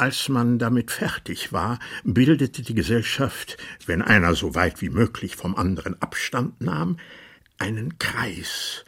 Als 0.01 0.29
man 0.29 0.57
damit 0.57 0.89
fertig 0.89 1.53
war, 1.53 1.77
bildete 2.03 2.63
die 2.63 2.73
Gesellschaft, 2.73 3.57
wenn 3.85 4.01
einer 4.01 4.33
so 4.33 4.55
weit 4.55 4.81
wie 4.81 4.89
möglich 4.89 5.35
vom 5.35 5.55
anderen 5.55 6.01
Abstand 6.01 6.59
nahm, 6.59 6.97
einen 7.59 7.99
Kreis, 7.99 8.83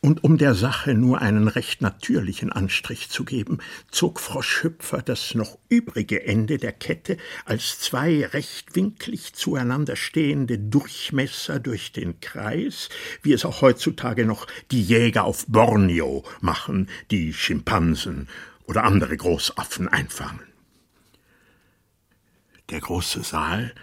und 0.00 0.22
um 0.22 0.38
der 0.38 0.54
Sache 0.54 0.94
nur 0.94 1.20
einen 1.20 1.48
recht 1.48 1.82
natürlichen 1.82 2.52
Anstrich 2.52 3.10
zu 3.10 3.24
geben, 3.24 3.58
zog 3.90 4.20
Frau 4.20 4.40
Schüpfer 4.40 5.02
das 5.02 5.34
noch 5.34 5.58
übrige 5.68 6.24
Ende 6.24 6.58
der 6.58 6.72
Kette 6.72 7.16
als 7.44 7.80
zwei 7.80 8.24
rechtwinklig 8.24 9.34
zueinander 9.34 9.96
stehende 9.96 10.60
Durchmesser 10.60 11.58
durch 11.58 11.90
den 11.90 12.20
Kreis, 12.20 12.88
wie 13.20 13.32
es 13.32 13.44
auch 13.44 13.62
heutzutage 13.62 14.24
noch 14.24 14.46
die 14.70 14.82
Jäger 14.82 15.24
auf 15.24 15.44
Borneo 15.48 16.24
machen, 16.40 16.88
die 17.10 17.32
Schimpansen 17.32 18.28
oder 18.66 18.84
andere 18.84 19.16
Großaffen 19.16 19.88
einfangen. 19.88 20.51
Der 22.70 22.80
große 22.80 23.22
Saal, 23.22 23.74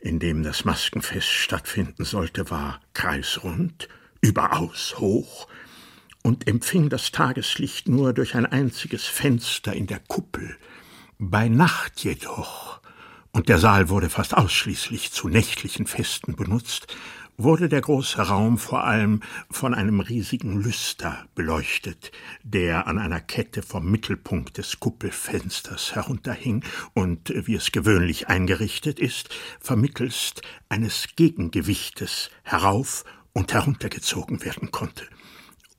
in 0.00 0.18
dem 0.18 0.42
das 0.42 0.64
Maskenfest 0.64 1.28
stattfinden 1.28 2.04
sollte, 2.04 2.50
war 2.50 2.80
kreisrund, 2.94 3.88
überaus 4.20 4.98
hoch 4.98 5.48
und 6.22 6.48
empfing 6.48 6.88
das 6.88 7.12
Tageslicht 7.12 7.88
nur 7.88 8.12
durch 8.12 8.34
ein 8.34 8.46
einziges 8.46 9.06
Fenster 9.06 9.72
in 9.72 9.86
der 9.86 10.00
Kuppel. 10.00 10.56
Bei 11.18 11.48
Nacht 11.48 12.02
jedoch, 12.02 12.80
und 13.32 13.48
der 13.48 13.58
Saal 13.58 13.88
wurde 13.88 14.10
fast 14.10 14.36
ausschließlich 14.36 15.12
zu 15.12 15.28
nächtlichen 15.28 15.86
Festen 15.86 16.36
benutzt, 16.36 16.94
wurde 17.42 17.68
der 17.68 17.80
große 17.80 18.20
Raum 18.20 18.58
vor 18.58 18.84
allem 18.84 19.20
von 19.50 19.74
einem 19.74 20.00
riesigen 20.00 20.60
Lüster 20.60 21.26
beleuchtet, 21.34 22.12
der 22.42 22.86
an 22.86 22.98
einer 22.98 23.20
Kette 23.20 23.62
vom 23.62 23.90
Mittelpunkt 23.90 24.58
des 24.58 24.80
Kuppelfensters 24.80 25.94
herunterhing 25.94 26.64
und, 26.94 27.32
wie 27.46 27.54
es 27.54 27.72
gewöhnlich 27.72 28.28
eingerichtet 28.28 28.98
ist, 28.98 29.30
vermittelst 29.60 30.42
eines 30.68 31.08
Gegengewichtes 31.16 32.30
herauf 32.42 33.04
und 33.32 33.52
heruntergezogen 33.52 34.44
werden 34.44 34.70
konnte. 34.70 35.06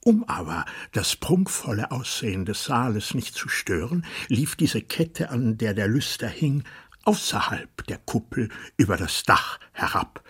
Um 0.02 0.26
aber 0.28 0.66
das 0.92 1.16
prunkvolle 1.16 1.92
Aussehen 1.92 2.46
des 2.46 2.66
Saales 2.66 3.14
nicht 3.14 3.36
zu 3.36 3.48
stören, 3.48 4.06
lief 4.28 4.56
diese 4.56 4.82
Kette, 4.82 5.30
an 5.30 5.58
der 5.58 5.74
der 5.74 5.88
Lüster 5.88 6.28
hing, 6.28 6.64
außerhalb 7.06 7.86
der 7.88 8.00
Kuppel 8.00 8.50
über 8.76 8.98
das 8.98 9.24
Dach 9.24 9.60
herab. 9.72 10.24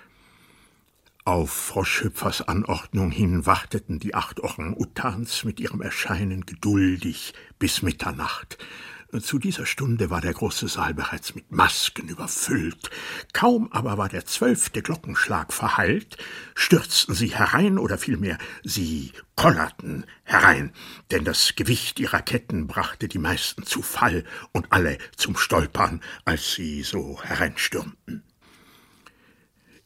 Auf 1.25 1.51
Frau 1.51 1.85
Schöpfers 1.85 2.41
Anordnung 2.41 3.09
hin 3.09 3.45
warteten 3.45 3.97
die 3.97 4.13
acht 4.13 4.41
Orang-Utans 4.41 5.45
mit 5.45 5.61
ihrem 5.61 5.81
Erscheinen 5.81 6.45
geduldig 6.45 7.33
bis 7.59 7.81
Mitternacht. 7.81 8.57
Zu 9.21 9.39
dieser 9.39 9.65
Stunde 9.65 10.09
war 10.09 10.19
der 10.19 10.33
große 10.33 10.67
Saal 10.67 10.93
bereits 10.93 11.33
mit 11.33 11.49
Masken 11.49 12.09
überfüllt. 12.09 12.89
Kaum 13.31 13.71
aber 13.71 13.97
war 13.97 14.09
der 14.09 14.25
zwölfte 14.25 14.81
Glockenschlag 14.81 15.53
verhallt, 15.53 16.17
stürzten 16.55 17.15
sie 17.15 17.33
herein 17.33 17.77
oder 17.77 17.97
vielmehr 17.97 18.37
sie 18.65 19.13
kollerten 19.37 20.05
herein, 20.23 20.73
denn 21.11 21.23
das 21.23 21.55
Gewicht 21.55 22.01
ihrer 22.01 22.21
Ketten 22.21 22.67
brachte 22.67 23.07
die 23.07 23.19
meisten 23.19 23.63
zu 23.63 23.81
Fall 23.81 24.25
und 24.51 24.73
alle 24.73 24.97
zum 25.15 25.37
Stolpern, 25.37 26.01
als 26.25 26.55
sie 26.55 26.83
so 26.83 27.23
hereinstürmten. 27.23 28.23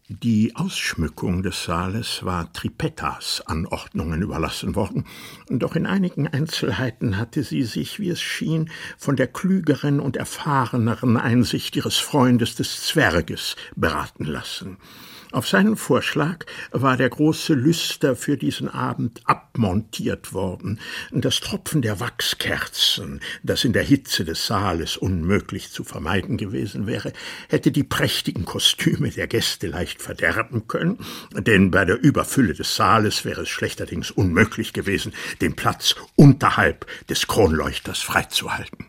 Die 0.09 0.55
Ausschmückung 0.55 1.43
des 1.43 1.65
Saales 1.65 2.23
war 2.23 2.53
Tripettas 2.53 3.43
Anordnungen 3.45 4.21
überlassen 4.21 4.73
worden, 4.73 5.03
doch 5.49 5.75
in 5.75 5.85
einigen 5.85 6.29
Einzelheiten 6.29 7.17
hatte 7.17 7.43
sie 7.43 7.63
sich, 7.63 7.99
wie 7.99 8.09
es 8.09 8.21
schien, 8.21 8.69
von 8.97 9.17
der 9.17 9.27
klügeren 9.27 9.99
und 9.99 10.15
erfahreneren 10.15 11.17
Einsicht 11.17 11.75
ihres 11.75 11.97
Freundes 11.97 12.55
des 12.55 12.83
Zwerges 12.83 13.57
beraten 13.75 14.23
lassen. 14.23 14.77
Auf 15.33 15.47
seinen 15.47 15.75
Vorschlag 15.75 16.45
war 16.71 16.95
der 16.95 17.09
große 17.09 17.53
Lüster 17.53 18.15
für 18.15 18.37
diesen 18.37 18.69
Abend 18.69 19.21
abmontiert 19.25 20.33
worden. 20.33 20.79
Das 21.11 21.41
Tropfen 21.41 21.81
der 21.81 21.99
Wachskerzen, 21.99 23.19
das 23.43 23.65
in 23.65 23.73
der 23.73 23.83
Hitze 23.83 24.23
des 24.23 24.47
Saales 24.47 24.95
unmöglich 24.95 25.71
zu 25.71 25.83
vermeiden 25.83 26.37
gewesen 26.37 26.87
wäre, 26.87 27.11
hätte 27.49 27.71
die 27.71 27.83
prächtigen 27.83 28.45
Kostüme 28.45 29.09
der 29.09 29.27
Gäste 29.27 29.67
leicht 29.67 30.01
verderben 30.01 30.67
können, 30.69 30.99
denn 31.33 31.71
bei 31.71 31.83
der 31.83 32.01
Überfülle 32.01 32.53
des 32.53 32.75
Saales 32.75 33.25
wäre 33.25 33.41
es 33.41 33.49
schlechterdings 33.49 34.11
unmöglich 34.11 34.71
gewesen, 34.71 35.13
den 35.41 35.57
Platz 35.57 35.95
unterhalb 36.15 36.85
des 37.09 37.27
Kronleuchters 37.27 37.99
freizuhalten. 37.99 38.85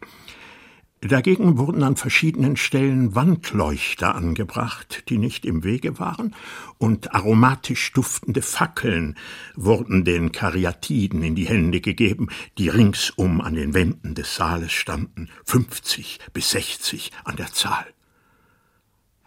Dagegen 1.00 1.58
wurden 1.58 1.84
an 1.84 1.94
verschiedenen 1.94 2.56
Stellen 2.56 3.14
Wandleuchter 3.14 4.16
angebracht, 4.16 5.04
die 5.08 5.18
nicht 5.18 5.44
im 5.44 5.62
Wege 5.62 6.00
waren, 6.00 6.34
und 6.76 7.14
aromatisch 7.14 7.92
duftende 7.92 8.42
Fackeln 8.42 9.16
wurden 9.54 10.04
den 10.04 10.32
Karyatiden 10.32 11.22
in 11.22 11.36
die 11.36 11.46
Hände 11.46 11.80
gegeben, 11.80 12.28
die 12.58 12.68
ringsum 12.68 13.40
an 13.40 13.54
den 13.54 13.74
Wänden 13.74 14.16
des 14.16 14.34
Saales 14.34 14.72
standen, 14.72 15.28
fünfzig 15.44 16.18
bis 16.32 16.50
sechzig 16.50 17.12
an 17.24 17.36
der 17.36 17.52
Zahl. 17.52 17.86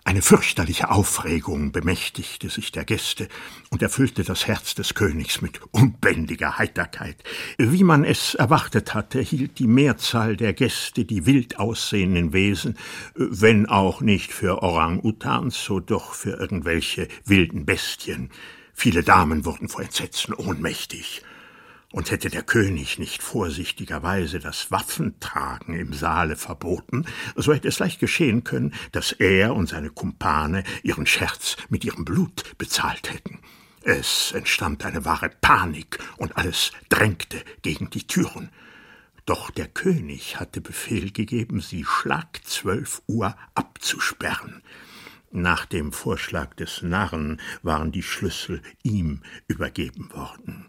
Eine 0.04 0.24
fürchterliche 0.24 0.90
Aufregung 0.90 1.72
bemächtigte 1.72 2.50
sich 2.50 2.72
der 2.72 2.86
Gäste 2.86 3.28
und 3.70 3.84
erfüllte 3.84 4.24
das 4.24 4.48
Herz 4.48 4.74
des 4.74 4.96
Königs 4.96 5.42
mit 5.42 5.62
unbändiger 5.70 6.58
Heiterkeit. 6.58 7.18
Wie 7.60 7.84
man 7.84 8.04
es 8.04 8.34
erwartet 8.34 8.96
hatte, 8.96 9.22
hielt 9.22 9.60
die 9.60 9.68
Mehrzahl 9.68 10.38
der 10.38 10.54
Gäste 10.54 11.06
die 11.06 11.28
wild 11.28 11.60
aussehenden 11.60 12.34
Wesen, 12.34 12.80
wenn 13.14 13.68
auch 13.68 14.02
nicht 14.02 14.34
für 14.34 14.64
Orang-Utans, 14.64 15.64
so 15.64 15.80
doch 15.80 16.16
für 16.16 16.32
irgendwelche 16.32 17.08
wilden 17.26 17.68
Bestien. 17.68 18.32
Viele 18.74 19.04
Damen 19.04 19.46
wurden 19.46 19.70
vor 19.70 19.84
Entsetzen 19.84 20.34
ohnmächtig. 20.34 21.22
Und 21.92 22.10
hätte 22.10 22.30
der 22.30 22.44
König 22.44 23.00
nicht 23.00 23.22
vorsichtigerweise 23.22 24.40
das 24.40 24.72
Waffentragen 24.72 25.76
im 25.78 25.94
Saale 25.94 26.38
verboten, 26.38 27.06
so 27.36 27.54
hätte 27.54 27.68
es 27.68 27.80
leicht 27.80 28.00
geschehen 28.00 28.44
können, 28.46 28.74
dass 28.94 29.12
er 29.12 29.54
und 29.54 29.68
seine 29.68 29.90
Kumpane 29.90 30.64
ihren 30.84 31.06
Scherz 31.06 31.58
mit 31.70 31.84
ihrem 31.84 32.06
Blut 32.06 32.58
bezahlt 32.58 33.12
hätten. 33.12 33.40
Es 33.84 34.32
entstand 34.32 34.86
eine 34.86 35.06
wahre 35.06 35.30
Panik 35.30 35.98
und 36.18 36.38
alles 36.38 36.72
drängte 36.90 37.44
gegen 37.62 37.90
die 37.90 38.06
Türen. 38.06 38.50
Doch 39.26 39.52
der 39.52 39.68
König 39.68 40.40
hatte 40.40 40.62
Befehl 40.62 41.12
gegeben, 41.12 41.62
sie 41.62 41.84
schlag 41.84 42.42
zwölf 42.46 43.02
Uhr 43.08 43.36
abzusperren. 43.56 44.62
Nach 45.32 45.66
dem 45.66 45.94
Vorschlag 45.94 46.54
des 46.56 46.82
Narren 46.82 47.40
waren 47.64 47.92
die 47.92 48.04
Schlüssel 48.04 48.62
ihm 48.84 49.22
übergeben 49.48 50.12
worden. 50.14 50.68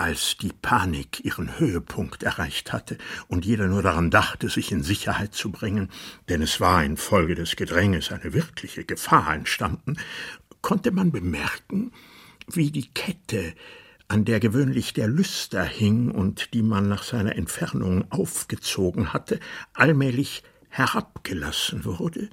Als 0.00 0.36
die 0.36 0.52
Panik 0.52 1.24
ihren 1.24 1.58
Höhepunkt 1.58 2.22
erreicht 2.22 2.72
hatte 2.72 2.98
und 3.26 3.44
jeder 3.44 3.66
nur 3.66 3.82
daran 3.82 4.10
dachte, 4.10 4.48
sich 4.48 4.70
in 4.70 4.84
Sicherheit 4.84 5.34
zu 5.34 5.50
bringen, 5.50 5.90
denn 6.28 6.40
es 6.40 6.60
war 6.60 6.84
infolge 6.84 7.34
des 7.34 7.56
Gedränges 7.56 8.12
eine 8.12 8.32
wirkliche 8.32 8.84
Gefahr 8.84 9.34
entstanden, 9.34 9.96
konnte 10.62 10.92
man 10.92 11.10
bemerken, 11.10 11.90
wie 12.46 12.70
die 12.70 12.88
Kette, 12.88 13.54
an 14.06 14.24
der 14.24 14.38
gewöhnlich 14.40 14.94
der 14.94 15.08
Lüster 15.08 15.64
hing 15.64 16.12
und 16.12 16.54
die 16.54 16.62
man 16.62 16.88
nach 16.88 17.02
seiner 17.02 17.36
Entfernung 17.36 18.10
aufgezogen 18.10 19.12
hatte, 19.12 19.40
allmählich 19.74 20.44
herabgelassen 20.68 21.84
wurde, 21.84 22.28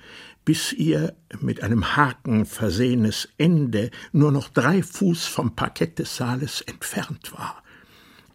bis 0.45 0.73
ihr 0.73 1.15
mit 1.39 1.63
einem 1.63 1.95
Haken 1.95 2.45
versehenes 2.45 3.29
Ende 3.37 3.91
nur 4.11 4.31
noch 4.31 4.49
drei 4.49 4.83
Fuß 4.83 5.25
vom 5.25 5.55
Parkett 5.55 5.99
des 5.99 6.15
Saales 6.15 6.61
entfernt 6.61 7.33
war. 7.33 7.63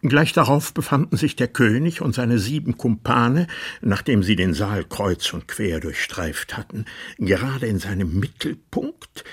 Gleich 0.03 0.33
darauf 0.33 0.73
befanden 0.73 1.15
sich 1.15 1.35
der 1.35 1.47
König 1.47 2.01
und 2.01 2.15
seine 2.15 2.39
sieben 2.39 2.75
Kumpane, 2.75 3.45
nachdem 3.81 4.23
sie 4.23 4.35
den 4.35 4.55
Saal 4.55 4.83
kreuz 4.83 5.31
und 5.31 5.47
quer 5.47 5.79
durchstreift 5.79 6.57
hatten, 6.57 6.85
gerade 7.19 7.67
in 7.67 7.77
seinem 7.77 8.19
Mittelpunkt, 8.19 9.23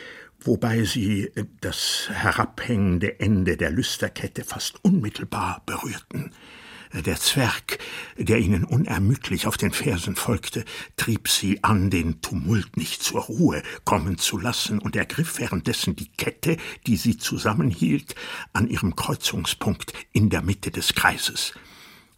wobei 0.40 0.84
sie 0.84 1.30
das 1.62 2.10
herabhängende 2.12 3.18
Ende 3.18 3.56
der 3.56 3.70
Lüsterkette 3.70 4.44
fast 4.44 4.84
unmittelbar 4.84 5.62
berührten. 5.64 6.32
Der 6.92 7.16
Zwerg, 7.16 7.78
der 8.16 8.38
ihnen 8.38 8.64
unermüdlich 8.64 9.46
auf 9.46 9.56
den 9.56 9.72
Fersen 9.72 10.16
folgte, 10.16 10.64
trieb 10.96 11.28
sie 11.28 11.62
an, 11.62 11.90
den 11.90 12.22
Tumult 12.22 12.76
nicht 12.76 13.02
zur 13.02 13.22
Ruhe 13.22 13.62
kommen 13.84 14.16
zu 14.16 14.38
lassen 14.38 14.78
und 14.78 14.96
ergriff 14.96 15.38
währenddessen 15.38 15.96
die 15.96 16.08
Kette, 16.08 16.56
die 16.86 16.96
sie 16.96 17.18
zusammenhielt, 17.18 18.14
an 18.52 18.68
ihrem 18.68 18.96
Kreuzungspunkt 18.96 19.92
in 20.12 20.30
der 20.30 20.42
Mitte 20.42 20.70
des 20.70 20.94
Kreises. 20.94 21.52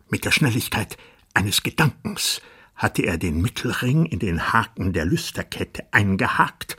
Mit 0.08 0.24
der 0.24 0.30
Schnelligkeit 0.30 0.96
eines 1.34 1.62
Gedankens 1.62 2.40
hatte 2.76 3.02
er 3.02 3.18
den 3.18 3.42
Mittelring 3.42 4.06
in 4.06 4.20
den 4.20 4.52
Haken 4.52 4.92
der 4.92 5.04
Lüsterkette 5.04 5.92
eingehakt 5.92 6.76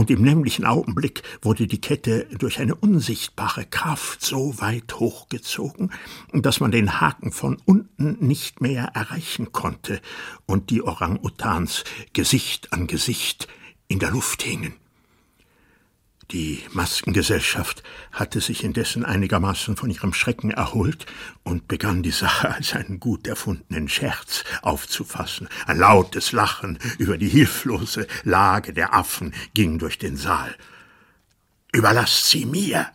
und 0.00 0.08
im 0.08 0.22
nämlichen 0.22 0.64
Augenblick 0.64 1.22
wurde 1.42 1.66
die 1.66 1.82
Kette 1.82 2.26
durch 2.38 2.58
eine 2.58 2.74
unsichtbare 2.74 3.66
Kraft 3.66 4.24
so 4.24 4.58
weit 4.58 4.94
hochgezogen, 4.98 5.92
dass 6.32 6.58
man 6.58 6.70
den 6.70 7.02
Haken 7.02 7.32
von 7.32 7.60
unten 7.66 8.16
nicht 8.18 8.62
mehr 8.62 8.92
erreichen 8.94 9.52
konnte 9.52 10.00
und 10.46 10.70
die 10.70 10.82
Orang-Utans 10.82 11.84
Gesicht 12.14 12.72
an 12.72 12.86
Gesicht 12.86 13.46
in 13.88 13.98
der 13.98 14.10
Luft 14.10 14.42
hingen. 14.42 14.79
Die 16.32 16.62
Maskengesellschaft 16.70 17.82
hatte 18.12 18.40
sich 18.40 18.62
indessen 18.62 19.04
einigermaßen 19.04 19.76
von 19.76 19.90
ihrem 19.90 20.14
Schrecken 20.14 20.52
erholt 20.52 21.06
und 21.42 21.66
begann 21.66 22.04
die 22.04 22.12
Sache 22.12 22.54
als 22.54 22.72
einen 22.74 23.00
gut 23.00 23.26
erfundenen 23.26 23.88
Scherz 23.88 24.44
aufzufassen. 24.62 25.48
Ein 25.66 25.78
lautes 25.78 26.30
Lachen 26.30 26.78
über 26.98 27.18
die 27.18 27.28
hilflose 27.28 28.06
Lage 28.22 28.72
der 28.72 28.94
Affen 28.94 29.34
ging 29.54 29.80
durch 29.80 29.98
den 29.98 30.16
Saal. 30.16 30.54
Überlasst 31.72 32.30
sie 32.30 32.46
mir! 32.46 32.86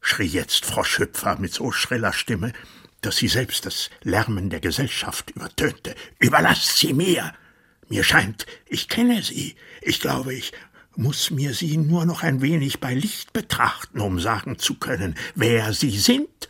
schrie 0.00 0.26
jetzt 0.26 0.64
Frau 0.64 0.84
Schöpfer 0.84 1.36
mit 1.38 1.52
so 1.52 1.72
schriller 1.72 2.14
Stimme, 2.14 2.54
dass 3.02 3.16
sie 3.16 3.28
selbst 3.28 3.66
das 3.66 3.90
Lärmen 4.02 4.48
der 4.48 4.60
Gesellschaft 4.60 5.30
übertönte. 5.30 5.94
Überlasst 6.18 6.78
sie 6.78 6.94
mir! 6.94 7.34
Mir 7.88 8.02
scheint, 8.02 8.46
ich 8.66 8.88
kenne 8.88 9.22
sie. 9.22 9.54
Ich 9.80 10.00
glaube, 10.00 10.34
ich 10.34 10.52
muss 10.96 11.30
mir 11.30 11.54
sie 11.54 11.76
nur 11.76 12.06
noch 12.06 12.22
ein 12.22 12.40
wenig 12.42 12.80
bei 12.80 12.94
Licht 12.94 13.32
betrachten, 13.32 14.00
um 14.00 14.18
sagen 14.20 14.58
zu 14.58 14.74
können, 14.74 15.14
wer 15.34 15.72
sie 15.72 15.90
sind. 15.90 16.48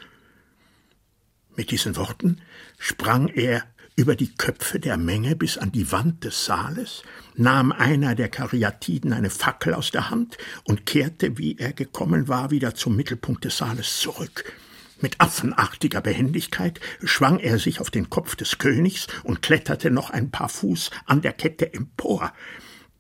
Mit 1.57 1.71
diesen 1.71 1.97
Worten 1.97 2.41
sprang 2.79 3.29
er 3.29 3.65
über 3.97 4.15
die 4.15 4.35
Köpfe 4.35 4.79
der 4.79 4.99
Menge 4.99 5.37
bis 5.37 5.57
an 5.57 5.73
die 5.73 5.91
Wand 5.91 6.23
des 6.23 6.45
Saales, 6.45 7.03
nahm 7.35 7.73
einer 7.73 8.15
der 8.15 8.29
Karyatiden 8.29 9.15
eine 9.15 9.31
Fackel 9.31 9.73
aus 9.73 9.91
der 9.91 10.11
Hand 10.11 10.37
und 10.65 10.85
kehrte, 10.85 11.39
wie 11.39 11.57
er 11.59 11.73
gekommen 11.73 12.29
war, 12.29 12.51
wieder 12.51 12.75
zum 12.75 12.95
Mittelpunkt 12.95 13.45
des 13.47 13.57
Saales 13.57 13.99
zurück. 13.99 14.53
Mit 15.01 15.21
affenartiger 15.21 16.01
Behendigkeit 16.01 16.81
schwang 17.03 17.39
er 17.39 17.59
sich 17.59 17.81
auf 17.81 17.91
den 17.91 18.09
Kopf 18.11 18.37
des 18.37 18.59
Königs 18.59 19.07
und 19.25 19.43
kletterte 19.43 19.91
noch 19.91 20.11
ein 20.11 20.31
paar 20.31 20.49
Fuß 20.49 20.91
an 21.07 21.23
der 21.23 21.33
Kette 21.33 21.73
empor. 21.73 22.33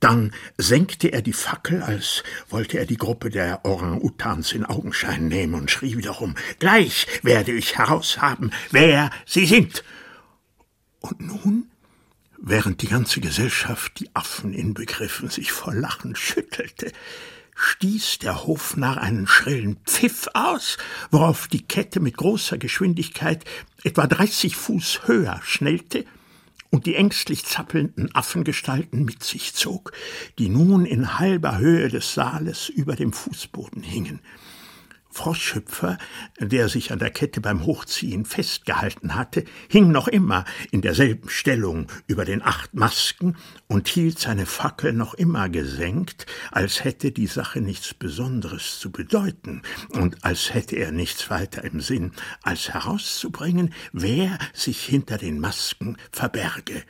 Dann 0.01 0.33
senkte 0.59 1.09
er 1.09 1.23
die 1.23 1.33
Fackel, 1.33 1.83
als 1.83 2.23
wollte 2.49 2.79
er 2.79 2.87
die 2.87 2.99
Gruppe 2.99 3.31
der 3.31 3.65
Orang-Utans 3.65 4.53
in 4.53 4.65
Augenschein 4.65 5.29
nehmen 5.29 5.55
und 5.55 5.71
schrie 5.71 5.97
wiederum: 5.97 6.35
Gleich 6.59 7.07
werde 7.23 7.53
ich 7.53 7.79
heraushaben, 7.79 8.53
wer 8.71 9.11
sie 9.25 9.47
sind. 9.47 9.85
Und 11.01 11.21
nun, 11.21 11.71
während 12.39 12.83
die 12.83 12.89
ganze 12.89 13.21
Gesellschaft, 13.21 13.99
die 14.01 14.15
Affen 14.15 14.53
inbegriffen, 14.53 15.31
sich 15.31 15.53
vor 15.53 15.73
Lachen 15.73 16.15
schüttelte, 16.15 16.93
stieß 17.55 18.19
der 18.19 18.47
Hofnarr 18.47 19.01
einen 19.01 19.27
schrillen 19.27 19.79
Pfiff 19.87 20.29
aus, 20.35 20.77
worauf 21.11 21.49
die 21.49 21.67
Kette 21.67 22.01
mit 22.01 22.19
großer 22.19 22.59
Geschwindigkeit 22.59 23.45
etwa 23.83 24.07
dreißig 24.07 24.57
Fuß 24.57 25.07
höher 25.07 25.41
schnellte 25.43 26.05
und 26.77 26.85
die 26.85 26.95
ängstlich 26.95 27.43
zappelnden 27.47 28.15
Affengestalten 28.15 29.07
mit 29.07 29.25
sich 29.25 29.55
zog, 29.55 29.93
die 30.39 30.51
nun 30.51 30.85
in 30.85 31.19
halber 31.19 31.57
Höhe 31.57 31.89
des 31.89 32.13
Saales 32.13 32.69
über 32.69 32.97
dem 32.97 33.15
Fußboden 33.15 33.83
hingen. 33.83 34.21
Froschhüpfer, 35.17 35.97
der 36.39 36.69
sich 36.69 36.93
an 36.93 36.99
der 36.99 37.11
Kette 37.11 37.41
beim 37.41 37.65
Hochziehen 37.65 38.27
festgehalten 38.27 39.15
hatte, 39.15 39.45
hing 39.69 39.91
noch 39.91 40.09
immer 40.09 40.45
in 40.71 40.83
derselben 40.83 41.31
Stellung 41.31 41.91
über 42.07 42.27
den 42.27 42.43
acht 42.43 42.75
Masken 42.75 43.37
und 43.67 43.89
hielt 43.89 44.19
seine 44.19 44.45
Fackel 44.45 44.93
noch 44.93 45.15
immer 45.15 45.49
gesenkt, 45.49 46.27
als 46.53 46.85
hätte 46.85 47.13
die 47.13 47.27
Sache 47.27 47.63
nichts 47.63 47.95
Besonderes 47.95 48.79
zu 48.79 48.93
bedeuten 48.93 49.63
und 49.91 50.23
als 50.23 50.53
hätte 50.53 50.77
er 50.77 50.93
nichts 50.93 51.31
weiter 51.31 51.65
im 51.65 51.81
Sinn, 51.81 52.13
als 52.43 52.69
herauszubringen, 52.75 53.73
wer 53.93 54.39
sich 54.53 54.85
hinter 54.85 55.17
den 55.17 55.41
Masken 55.41 55.97
verberge. 56.13 56.85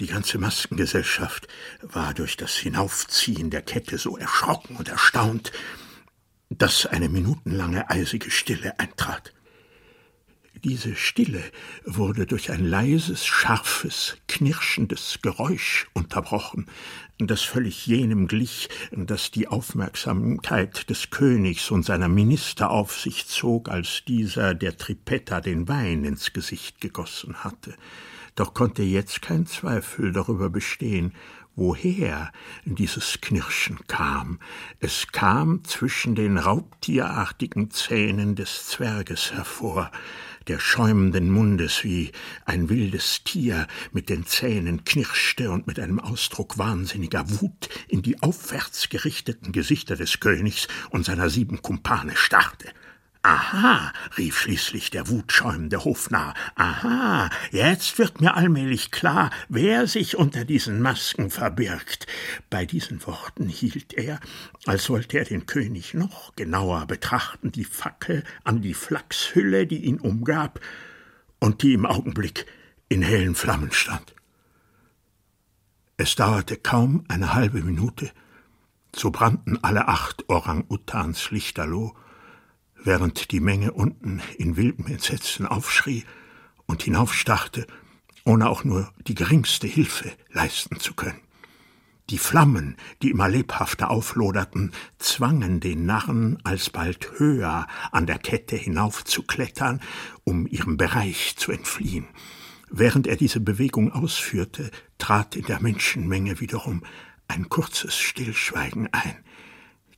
Die 0.00 0.06
ganze 0.06 0.36
Maskengesellschaft 0.36 1.48
war 1.80 2.12
durch 2.12 2.36
das 2.36 2.56
Hinaufziehen 2.56 3.50
der 3.50 3.62
Kette 3.62 3.96
so 3.98 4.18
erschrocken 4.18 4.76
und 4.76 4.88
erstaunt, 4.88 5.52
dass 6.58 6.86
eine 6.86 7.08
minutenlange 7.08 7.88
eisige 7.90 8.30
Stille 8.30 8.78
eintrat. 8.78 9.32
Diese 10.64 10.94
Stille 10.94 11.42
wurde 11.84 12.24
durch 12.24 12.52
ein 12.52 12.64
leises, 12.64 13.26
scharfes, 13.26 14.16
knirschendes 14.28 15.18
Geräusch 15.20 15.88
unterbrochen, 15.92 16.66
das 17.18 17.42
völlig 17.42 17.86
jenem 17.86 18.28
glich, 18.28 18.68
das 18.92 19.32
die 19.32 19.48
Aufmerksamkeit 19.48 20.88
des 20.88 21.10
Königs 21.10 21.70
und 21.72 21.84
seiner 21.84 22.08
Minister 22.08 22.70
auf 22.70 23.00
sich 23.00 23.26
zog, 23.26 23.70
als 23.70 24.04
dieser 24.06 24.54
der 24.54 24.76
Tripetta 24.76 25.40
den 25.40 25.66
Wein 25.66 26.04
ins 26.04 26.32
Gesicht 26.32 26.80
gegossen 26.80 27.42
hatte. 27.42 27.74
Doch 28.36 28.54
konnte 28.54 28.82
jetzt 28.82 29.20
kein 29.20 29.46
Zweifel 29.46 30.12
darüber 30.12 30.48
bestehen, 30.48 31.12
woher 31.54 32.32
dieses 32.64 33.20
Knirschen 33.20 33.78
kam. 33.86 34.38
Es 34.80 35.08
kam 35.12 35.64
zwischen 35.64 36.14
den 36.14 36.38
raubtierartigen 36.38 37.70
Zähnen 37.70 38.34
des 38.34 38.66
Zwerges 38.68 39.32
hervor, 39.32 39.90
der 40.48 40.58
schäumenden 40.58 41.30
Mundes 41.30 41.84
wie 41.84 42.10
ein 42.44 42.68
wildes 42.68 43.22
Tier 43.24 43.66
mit 43.92 44.08
den 44.08 44.26
Zähnen 44.26 44.84
knirschte 44.84 45.50
und 45.50 45.66
mit 45.66 45.78
einem 45.78 46.00
Ausdruck 46.00 46.58
wahnsinniger 46.58 47.24
Wut 47.40 47.68
in 47.88 48.02
die 48.02 48.22
aufwärts 48.22 48.88
gerichteten 48.88 49.52
Gesichter 49.52 49.96
des 49.96 50.20
Königs 50.20 50.68
und 50.90 51.04
seiner 51.04 51.30
sieben 51.30 51.62
Kumpane 51.62 52.16
starrte. 52.16 52.72
Aha, 53.24 53.92
rief 54.18 54.36
schließlich 54.36 54.90
der 54.90 55.08
wutschäumende 55.08 55.84
Hofnarr. 55.84 56.34
Aha, 56.56 57.30
jetzt 57.52 57.96
wird 57.98 58.20
mir 58.20 58.34
allmählich 58.34 58.90
klar, 58.90 59.30
wer 59.48 59.86
sich 59.86 60.16
unter 60.16 60.44
diesen 60.44 60.82
Masken 60.82 61.30
verbirgt. 61.30 62.08
Bei 62.50 62.66
diesen 62.66 63.06
Worten 63.06 63.48
hielt 63.48 63.92
er, 63.92 64.18
als 64.66 64.90
wollte 64.90 65.18
er 65.18 65.24
den 65.24 65.46
König 65.46 65.94
noch 65.94 66.34
genauer 66.34 66.86
betrachten, 66.86 67.52
die 67.52 67.64
Fackel 67.64 68.24
an 68.42 68.60
die 68.60 68.74
Flachshülle, 68.74 69.68
die 69.68 69.84
ihn 69.84 70.00
umgab 70.00 70.58
und 71.38 71.62
die 71.62 71.74
im 71.74 71.86
Augenblick 71.86 72.46
in 72.88 73.02
hellen 73.02 73.36
Flammen 73.36 73.70
stand. 73.70 74.16
Es 75.96 76.16
dauerte 76.16 76.56
kaum 76.56 77.04
eine 77.06 77.34
halbe 77.34 77.62
Minute, 77.62 78.10
so 78.96 79.12
brannten 79.12 79.62
alle 79.62 79.86
acht 79.86 80.28
Orang-Utans 80.28 81.30
lichterloh, 81.30 81.94
während 82.84 83.30
die 83.30 83.40
Menge 83.40 83.72
unten 83.72 84.20
in 84.38 84.56
wildem 84.56 84.86
Entsetzen 84.86 85.46
aufschrie 85.46 86.04
und 86.66 86.82
hinaufstarrte, 86.82 87.66
ohne 88.24 88.48
auch 88.48 88.64
nur 88.64 88.92
die 89.06 89.14
geringste 89.14 89.66
Hilfe 89.66 90.12
leisten 90.30 90.78
zu 90.78 90.94
können. 90.94 91.20
Die 92.10 92.18
Flammen, 92.18 92.76
die 93.00 93.10
immer 93.10 93.28
lebhafter 93.28 93.90
aufloderten, 93.90 94.72
zwangen 94.98 95.60
den 95.60 95.86
Narren 95.86 96.38
alsbald 96.44 97.12
höher 97.18 97.66
an 97.90 98.06
der 98.06 98.18
Kette 98.18 98.56
hinaufzuklettern, 98.56 99.80
um 100.24 100.46
ihrem 100.46 100.76
Bereich 100.76 101.36
zu 101.36 101.52
entfliehen. 101.52 102.06
Während 102.70 103.06
er 103.06 103.16
diese 103.16 103.40
Bewegung 103.40 103.92
ausführte, 103.92 104.70
trat 104.98 105.36
in 105.36 105.44
der 105.44 105.60
Menschenmenge 105.60 106.40
wiederum 106.40 106.82
ein 107.28 107.48
kurzes 107.48 107.96
Stillschweigen 107.96 108.88
ein. 108.92 109.16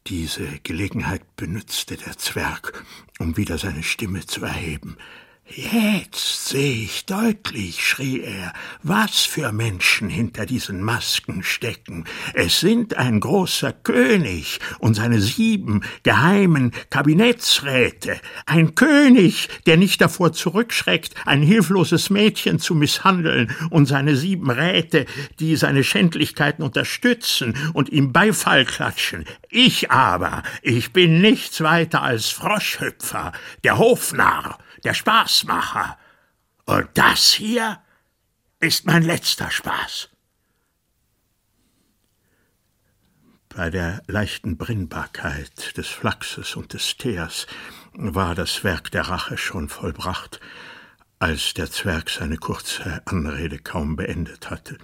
Diese 0.07 0.47
Gelegenheit 0.63 1.23
benützte 1.37 1.97
der 1.97 2.19
Zwerg, 2.19 2.85
um 3.19 3.39
wieder 3.39 3.57
seine 3.57 3.83
Stimme 3.83 4.27
zu 4.27 4.45
erheben. 4.45 4.99
Jetzt 5.47 6.49
sehe 6.49 6.85
ich 6.85 7.05
deutlich, 7.05 7.87
schrie 7.87 8.23
er, 8.23 8.55
was 8.83 9.27
für 9.27 9.53
Menschen 9.53 10.09
hinter 10.09 10.47
diesen 10.47 10.83
Masken 10.83 11.43
stecken. 11.43 12.07
Es 12.33 12.61
sind 12.61 12.97
ein 12.97 13.21
großer 13.21 13.73
König 13.73 14.59
und 14.79 14.95
seine 14.95 15.21
sieben 15.21 15.83
geheimen 16.03 16.73
Kabinettsräte. 16.89 18.19
Ein 18.47 18.75
König, 18.75 19.51
der 19.67 19.77
nicht 19.77 20.01
davor 20.01 20.33
zurückschreckt, 20.33 21.15
ein 21.27 21.43
hilfloses 21.43 22.09
Mädchen 22.09 22.59
zu 22.59 22.75
misshandeln 22.75 23.55
und 23.69 23.85
seine 23.85 24.17
sieben 24.17 24.51
Räte, 24.51 25.05
die 25.41 25.57
seine 25.57 25.85
Schändlichkeiten 25.85 26.65
unterstützen 26.65 27.55
und 27.75 27.91
ihm 27.91 28.15
Beifall 28.15 28.65
klatschen. 28.65 29.27
Ich 29.51 29.91
aber, 29.91 30.43
ich 30.63 30.95
bin 30.95 31.21
nichts 31.21 31.61
weiter 31.61 32.03
als 32.03 32.31
Froschhüpfer, 32.31 33.33
der 33.63 33.77
Hofnarr, 33.77 34.59
der 34.85 34.95
Spaßmacher. 34.95 35.99
Und 36.67 36.89
das 36.95 37.33
hier 37.33 37.83
ist 38.61 38.87
mein 38.87 39.03
letzter 39.03 39.51
Spaß. 39.51 40.11
Bei 43.49 43.71
der 43.71 44.03
leichten 44.09 44.57
Brennbarkeit 44.57 45.77
des 45.77 45.87
Flachses 45.87 46.57
und 46.57 46.73
des 46.73 46.97
Teers 46.97 47.47
war 47.93 48.35
das 48.35 48.65
Werk 48.65 48.91
der 48.91 49.03
Rache 49.03 49.39
schon 49.39 49.69
vollbracht, 49.69 50.41
als 51.21 51.55
der 51.55 51.71
Zwerg 51.71 52.11
seine 52.11 52.37
kurze 52.37 53.03
Anrede 53.07 53.59
kaum 53.59 53.95
beendet 53.95 54.51
hatte. 54.51 54.77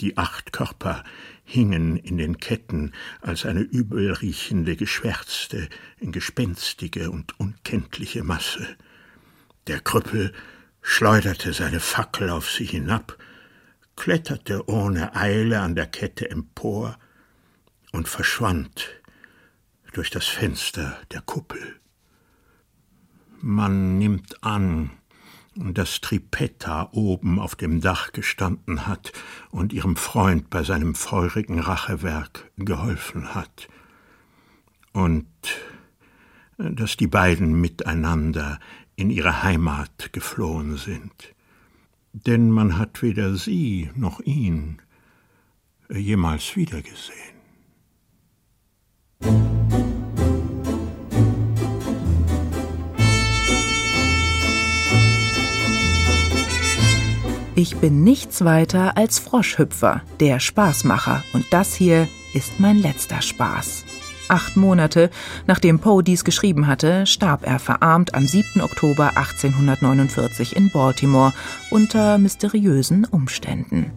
Die 0.00 0.16
acht 0.16 0.52
Körper 0.52 1.02
hingen 1.44 1.96
in 1.96 2.18
den 2.18 2.38
Ketten 2.38 2.92
als 3.20 3.44
eine 3.44 3.62
übelriechende, 3.62 4.76
geschwärzte, 4.76 5.68
gespenstige 6.00 7.10
und 7.10 7.40
unkenntliche 7.40 8.22
Masse. 8.22 8.76
Der 9.68 9.80
Krüppel 9.80 10.32
schleuderte 10.80 11.52
seine 11.52 11.80
Fackel 11.80 12.30
auf 12.30 12.50
sie 12.50 12.64
hinab, 12.64 13.18
kletterte 13.96 14.66
ohne 14.66 15.14
Eile 15.14 15.60
an 15.60 15.74
der 15.74 15.86
Kette 15.86 16.30
empor 16.30 16.98
und 17.92 18.08
verschwand 18.08 18.88
durch 19.92 20.08
das 20.08 20.26
Fenster 20.26 20.96
der 21.12 21.20
Kuppel. 21.20 21.78
Man 23.42 23.98
nimmt 23.98 24.42
an, 24.42 24.90
dass 25.54 26.00
Tripetta 26.00 26.88
oben 26.92 27.38
auf 27.38 27.54
dem 27.54 27.82
Dach 27.82 28.12
gestanden 28.12 28.86
hat 28.86 29.12
und 29.50 29.74
ihrem 29.74 29.96
Freund 29.96 30.48
bei 30.48 30.62
seinem 30.62 30.94
feurigen 30.94 31.58
Rachewerk 31.58 32.50
geholfen 32.56 33.34
hat. 33.34 33.68
Und 34.92 35.26
dass 36.56 36.96
die 36.96 37.06
beiden 37.06 37.60
miteinander 37.60 38.58
in 38.98 39.10
ihre 39.10 39.44
Heimat 39.44 40.12
geflohen 40.12 40.76
sind. 40.76 41.34
Denn 42.12 42.50
man 42.50 42.78
hat 42.78 43.00
weder 43.00 43.36
sie 43.36 43.90
noch 43.94 44.18
ihn 44.20 44.82
jemals 45.88 46.56
wiedergesehen. 46.56 47.38
Ich 57.54 57.76
bin 57.76 58.02
nichts 58.02 58.44
weiter 58.44 58.96
als 58.96 59.20
Froschhüpfer, 59.20 60.02
der 60.18 60.40
Spaßmacher, 60.40 61.22
und 61.32 61.46
das 61.50 61.74
hier 61.74 62.08
ist 62.34 62.58
mein 62.58 62.78
letzter 62.78 63.22
Spaß. 63.22 63.84
Acht 64.28 64.56
Monate 64.56 65.10
nachdem 65.46 65.78
Poe 65.78 66.02
dies 66.02 66.24
geschrieben 66.24 66.66
hatte, 66.66 67.06
starb 67.06 67.46
er 67.46 67.58
verarmt 67.58 68.14
am 68.14 68.26
7. 68.26 68.60
Oktober 68.60 69.16
1849 69.16 70.56
in 70.56 70.70
Baltimore 70.70 71.32
unter 71.70 72.18
mysteriösen 72.18 73.04
Umständen. 73.04 73.92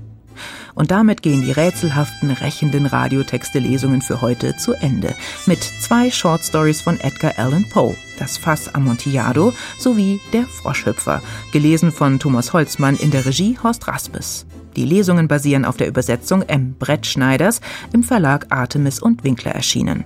Und 0.74 0.92
damit 0.92 1.22
gehen 1.22 1.42
die 1.42 1.52
rätselhaften, 1.52 2.32
rächenden 2.32 2.86
Radiotexte-Lesungen 2.86 4.02
für 4.02 4.22
heute 4.22 4.56
zu 4.58 4.74
Ende. 4.74 5.16
Mit 5.46 5.64
zwei 5.64 6.10
Short 6.10 6.44
Stories 6.44 6.82
von 6.82 7.00
Edgar 7.00 7.34
Allan 7.38 7.68
Poe. 7.70 7.96
Das 8.18 8.38
Fass 8.38 8.74
Amontillado 8.74 9.54
sowie 9.78 10.20
Der 10.34 10.46
Froschhüpfer. 10.46 11.22
Gelesen 11.52 11.92
von 11.92 12.20
Thomas 12.20 12.54
Holzmann 12.54 12.96
in 12.96 13.12
der 13.12 13.26
Regie 13.26 13.58
Horst 13.62 13.88
Raspes. 13.88 14.46
Die 14.76 14.86
Lesungen 14.86 15.28
basieren 15.28 15.66
auf 15.66 15.76
der 15.76 15.88
Übersetzung 15.88 16.44
M. 16.44 16.76
Brettschneiders 16.80 17.60
im 17.92 18.04
Verlag 18.04 18.48
Artemis 18.50 19.02
und 19.02 19.24
Winkler 19.24 19.52
erschienen. 19.52 20.06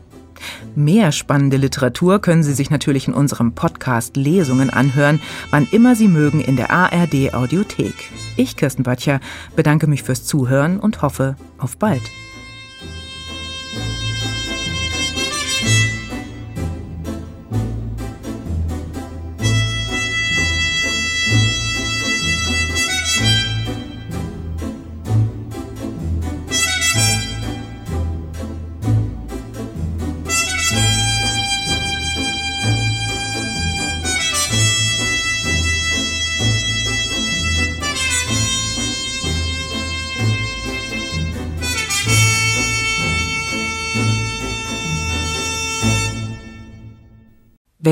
Mehr 0.76 1.12
spannende 1.12 1.58
Literatur 1.58 2.20
können 2.20 2.44
Sie 2.44 2.54
sich 2.54 2.70
natürlich 2.70 3.08
in 3.08 3.14
unserem 3.14 3.54
Podcast 3.54 4.18
Lesungen 4.18 4.70
anhören, 4.70 5.22
wann 5.52 5.68
immer 5.72 5.96
Sie 5.96 6.08
mögen 6.08 6.42
in 6.42 6.56
der 6.56 6.72
ARD 6.72 7.34
Audiothek. 7.34 7.96
Ich, 8.38 8.58
Kirsten 8.58 8.84
Böttcher, 8.84 9.20
bedanke 9.56 9.88
mich 9.88 10.04
fürs 10.04 10.26
Zuhören 10.26 10.80
und 10.80 11.02
hoffe 11.02 11.36
auf 11.58 11.78
bald. 11.78 12.04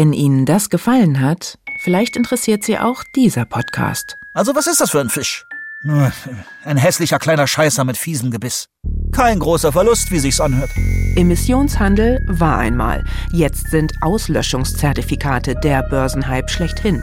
Wenn 0.04 0.12
Ihnen 0.12 0.46
das 0.46 0.70
gefallen 0.70 1.22
hat, 1.22 1.58
vielleicht 1.80 2.18
interessiert 2.18 2.62
Sie 2.66 2.78
auch 2.78 3.06
dieser 3.16 3.46
Podcast. 3.46 4.18
Also 4.34 4.54
was 4.54 4.68
ist 4.68 4.82
das 4.82 4.92
für 4.92 5.00
ein 5.00 5.08
Fisch? 5.08 5.46
Ein 6.66 6.76
hässlicher 6.76 7.20
kleiner 7.20 7.48
Scheißer 7.48 7.86
mit 7.86 7.96
fiesem 7.96 8.30
Gebiss. 8.30 8.68
Kein 9.14 9.40
großer 9.40 9.72
Verlust, 9.72 10.12
wie 10.12 10.20
sich's 10.20 10.42
anhört. 10.42 10.72
Emissionshandel 11.16 12.22
war 12.28 12.58
einmal. 12.58 13.06
Jetzt 13.32 13.72
sind 13.72 13.94
Auslöschungszertifikate 14.02 15.56
der 15.56 15.84
Börsenhype 15.84 16.50
schlechthin. 16.50 17.02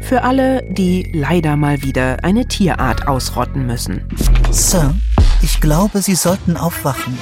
Für 0.00 0.22
alle, 0.22 0.62
die 0.70 1.10
leider 1.12 1.56
mal 1.56 1.82
wieder 1.82 2.22
eine 2.22 2.46
Tierart 2.46 3.08
ausrotten 3.08 3.66
müssen. 3.66 4.04
Sir, 4.52 4.94
ich 5.42 5.60
glaube, 5.60 6.00
Sie 6.00 6.14
sollten 6.14 6.56
aufwachen. 6.56 7.18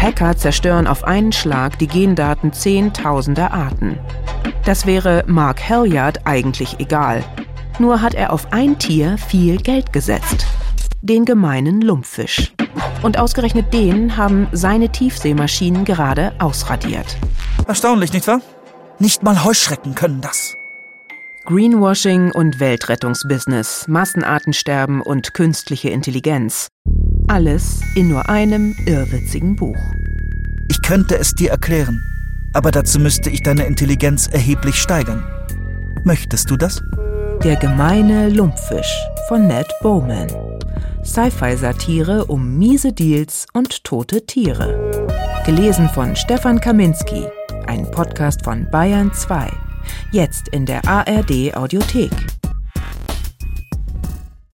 Hacker 0.00 0.34
zerstören 0.34 0.86
auf 0.86 1.04
einen 1.04 1.30
Schlag 1.30 1.78
die 1.78 1.86
Gendaten 1.86 2.54
zehntausender 2.54 3.52
Arten. 3.52 3.98
Das 4.64 4.86
wäre 4.86 5.24
Mark 5.26 5.68
Halliard 5.68 6.26
eigentlich 6.26 6.80
egal. 6.80 7.22
Nur 7.78 8.00
hat 8.00 8.14
er 8.14 8.32
auf 8.32 8.50
ein 8.50 8.78
Tier 8.78 9.18
viel 9.18 9.58
Geld 9.58 9.92
gesetzt. 9.92 10.46
Den 11.02 11.26
gemeinen 11.26 11.82
Lumpfisch. 11.82 12.54
Und 13.02 13.18
ausgerechnet 13.18 13.74
den 13.74 14.16
haben 14.16 14.48
seine 14.52 14.90
Tiefseemaschinen 14.90 15.84
gerade 15.84 16.32
ausradiert. 16.38 17.18
Erstaunlich, 17.66 18.14
nicht 18.14 18.26
wahr? 18.26 18.40
Nicht 18.98 19.22
mal 19.22 19.44
Heuschrecken 19.44 19.94
können 19.94 20.22
das. 20.22 20.56
Greenwashing 21.44 22.32
und 22.32 22.58
Weltrettungsbusiness, 22.58 23.86
Massenartensterben 23.86 25.02
und 25.02 25.34
künstliche 25.34 25.90
Intelligenz. 25.90 26.68
Alles 27.30 27.80
in 27.94 28.08
nur 28.08 28.28
einem 28.28 28.74
irrwitzigen 28.86 29.54
Buch. 29.54 29.78
Ich 30.68 30.82
könnte 30.82 31.16
es 31.16 31.32
dir 31.32 31.52
erklären, 31.52 32.02
aber 32.54 32.72
dazu 32.72 32.98
müsste 32.98 33.30
ich 33.30 33.40
deine 33.44 33.66
Intelligenz 33.66 34.26
erheblich 34.26 34.74
steigern. 34.74 35.22
Möchtest 36.02 36.50
du 36.50 36.56
das? 36.56 36.82
Der 37.44 37.54
gemeine 37.54 38.30
Lumpfisch 38.30 38.92
von 39.28 39.46
Ned 39.46 39.68
Bowman. 39.80 40.26
Sci-Fi-Satire 41.04 42.24
um 42.24 42.58
miese 42.58 42.92
Deals 42.92 43.46
und 43.52 43.84
tote 43.84 44.26
Tiere. 44.26 45.06
Gelesen 45.46 45.88
von 45.90 46.16
Stefan 46.16 46.60
Kaminski. 46.60 47.28
Ein 47.68 47.88
Podcast 47.92 48.42
von 48.42 48.68
Bayern 48.72 49.12
2. 49.12 49.48
Jetzt 50.10 50.48
in 50.48 50.66
der 50.66 50.84
ARD 50.84 51.54
Audiothek. 51.54 52.10